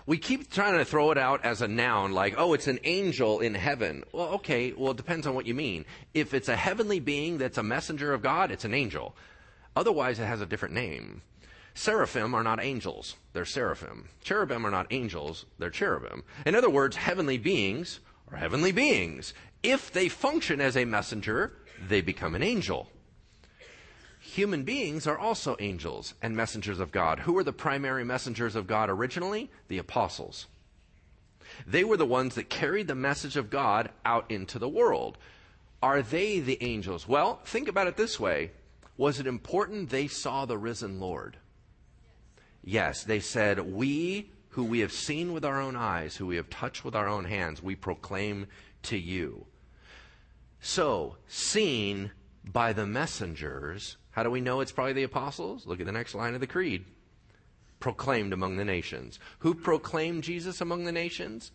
we 0.07 0.19
keep 0.19 0.51
trying 0.51 0.77
to 0.77 0.85
throw 0.85 1.13
it 1.13 1.19
out 1.19 1.45
as 1.47 1.63
a 1.63 1.69
noun, 1.69 2.13
like, 2.13 2.35
oh, 2.37 2.53
it's 2.53 2.67
an 2.67 2.79
angel 2.85 3.41
in 3.41 3.55
heaven. 3.55 4.05
Well, 4.13 4.29
okay, 4.35 4.73
well, 4.73 4.91
it 4.91 4.99
depends 4.99 5.27
on 5.27 5.35
what 5.35 5.47
you 5.47 5.55
mean. 5.55 5.87
If 6.13 6.35
it's 6.35 6.51
a 6.51 6.57
heavenly 6.57 7.01
being 7.01 7.39
that's 7.39 7.57
a 7.57 7.63
messenger 7.63 8.13
of 8.13 8.21
God, 8.21 8.51
it's 8.51 8.67
an 8.67 8.75
angel. 8.75 9.17
Otherwise, 9.75 10.19
it 10.19 10.27
has 10.27 10.43
a 10.43 10.47
different 10.47 10.75
name. 10.75 11.23
Seraphim 11.75 12.35
are 12.35 12.43
not 12.43 12.63
angels, 12.63 13.17
they're 13.33 13.45
seraphim. 13.45 14.09
Cherubim 14.23 14.65
are 14.65 14.71
not 14.71 14.87
angels, 14.91 15.45
they're 15.59 15.71
cherubim. 15.71 16.23
In 16.47 16.55
other 16.55 16.71
words, 16.71 16.97
heavenly 16.97 17.39
beings 17.39 18.01
are 18.31 18.39
heavenly 18.39 18.73
beings. 18.73 19.35
If 19.63 19.93
they 19.93 20.09
function 20.09 20.61
as 20.61 20.77
a 20.77 20.85
messenger, 20.85 21.53
they 21.89 22.01
become 22.01 22.35
an 22.35 22.43
angel 22.43 22.89
human 24.25 24.65
beings 24.65 25.07
are 25.07 25.19
also 25.19 25.55
angels 25.61 26.15
and 26.23 26.35
messengers 26.35 26.81
of 26.81 26.91
God. 26.91 27.21
Who 27.21 27.35
were 27.35 27.45
the 27.45 27.53
primary 27.53 28.05
messengers 28.05 28.57
of 28.57 28.67
God 28.67 28.89
originally? 28.91 29.51
The 29.69 29.79
apostles. 29.79 30.47
They 31.67 31.85
were 31.85 31.99
the 31.99 32.07
ones 32.07 32.35
that 32.35 32.49
carried 32.49 32.89
the 32.89 32.95
message 32.95 33.37
of 33.37 33.51
God 33.51 33.91
out 34.05 34.31
into 34.31 34.59
the 34.59 34.69
world. 34.69 35.19
Are 35.83 36.03
they 36.03 36.41
the 36.41 36.61
angels? 36.63 37.07
Well, 37.07 37.41
think 37.45 37.69
about 37.69 37.87
it 37.87 37.97
this 37.97 38.19
way 38.19 38.51
Was 38.97 39.21
it 39.21 39.27
important 39.27 39.91
they 39.91 40.09
saw 40.09 40.47
the 40.47 40.59
risen 40.59 40.99
Lord? 40.99 41.37
Yes, 42.65 43.05
they 43.05 43.21
said, 43.21 43.61
We 43.61 44.31
who 44.55 44.65
we 44.65 44.81
have 44.81 44.93
seen 44.93 45.33
with 45.33 45.45
our 45.45 45.61
own 45.61 45.75
eyes, 45.75 46.17
who 46.17 46.27
we 46.27 46.37
have 46.37 46.49
touched 46.49 46.85
with 46.85 46.95
our 46.95 47.09
own 47.09 47.25
hands, 47.25 47.61
we 47.61 47.75
proclaim 47.75 48.47
to 48.85 48.97
you. 48.97 49.47
So, 50.61 51.17
seen 51.27 52.13
by 52.45 52.73
the 52.73 52.87
messengers, 52.87 53.97
how 54.13 54.23
do 54.23 54.31
we 54.31 54.41
know 54.41 54.61
it's 54.61 54.71
probably 54.71 54.93
the 54.93 55.03
apostles? 55.03 55.67
Look 55.67 55.81
at 55.81 55.87
the 55.87 55.93
next 55.93 56.15
line 56.15 56.35
of 56.35 56.41
the 56.41 56.47
creed. 56.47 56.85
Proclaimed 57.81 58.33
among 58.33 58.57
the 58.57 58.65
nations. 58.65 59.19
Who 59.41 59.55
proclaimed 59.55 60.23
Jesus 60.23 60.61
among 60.61 60.85
the 60.85 60.93
nations? 60.93 61.51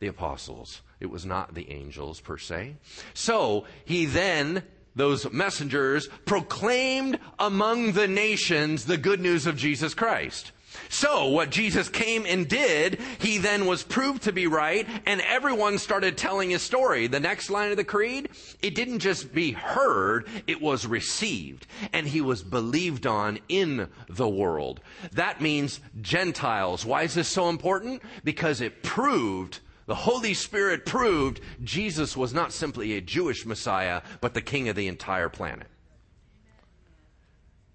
The 0.00 0.06
apostles. 0.06 0.80
It 0.98 1.10
was 1.10 1.26
not 1.26 1.54
the 1.54 1.70
angels 1.70 2.20
per 2.20 2.38
se. 2.38 2.76
So 3.12 3.66
he 3.84 4.06
then, 4.06 4.62
those 4.94 5.30
messengers, 5.32 6.08
proclaimed 6.24 7.18
among 7.38 7.92
the 7.92 8.08
nations 8.08 8.84
the 8.84 8.98
good 8.98 9.20
news 9.20 9.46
of 9.46 9.56
Jesus 9.56 9.94
Christ. 9.94 10.52
So, 10.88 11.28
what 11.28 11.50
Jesus 11.50 11.88
came 11.88 12.24
and 12.26 12.48
did, 12.48 13.00
he 13.18 13.38
then 13.38 13.66
was 13.66 13.82
proved 13.82 14.22
to 14.24 14.32
be 14.32 14.46
right, 14.46 14.86
and 15.06 15.20
everyone 15.22 15.78
started 15.78 16.16
telling 16.16 16.50
his 16.50 16.62
story. 16.62 17.06
The 17.06 17.20
next 17.20 17.50
line 17.50 17.70
of 17.70 17.76
the 17.76 17.84
creed, 17.84 18.30
it 18.60 18.74
didn't 18.74 19.00
just 19.00 19.32
be 19.32 19.52
heard, 19.52 20.26
it 20.46 20.60
was 20.60 20.86
received, 20.86 21.66
and 21.92 22.06
he 22.06 22.20
was 22.20 22.42
believed 22.42 23.06
on 23.06 23.38
in 23.48 23.88
the 24.08 24.28
world. 24.28 24.80
That 25.12 25.40
means 25.40 25.80
Gentiles. 26.00 26.84
Why 26.84 27.02
is 27.02 27.14
this 27.14 27.28
so 27.28 27.48
important? 27.48 28.02
Because 28.24 28.60
it 28.60 28.82
proved 28.82 29.60
the 29.86 29.94
Holy 29.94 30.34
Spirit 30.34 30.86
proved 30.86 31.40
Jesus 31.62 32.16
was 32.16 32.32
not 32.32 32.52
simply 32.52 32.94
a 32.94 33.00
Jewish 33.00 33.44
Messiah, 33.44 34.02
but 34.20 34.34
the 34.34 34.40
King 34.40 34.68
of 34.68 34.76
the 34.76 34.88
entire 34.88 35.28
planet. 35.28 35.66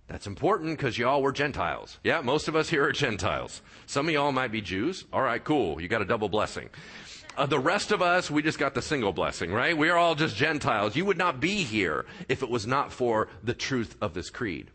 That's 0.08 0.26
important 0.26 0.78
because 0.78 0.98
y'all 0.98 1.22
were 1.22 1.34
Gentiles. 1.34 2.00
Yeah, 2.04 2.22
most 2.22 2.48
of 2.48 2.56
us 2.56 2.70
here 2.70 2.86
are 2.86 2.94
Gentiles. 2.94 3.62
Some 3.88 4.08
of 4.08 4.14
y'all 4.14 4.32
might 4.32 4.54
be 4.54 4.62
Jews. 4.62 5.04
All 5.12 5.22
right, 5.22 5.44
cool. 5.44 5.82
You 5.82 5.90
got 5.90 6.02
a 6.02 6.06
double 6.06 6.30
blessing. 6.30 6.70
Uh, 7.38 7.46
the 7.46 7.60
rest 7.60 7.92
of 7.92 8.02
us, 8.02 8.32
we 8.32 8.42
just 8.42 8.58
got 8.58 8.74
the 8.74 8.82
single 8.82 9.12
blessing, 9.12 9.52
right? 9.52 9.78
We 9.78 9.90
are 9.90 9.98
all 9.98 10.16
just 10.16 10.36
Gentiles. 10.36 10.96
You 10.96 11.06
would 11.06 11.18
not 11.18 11.40
be 11.40 11.64
here 11.64 12.06
if 12.30 12.42
it 12.42 12.50
was 12.50 12.66
not 12.66 12.92
for 12.92 13.28
the 13.44 13.54
truth 13.54 13.96
of 14.02 14.14
this 14.14 14.30
creed. 14.30 14.72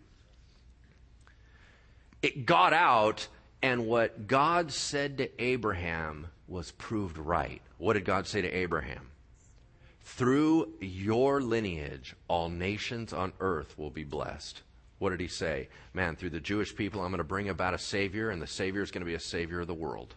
It 2.23 2.47
got 2.47 2.73
out, 2.73 3.27
and 3.63 3.87
what 3.87 4.29
God 4.29 4.71
said 4.71 5.19
to 5.19 5.43
Abraham 5.43 6.29
was 6.53 6.71
proved 6.73 7.19
right. 7.19 7.63
What 7.79 7.95
did 7.95 8.05
God 8.05 8.27
say 8.27 8.43
to 8.43 8.51
Abraham? 8.51 9.09
Through 10.05 10.75
your 10.81 11.41
lineage, 11.41 12.15
all 12.29 12.49
nations 12.49 13.13
on 13.13 13.33
earth 13.41 13.79
will 13.79 13.91
be 13.91 14.05
blessed. 14.05 14.61
What 14.99 15.11
did 15.11 15.21
he 15.21 15.29
say? 15.29 15.69
Man, 15.95 16.15
through 16.15 16.31
the 16.31 16.41
Jewish 16.41 16.77
people, 16.77 17.01
I'm 17.01 17.11
going 17.11 17.19
to 17.19 17.25
bring 17.25 17.49
about 17.49 17.75
a 17.75 17.79
Savior, 17.79 18.31
and 18.31 18.41
the 18.41 18.47
Savior 18.47 18.83
is 18.83 18.91
going 18.91 19.01
to 19.01 19.07
be 19.07 19.15
a 19.15 19.21
Savior 19.21 19.61
of 19.61 19.67
the 19.67 19.75
world. 19.75 20.15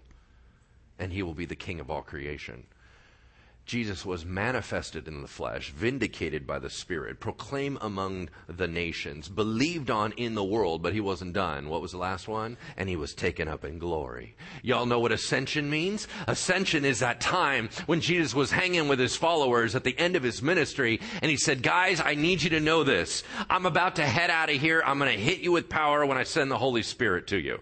And 0.99 1.11
he 1.11 1.23
will 1.23 1.33
be 1.33 1.45
the 1.45 1.55
King 1.55 1.79
of 1.79 1.89
all 1.89 2.01
creation. 2.01 2.65
Jesus 3.65 4.05
was 4.05 4.25
manifested 4.25 5.07
in 5.07 5.23
the 5.23 5.27
flesh, 5.27 5.71
vindicated 5.71 6.45
by 6.45 6.59
the 6.59 6.69
Spirit, 6.69 7.19
proclaimed 7.19 7.79
among 7.81 8.29
the 8.47 8.67
nations, 8.67 9.27
believed 9.27 9.89
on 9.89 10.11
in 10.13 10.35
the 10.35 10.43
world, 10.43 10.83
but 10.83 10.93
he 10.93 11.01
wasn't 11.01 11.33
done. 11.33 11.67
What 11.67 11.81
was 11.81 11.91
the 11.91 11.97
last 11.97 12.27
one? 12.27 12.57
And 12.77 12.87
he 12.87 12.95
was 12.95 13.15
taken 13.15 13.47
up 13.47 13.65
in 13.65 13.79
glory. 13.79 14.35
Y'all 14.61 14.85
know 14.85 14.99
what 14.99 15.11
ascension 15.11 15.67
means? 15.67 16.07
Ascension 16.27 16.85
is 16.85 16.99
that 16.99 17.19
time 17.19 17.69
when 17.87 18.01
Jesus 18.01 18.35
was 18.35 18.51
hanging 18.51 18.87
with 18.87 18.99
his 18.99 19.15
followers 19.15 19.73
at 19.73 19.83
the 19.83 19.97
end 19.97 20.15
of 20.15 20.21
his 20.21 20.43
ministry, 20.43 20.99
and 21.23 21.31
he 21.31 21.37
said, 21.37 21.63
Guys, 21.63 21.99
I 21.99 22.13
need 22.13 22.43
you 22.43 22.51
to 22.51 22.59
know 22.59 22.83
this. 22.83 23.23
I'm 23.49 23.65
about 23.65 23.95
to 23.95 24.05
head 24.05 24.29
out 24.29 24.51
of 24.51 24.61
here. 24.61 24.83
I'm 24.85 24.99
going 24.99 25.11
to 25.11 25.23
hit 25.23 25.39
you 25.39 25.51
with 25.51 25.69
power 25.69 26.05
when 26.05 26.17
I 26.19 26.23
send 26.23 26.51
the 26.51 26.57
Holy 26.57 26.83
Spirit 26.83 27.27
to 27.27 27.39
you 27.39 27.61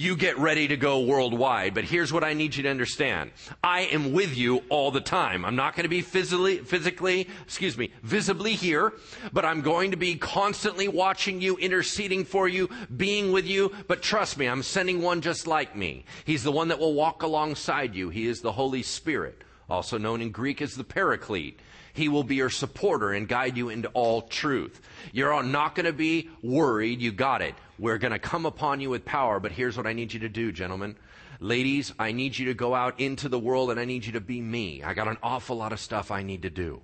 you 0.00 0.16
get 0.16 0.38
ready 0.38 0.66
to 0.66 0.78
go 0.78 1.00
worldwide. 1.00 1.74
But 1.74 1.84
here's 1.84 2.10
what 2.10 2.24
I 2.24 2.32
need 2.32 2.56
you 2.56 2.62
to 2.62 2.70
understand. 2.70 3.32
I 3.62 3.82
am 3.82 4.12
with 4.14 4.34
you 4.34 4.62
all 4.70 4.90
the 4.90 5.02
time. 5.02 5.44
I'm 5.44 5.56
not 5.56 5.76
going 5.76 5.82
to 5.84 5.90
be 5.90 6.00
physically, 6.00 6.58
physically, 6.58 7.28
excuse 7.44 7.76
me, 7.76 7.92
visibly 8.02 8.54
here, 8.54 8.94
but 9.30 9.44
I'm 9.44 9.60
going 9.60 9.90
to 9.90 9.98
be 9.98 10.14
constantly 10.14 10.88
watching 10.88 11.42
you, 11.42 11.58
interceding 11.58 12.24
for 12.24 12.48
you, 12.48 12.70
being 12.96 13.30
with 13.30 13.46
you. 13.46 13.72
But 13.88 14.00
trust 14.00 14.38
me, 14.38 14.46
I'm 14.46 14.62
sending 14.62 15.02
one 15.02 15.20
just 15.20 15.46
like 15.46 15.76
me. 15.76 16.06
He's 16.24 16.44
the 16.44 16.52
one 16.52 16.68
that 16.68 16.78
will 16.78 16.94
walk 16.94 17.22
alongside 17.22 17.94
you. 17.94 18.08
He 18.08 18.26
is 18.26 18.40
the 18.40 18.52
Holy 18.52 18.82
Spirit, 18.82 19.44
also 19.70 19.98
known 19.98 20.20
in 20.20 20.30
Greek 20.30 20.60
as 20.60 20.74
the 20.74 20.84
Paraclete. 20.84 21.58
He 21.92 22.08
will 22.08 22.24
be 22.24 22.36
your 22.36 22.50
supporter 22.50 23.12
and 23.12 23.28
guide 23.28 23.56
you 23.56 23.68
into 23.68 23.88
all 23.88 24.22
truth. 24.22 24.80
You're 25.12 25.42
not 25.42 25.74
going 25.74 25.86
to 25.86 25.92
be 25.92 26.30
worried. 26.42 27.00
You 27.00 27.12
got 27.12 27.42
it. 27.42 27.54
We're 27.78 27.98
going 27.98 28.12
to 28.12 28.18
come 28.18 28.46
upon 28.46 28.80
you 28.80 28.90
with 28.90 29.04
power, 29.04 29.40
but 29.40 29.52
here's 29.52 29.76
what 29.76 29.86
I 29.86 29.92
need 29.92 30.12
you 30.12 30.20
to 30.20 30.28
do, 30.28 30.52
gentlemen. 30.52 30.96
Ladies, 31.40 31.92
I 31.98 32.12
need 32.12 32.38
you 32.38 32.46
to 32.46 32.54
go 32.54 32.74
out 32.74 33.00
into 33.00 33.28
the 33.28 33.38
world 33.38 33.70
and 33.70 33.80
I 33.80 33.86
need 33.86 34.04
you 34.04 34.12
to 34.12 34.20
be 34.20 34.40
me. 34.40 34.82
I 34.82 34.92
got 34.94 35.08
an 35.08 35.16
awful 35.22 35.56
lot 35.56 35.72
of 35.72 35.80
stuff 35.80 36.10
I 36.10 36.22
need 36.22 36.42
to 36.42 36.50
do. 36.50 36.82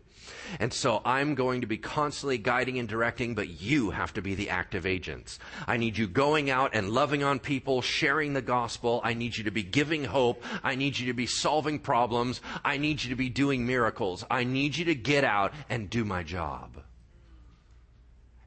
And 0.61 0.73
so 0.73 1.01
I'm 1.05 1.35
going 1.35 1.61
to 1.61 1.67
be 1.67 1.79
constantly 1.79 2.39
guiding 2.39 2.79
and 2.79 2.89
directing, 2.89 3.35
but 3.35 3.61
you 3.61 3.91
have 3.91 4.13
to 4.15 4.23
be 4.23 4.35
the 4.35 4.51
active 4.51 4.87
agents. 4.87 5.39
I 5.67 5.77
need 5.77 5.99
you 5.99 6.07
going 6.07 6.51
out 6.51 6.75
and 6.75 6.91
loving 6.91 7.23
on 7.23 7.39
people, 7.39 7.83
sharing 7.83 8.33
the 8.33 8.43
gospel. 8.43 9.01
I 9.05 9.15
need 9.15 9.37
you 9.37 9.45
to 9.45 9.51
be 9.51 9.63
giving 9.63 10.05
hope. 10.05 10.43
I 10.63 10.75
need 10.75 10.99
you 10.99 11.07
to 11.07 11.15
be 11.15 11.27
solving 11.27 11.79
problems. 11.79 12.41
I 12.65 12.77
need 12.77 13.03
you 13.03 13.11
to 13.11 13.17
be 13.17 13.29
doing 13.29 13.67
miracles. 13.67 14.25
I 14.31 14.45
need 14.45 14.77
you 14.77 14.87
to 14.87 14.95
get 14.95 15.25
out 15.25 15.53
and 15.69 15.91
do 15.91 16.05
my 16.05 16.23
job. 16.23 16.83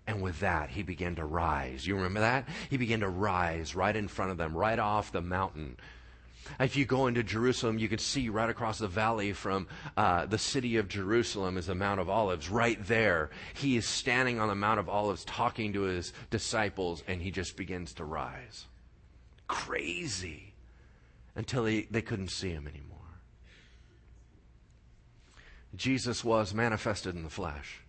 And 0.08 0.24
with 0.24 0.40
that, 0.40 0.72
he 0.72 0.82
began 0.82 1.16
to 1.18 1.26
rise. 1.26 1.86
You 1.86 1.96
remember 1.96 2.22
that? 2.22 2.50
He 2.72 2.78
began 2.78 3.02
to 3.02 3.10
rise 3.10 3.76
right 3.76 3.96
in 3.96 4.08
front 4.08 4.32
of 4.32 4.38
them, 4.38 4.58
right 4.58 4.80
off 4.80 5.12
the 5.12 5.22
mountain. 5.22 5.78
If 6.60 6.76
you 6.76 6.86
go 6.86 7.08
into 7.08 7.24
Jerusalem, 7.24 7.80
you 7.80 7.88
can 7.88 8.00
see 8.00 8.30
right 8.30 8.50
across 8.50 8.80
the 8.80 8.88
valley 8.88 9.34
from 9.34 9.68
uh, 9.98 10.26
the 10.26 10.38
city 10.38 10.78
of 10.78 10.88
Jerusalem 10.88 11.58
is 11.58 11.68
the 11.68 11.76
Mount 11.76 12.00
of 12.00 12.10
Olives. 12.10 12.50
Right 12.50 12.84
there, 12.86 13.30
he 13.54 13.78
is 13.78 13.86
standing 13.86 14.40
on 14.40 14.48
the 14.48 14.56
Mount 14.56 14.80
of 14.80 14.90
Olives 14.90 15.26
talking 15.26 15.74
to 15.74 15.82
his 15.82 16.14
disciples, 16.30 17.04
and 17.08 17.22
he 17.22 17.32
just 17.32 17.58
begins 17.58 17.94
to 17.96 18.06
rise. 18.06 18.66
Crazy. 19.48 20.54
Until 21.36 21.66
he, 21.66 21.88
they 21.90 22.02
couldn't 22.02 22.32
see 22.32 22.50
him 22.50 22.68
anymore. 22.68 22.98
Jesus 25.76 26.24
was 26.24 26.54
manifested 26.54 27.16
in 27.16 27.24
the 27.24 27.30
flesh, 27.30 27.82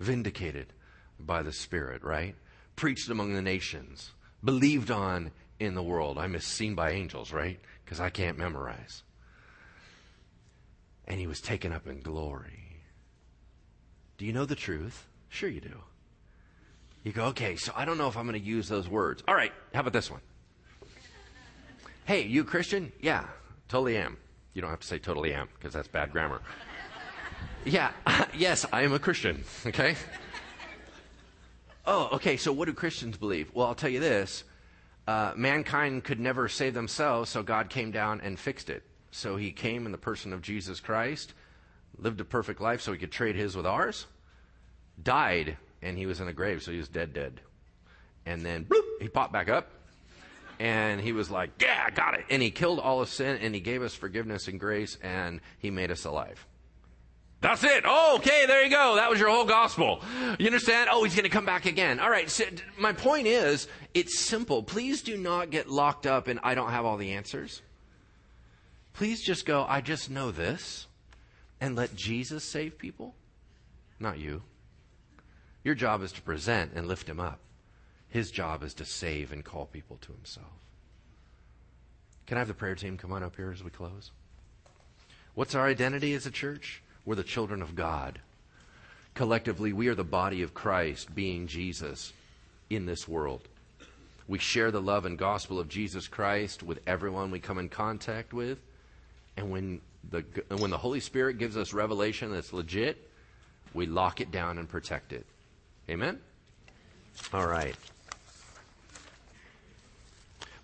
vindicated 0.00 0.72
by 1.18 1.42
the 1.42 1.52
Spirit, 1.52 2.02
right? 2.02 2.34
Preached 2.74 3.08
among 3.08 3.32
the 3.32 3.42
nations, 3.42 4.10
believed 4.42 4.90
on 4.90 5.30
in 5.58 5.74
the 5.74 5.82
world. 5.82 6.18
I'm 6.18 6.38
seen 6.40 6.74
by 6.74 6.90
angels, 6.90 7.32
right? 7.32 7.58
Because 7.86 8.00
I 8.00 8.10
can't 8.10 8.36
memorize. 8.36 9.04
And 11.06 11.20
he 11.20 11.28
was 11.28 11.40
taken 11.40 11.72
up 11.72 11.86
in 11.86 12.00
glory. 12.00 12.82
Do 14.18 14.26
you 14.26 14.32
know 14.32 14.44
the 14.44 14.56
truth? 14.56 15.06
Sure, 15.28 15.48
you 15.48 15.60
do. 15.60 15.80
You 17.04 17.12
go, 17.12 17.26
okay, 17.26 17.54
so 17.54 17.72
I 17.76 17.84
don't 17.84 17.96
know 17.96 18.08
if 18.08 18.16
I'm 18.16 18.26
going 18.26 18.38
to 18.38 18.44
use 18.44 18.68
those 18.68 18.88
words. 18.88 19.22
All 19.28 19.34
right, 19.36 19.52
how 19.72 19.80
about 19.80 19.92
this 19.92 20.10
one? 20.10 20.20
Hey, 22.04 22.22
you 22.22 22.42
Christian? 22.42 22.90
Yeah, 23.00 23.24
totally 23.68 23.96
am. 23.96 24.16
You 24.52 24.62
don't 24.62 24.70
have 24.70 24.80
to 24.80 24.86
say 24.86 24.98
totally 24.98 25.32
am 25.32 25.48
because 25.54 25.72
that's 25.72 25.86
bad 25.86 26.10
grammar. 26.10 26.40
yeah, 27.64 27.92
yes, 28.36 28.66
I 28.72 28.82
am 28.82 28.92
a 28.92 28.98
Christian. 28.98 29.44
Okay? 29.64 29.94
Oh, 31.88 32.08
okay, 32.14 32.36
so 32.36 32.52
what 32.52 32.64
do 32.64 32.72
Christians 32.72 33.16
believe? 33.16 33.48
Well, 33.54 33.68
I'll 33.68 33.76
tell 33.76 33.88
you 33.88 34.00
this 34.00 34.42
uh, 35.06 35.32
mankind 35.36 36.04
could 36.04 36.18
never 36.18 36.48
save 36.48 36.74
themselves, 36.74 37.30
so 37.30 37.42
God 37.42 37.70
came 37.70 37.90
down 37.90 38.20
and 38.20 38.38
fixed 38.38 38.70
it. 38.70 38.82
So 39.10 39.36
he 39.36 39.52
came 39.52 39.86
in 39.86 39.92
the 39.92 39.98
person 39.98 40.32
of 40.32 40.42
Jesus 40.42 40.80
Christ, 40.80 41.32
lived 41.96 42.20
a 42.20 42.24
perfect 42.24 42.60
life 42.60 42.80
so 42.80 42.92
he 42.92 42.98
could 42.98 43.12
trade 43.12 43.36
his 43.36 43.56
with 43.56 43.66
ours, 43.66 44.06
died, 45.02 45.56
and 45.80 45.96
he 45.96 46.06
was 46.06 46.20
in 46.20 46.28
a 46.28 46.32
grave, 46.32 46.62
so 46.62 46.72
he 46.72 46.78
was 46.78 46.88
dead, 46.88 47.12
dead. 47.12 47.40
And 48.26 48.42
then, 48.42 48.64
bloop, 48.64 48.82
he 49.00 49.08
popped 49.08 49.32
back 49.32 49.48
up, 49.48 49.70
and 50.58 51.00
he 51.00 51.12
was 51.12 51.30
like, 51.30 51.50
Yeah, 51.60 51.84
I 51.86 51.90
got 51.90 52.14
it. 52.14 52.24
And 52.28 52.42
he 52.42 52.50
killed 52.50 52.80
all 52.80 53.00
of 53.00 53.08
sin, 53.08 53.38
and 53.40 53.54
he 53.54 53.60
gave 53.60 53.82
us 53.82 53.94
forgiveness 53.94 54.48
and 54.48 54.58
grace, 54.58 54.98
and 55.02 55.40
he 55.58 55.70
made 55.70 55.90
us 55.90 56.04
alive. 56.04 56.44
That's 57.46 57.62
it. 57.62 57.84
Oh, 57.86 58.16
okay, 58.16 58.44
there 58.46 58.64
you 58.64 58.70
go. 58.70 58.96
That 58.96 59.08
was 59.08 59.20
your 59.20 59.30
whole 59.30 59.44
gospel. 59.44 60.02
You 60.36 60.46
understand? 60.46 60.90
Oh, 60.90 61.04
he's 61.04 61.14
going 61.14 61.22
to 61.22 61.30
come 61.30 61.44
back 61.44 61.64
again. 61.64 62.00
All 62.00 62.10
right, 62.10 62.28
so 62.28 62.42
my 62.76 62.92
point 62.92 63.28
is, 63.28 63.68
it's 63.94 64.18
simple. 64.18 64.64
Please 64.64 65.00
do 65.00 65.16
not 65.16 65.50
get 65.50 65.70
locked 65.70 66.08
up 66.08 66.26
in 66.26 66.40
I 66.42 66.56
don't 66.56 66.72
have 66.72 66.84
all 66.84 66.96
the 66.96 67.12
answers. 67.12 67.62
Please 68.94 69.22
just 69.22 69.46
go, 69.46 69.64
I 69.68 69.80
just 69.80 70.10
know 70.10 70.32
this, 70.32 70.88
and 71.60 71.76
let 71.76 71.94
Jesus 71.94 72.42
save 72.42 72.78
people, 72.78 73.14
not 74.00 74.18
you. 74.18 74.42
Your 75.62 75.76
job 75.76 76.02
is 76.02 76.10
to 76.12 76.22
present 76.22 76.72
and 76.74 76.88
lift 76.88 77.08
him 77.08 77.20
up. 77.20 77.38
His 78.08 78.32
job 78.32 78.64
is 78.64 78.74
to 78.74 78.84
save 78.84 79.30
and 79.30 79.44
call 79.44 79.66
people 79.66 79.98
to 80.00 80.12
himself. 80.12 80.46
Can 82.26 82.38
I 82.38 82.40
have 82.40 82.48
the 82.48 82.54
prayer 82.54 82.74
team 82.74 82.98
come 82.98 83.12
on 83.12 83.22
up 83.22 83.36
here 83.36 83.52
as 83.52 83.62
we 83.62 83.70
close? 83.70 84.10
What's 85.34 85.54
our 85.54 85.68
identity 85.68 86.12
as 86.14 86.26
a 86.26 86.32
church? 86.32 86.82
We're 87.06 87.14
the 87.14 87.22
children 87.22 87.62
of 87.62 87.74
God. 87.74 88.18
Collectively, 89.14 89.72
we 89.72 89.88
are 89.88 89.94
the 89.94 90.04
body 90.04 90.42
of 90.42 90.52
Christ, 90.52 91.14
being 91.14 91.46
Jesus 91.46 92.12
in 92.68 92.84
this 92.84 93.08
world. 93.08 93.48
We 94.28 94.38
share 94.38 94.70
the 94.70 94.82
love 94.82 95.06
and 95.06 95.16
gospel 95.16 95.58
of 95.60 95.68
Jesus 95.68 96.08
Christ 96.08 96.62
with 96.62 96.80
everyone 96.86 97.30
we 97.30 97.38
come 97.38 97.58
in 97.58 97.68
contact 97.68 98.34
with. 98.34 98.58
And 99.36 99.50
when 99.50 99.80
the, 100.10 100.24
when 100.58 100.70
the 100.70 100.78
Holy 100.78 101.00
Spirit 101.00 101.38
gives 101.38 101.56
us 101.56 101.72
revelation 101.72 102.32
that's 102.32 102.52
legit, 102.52 103.08
we 103.72 103.86
lock 103.86 104.20
it 104.20 104.32
down 104.32 104.58
and 104.58 104.68
protect 104.68 105.12
it. 105.12 105.24
Amen? 105.88 106.18
All 107.32 107.46
right. 107.46 107.76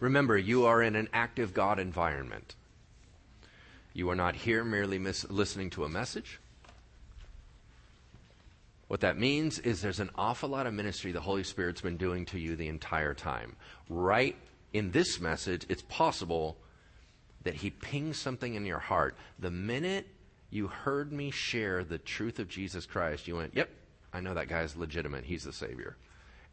Remember, 0.01 0.37
you 0.37 0.67
are 0.67 0.83
in 0.83 0.97
an 0.97 1.09
active 1.13 1.55
God 1.55 1.79
environment. 1.79 2.57
You 3.95 4.11
are 4.11 4.17
not 4.17 4.35
here 4.35 4.65
merely 4.65 4.99
mis- 4.99 5.29
listening 5.31 5.71
to 5.71 5.85
a 5.85 5.89
message. 5.89 6.41
What 8.89 9.01
that 9.01 9.19
means 9.19 9.59
is 9.59 9.81
there's 9.81 10.01
an 10.01 10.11
awful 10.17 10.51
lot 10.51 10.67
of 10.67 10.75
ministry 10.75 11.13
the 11.13 11.21
Holy 11.21 11.45
Spirit's 11.45 11.81
been 11.81 11.97
doing 11.97 12.27
to 12.27 12.39
you 12.39 12.57
the 12.57 12.69
entire 12.69 13.15
time. 13.15 13.57
Right 13.89 14.37
in 14.75 14.91
this 14.91 15.19
message, 15.19 15.65
it's 15.71 15.81
possible 15.81 16.59
that 17.45 17.55
He 17.55 17.71
pings 17.71 18.19
something 18.19 18.55
in 18.55 18.67
your 18.67 18.79
heart. 18.79 19.17
The 19.39 19.51
minute 19.51 20.07
you 20.51 20.67
heard 20.67 21.11
me 21.11 21.31
share 21.31 21.85
the 21.85 21.97
truth 21.97 22.39
of 22.39 22.49
Jesus 22.49 22.85
Christ, 22.85 23.27
you 23.27 23.37
went, 23.37 23.55
Yep, 23.55 23.71
I 24.13 24.21
know 24.21 24.35
that 24.35 24.49
guy's 24.49 24.77
legitimate. 24.77 25.25
He's 25.25 25.45
the 25.45 25.55
Savior. 25.55 25.97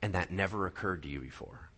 And 0.01 0.13
that 0.13 0.31
never 0.31 0.65
occurred 0.65 1.03
to 1.03 1.09
you 1.09 1.19
before. 1.19 1.69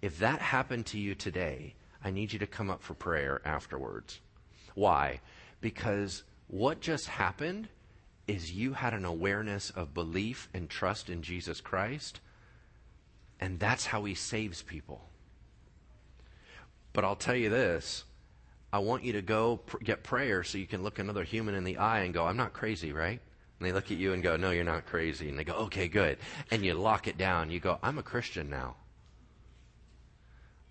If 0.00 0.18
that 0.20 0.40
happened 0.40 0.86
to 0.86 0.98
you 0.98 1.14
today, 1.14 1.74
I 2.02 2.10
need 2.10 2.32
you 2.32 2.38
to 2.38 2.46
come 2.46 2.70
up 2.70 2.82
for 2.82 2.94
prayer 2.94 3.42
afterwards. 3.44 4.20
Why? 4.74 5.20
Because 5.60 6.22
what 6.48 6.80
just 6.80 7.06
happened 7.06 7.68
is 8.26 8.52
you 8.52 8.74
had 8.74 8.94
an 8.94 9.04
awareness 9.04 9.70
of 9.70 9.94
belief 9.94 10.48
and 10.54 10.68
trust 10.68 11.10
in 11.10 11.22
Jesus 11.22 11.60
Christ, 11.60 12.20
and 13.40 13.58
that's 13.58 13.86
how 13.86 14.04
He 14.04 14.14
saves 14.14 14.62
people. 14.62 15.08
But 16.92 17.04
I'll 17.04 17.16
tell 17.16 17.36
you 17.36 17.50
this 17.50 18.04
I 18.72 18.78
want 18.78 19.04
you 19.04 19.12
to 19.14 19.22
go 19.22 19.58
pr- 19.58 19.78
get 19.78 20.02
prayer 20.02 20.42
so 20.42 20.58
you 20.58 20.66
can 20.66 20.82
look 20.82 20.98
another 20.98 21.24
human 21.24 21.54
in 21.54 21.64
the 21.64 21.78
eye 21.78 22.00
and 22.00 22.14
go, 22.14 22.26
I'm 22.26 22.36
not 22.36 22.52
crazy, 22.54 22.92
right? 22.92 23.20
And 23.58 23.68
they 23.68 23.72
look 23.72 23.90
at 23.90 23.98
you 23.98 24.12
and 24.12 24.22
go, 24.22 24.36
No, 24.36 24.50
you're 24.50 24.64
not 24.64 24.86
crazy. 24.86 25.28
And 25.28 25.38
they 25.38 25.44
go, 25.44 25.54
Okay, 25.54 25.88
good. 25.88 26.18
And 26.50 26.64
you 26.64 26.74
lock 26.74 27.06
it 27.06 27.18
down. 27.18 27.50
You 27.50 27.60
go, 27.60 27.78
I'm 27.82 27.98
a 27.98 28.02
Christian 28.02 28.48
now. 28.48 28.76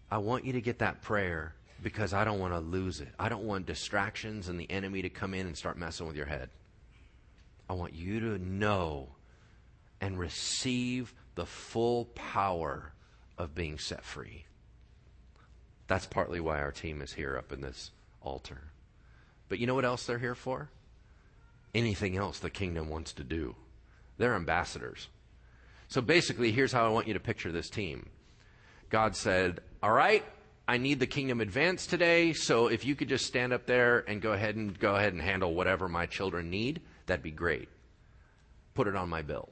I 0.09 0.17
want 0.17 0.45
you 0.45 0.53
to 0.53 0.61
get 0.61 0.79
that 0.79 1.01
prayer 1.01 1.55
because 1.81 2.13
I 2.13 2.23
don't 2.23 2.39
want 2.39 2.53
to 2.53 2.59
lose 2.59 3.01
it. 3.01 3.09
I 3.17 3.29
don't 3.29 3.43
want 3.43 3.65
distractions 3.65 4.47
and 4.47 4.59
the 4.59 4.69
enemy 4.69 5.01
to 5.01 5.09
come 5.09 5.33
in 5.33 5.47
and 5.47 5.57
start 5.57 5.77
messing 5.77 6.07
with 6.07 6.15
your 6.15 6.25
head. 6.25 6.49
I 7.69 7.73
want 7.73 7.95
you 7.95 8.19
to 8.19 8.37
know 8.37 9.09
and 9.99 10.19
receive 10.19 11.13
the 11.35 11.45
full 11.45 12.05
power 12.05 12.93
of 13.37 13.55
being 13.55 13.79
set 13.79 14.03
free. 14.03 14.45
That's 15.87 16.05
partly 16.05 16.39
why 16.39 16.59
our 16.59 16.71
team 16.71 17.01
is 17.01 17.13
here 17.13 17.37
up 17.37 17.51
in 17.51 17.61
this 17.61 17.91
altar. 18.21 18.61
But 19.49 19.59
you 19.59 19.67
know 19.67 19.75
what 19.75 19.85
else 19.85 20.05
they're 20.05 20.19
here 20.19 20.35
for? 20.35 20.69
Anything 21.73 22.17
else 22.17 22.39
the 22.39 22.49
kingdom 22.49 22.89
wants 22.89 23.13
to 23.13 23.23
do. 23.23 23.55
They're 24.17 24.35
ambassadors. 24.35 25.07
So 25.87 26.01
basically, 26.01 26.51
here's 26.51 26.71
how 26.71 26.85
I 26.85 26.89
want 26.89 27.07
you 27.07 27.13
to 27.13 27.19
picture 27.19 27.51
this 27.51 27.69
team. 27.69 28.09
God 28.89 29.15
said, 29.15 29.59
All 29.81 29.91
right, 29.91 30.23
I 30.67 30.77
need 30.77 30.99
the 30.99 31.07
kingdom 31.07 31.41
advance 31.41 31.85
today, 31.85 32.33
so 32.33 32.67
if 32.67 32.85
you 32.85 32.95
could 32.95 33.09
just 33.09 33.25
stand 33.25 33.51
up 33.51 33.65
there 33.65 33.99
and 34.07 34.21
go 34.21 34.31
ahead 34.31 34.55
and 34.55 34.77
go 34.77 34.95
ahead 34.95 35.13
and 35.13 35.21
handle 35.21 35.53
whatever 35.53 35.89
my 35.89 36.05
children 36.05 36.49
need, 36.49 36.81
that'd 37.07 37.23
be 37.23 37.31
great. 37.31 37.67
Put 38.73 38.87
it 38.87 38.95
on 38.95 39.09
my 39.09 39.21
bill. 39.21 39.49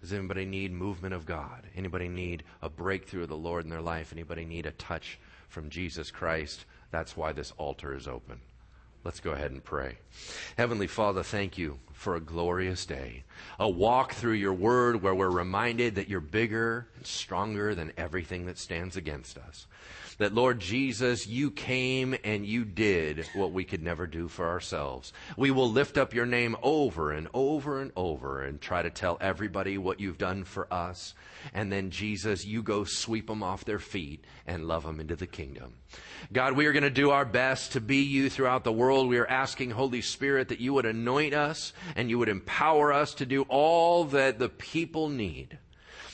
Does 0.00 0.12
anybody 0.12 0.44
need 0.44 0.72
movement 0.72 1.14
of 1.14 1.26
God? 1.26 1.66
Anybody 1.76 2.08
need 2.08 2.42
a 2.60 2.68
breakthrough 2.68 3.22
of 3.22 3.28
the 3.28 3.36
Lord 3.36 3.64
in 3.64 3.70
their 3.70 3.80
life? 3.80 4.12
Anybody 4.12 4.44
need 4.44 4.66
a 4.66 4.72
touch 4.72 5.18
from 5.48 5.70
Jesus 5.70 6.10
Christ? 6.10 6.64
That's 6.90 7.16
why 7.16 7.32
this 7.32 7.52
altar 7.56 7.94
is 7.94 8.08
open. 8.08 8.40
Let's 9.04 9.20
go 9.20 9.32
ahead 9.32 9.50
and 9.50 9.64
pray. 9.64 9.98
Heavenly 10.56 10.86
Father, 10.86 11.24
thank 11.24 11.58
you 11.58 11.80
for 11.92 12.14
a 12.14 12.20
glorious 12.20 12.86
day. 12.86 13.24
A 13.58 13.68
walk 13.68 14.14
through 14.14 14.34
your 14.34 14.52
word 14.52 15.02
where 15.02 15.14
we're 15.14 15.30
reminded 15.30 15.96
that 15.96 16.08
you're 16.08 16.20
bigger 16.20 16.86
and 16.96 17.06
stronger 17.06 17.74
than 17.74 17.92
everything 17.96 18.46
that 18.46 18.58
stands 18.58 18.96
against 18.96 19.38
us. 19.38 19.66
That, 20.22 20.36
Lord 20.36 20.60
Jesus, 20.60 21.26
you 21.26 21.50
came 21.50 22.14
and 22.22 22.46
you 22.46 22.64
did 22.64 23.26
what 23.34 23.50
we 23.50 23.64
could 23.64 23.82
never 23.82 24.06
do 24.06 24.28
for 24.28 24.46
ourselves. 24.46 25.12
We 25.36 25.50
will 25.50 25.68
lift 25.68 25.98
up 25.98 26.14
your 26.14 26.26
name 26.26 26.56
over 26.62 27.10
and 27.10 27.26
over 27.34 27.80
and 27.80 27.90
over 27.96 28.44
and 28.44 28.60
try 28.60 28.82
to 28.82 28.90
tell 28.90 29.18
everybody 29.20 29.78
what 29.78 29.98
you've 29.98 30.18
done 30.18 30.44
for 30.44 30.72
us. 30.72 31.14
And 31.52 31.72
then, 31.72 31.90
Jesus, 31.90 32.46
you 32.46 32.62
go 32.62 32.84
sweep 32.84 33.26
them 33.26 33.42
off 33.42 33.64
their 33.64 33.80
feet 33.80 34.24
and 34.46 34.68
love 34.68 34.84
them 34.84 35.00
into 35.00 35.16
the 35.16 35.26
kingdom. 35.26 35.74
God, 36.32 36.52
we 36.52 36.66
are 36.66 36.72
going 36.72 36.84
to 36.84 36.90
do 36.90 37.10
our 37.10 37.24
best 37.24 37.72
to 37.72 37.80
be 37.80 38.02
you 38.02 38.30
throughout 38.30 38.62
the 38.62 38.70
world. 38.70 39.08
We 39.08 39.18
are 39.18 39.26
asking, 39.26 39.72
Holy 39.72 40.02
Spirit, 40.02 40.50
that 40.50 40.60
you 40.60 40.72
would 40.74 40.86
anoint 40.86 41.34
us 41.34 41.72
and 41.96 42.08
you 42.08 42.20
would 42.20 42.28
empower 42.28 42.92
us 42.92 43.12
to 43.14 43.26
do 43.26 43.42
all 43.48 44.04
that 44.04 44.38
the 44.38 44.48
people 44.48 45.08
need. 45.08 45.58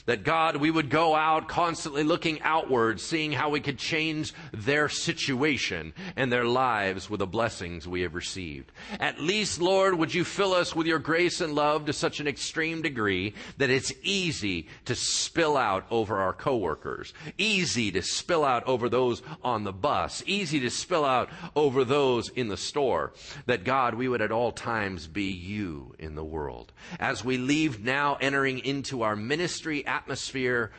That 0.09 0.25
God, 0.25 0.57
we 0.57 0.71
would 0.71 0.89
go 0.89 1.15
out 1.15 1.49
constantly 1.49 2.03
looking 2.03 2.41
outward, 2.41 2.99
seeing 2.99 3.31
how 3.31 3.51
we 3.51 3.61
could 3.61 3.77
change 3.77 4.33
their 4.55 4.89
situation 4.89 5.93
and 6.17 6.33
their 6.33 6.47
lives 6.47 7.11
with 7.11 7.19
the 7.19 7.27
blessings 7.27 7.87
we 7.87 8.01
have 8.01 8.15
received. 8.15 8.73
At 9.01 9.21
least, 9.21 9.61
Lord, 9.61 9.99
would 9.99 10.15
you 10.15 10.25
fill 10.25 10.55
us 10.55 10.75
with 10.75 10.87
your 10.87 10.99
grace 10.99 11.43
and 11.43 11.55
love 11.55 11.85
to 11.85 11.93
such 11.93 12.21
an 12.21 12.27
extreme 12.27 12.81
degree 12.81 13.35
that 13.59 13.69
it's 13.69 13.93
easy 14.03 14.69
to 14.87 14.95
spill 14.95 15.59
out 15.59 15.85
over 15.91 16.17
our 16.17 16.33
coworkers, 16.33 17.13
easy 17.37 17.91
to 17.91 18.01
spill 18.01 18.47
out 18.47 18.67
over 18.67 18.89
those 18.89 19.21
on 19.45 19.65
the 19.65 19.75
bus, 19.75 20.23
easy 20.25 20.59
to 20.61 20.71
spill 20.71 21.05
out 21.05 21.29
over 21.55 21.85
those 21.85 22.31
in 22.31 22.49
the 22.49 22.57
store. 22.57 23.13
That 23.45 23.63
God, 23.63 23.93
we 23.93 24.09
would 24.09 24.23
at 24.23 24.33
all 24.33 24.53
times 24.53 25.07
be 25.07 25.25
you 25.25 25.95
in 25.99 26.15
the 26.15 26.25
world. 26.25 26.73
As 26.99 27.23
we 27.23 27.37
leave 27.37 27.85
now 27.85 28.17
entering 28.23 28.61
into 28.61 29.03
our 29.03 29.15
ministry 29.15 29.85
atmosphere 29.99 30.71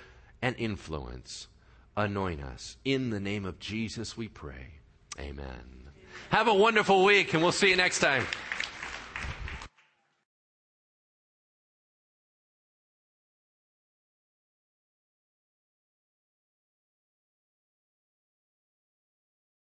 and 0.41 0.55
influence. 0.57 1.49
Anoint 1.97 2.41
us. 2.41 2.77
In 2.85 3.09
the 3.09 3.19
name 3.19 3.45
of 3.45 3.59
Jesus 3.59 4.15
we 4.15 4.29
pray. 4.29 4.75
Amen. 5.19 5.89
Have 6.29 6.47
a 6.47 6.53
wonderful 6.53 7.03
week, 7.03 7.33
and 7.33 7.43
we'll 7.43 7.51
see 7.51 7.69
you 7.69 7.75
next 7.75 7.99
time. 7.99 8.25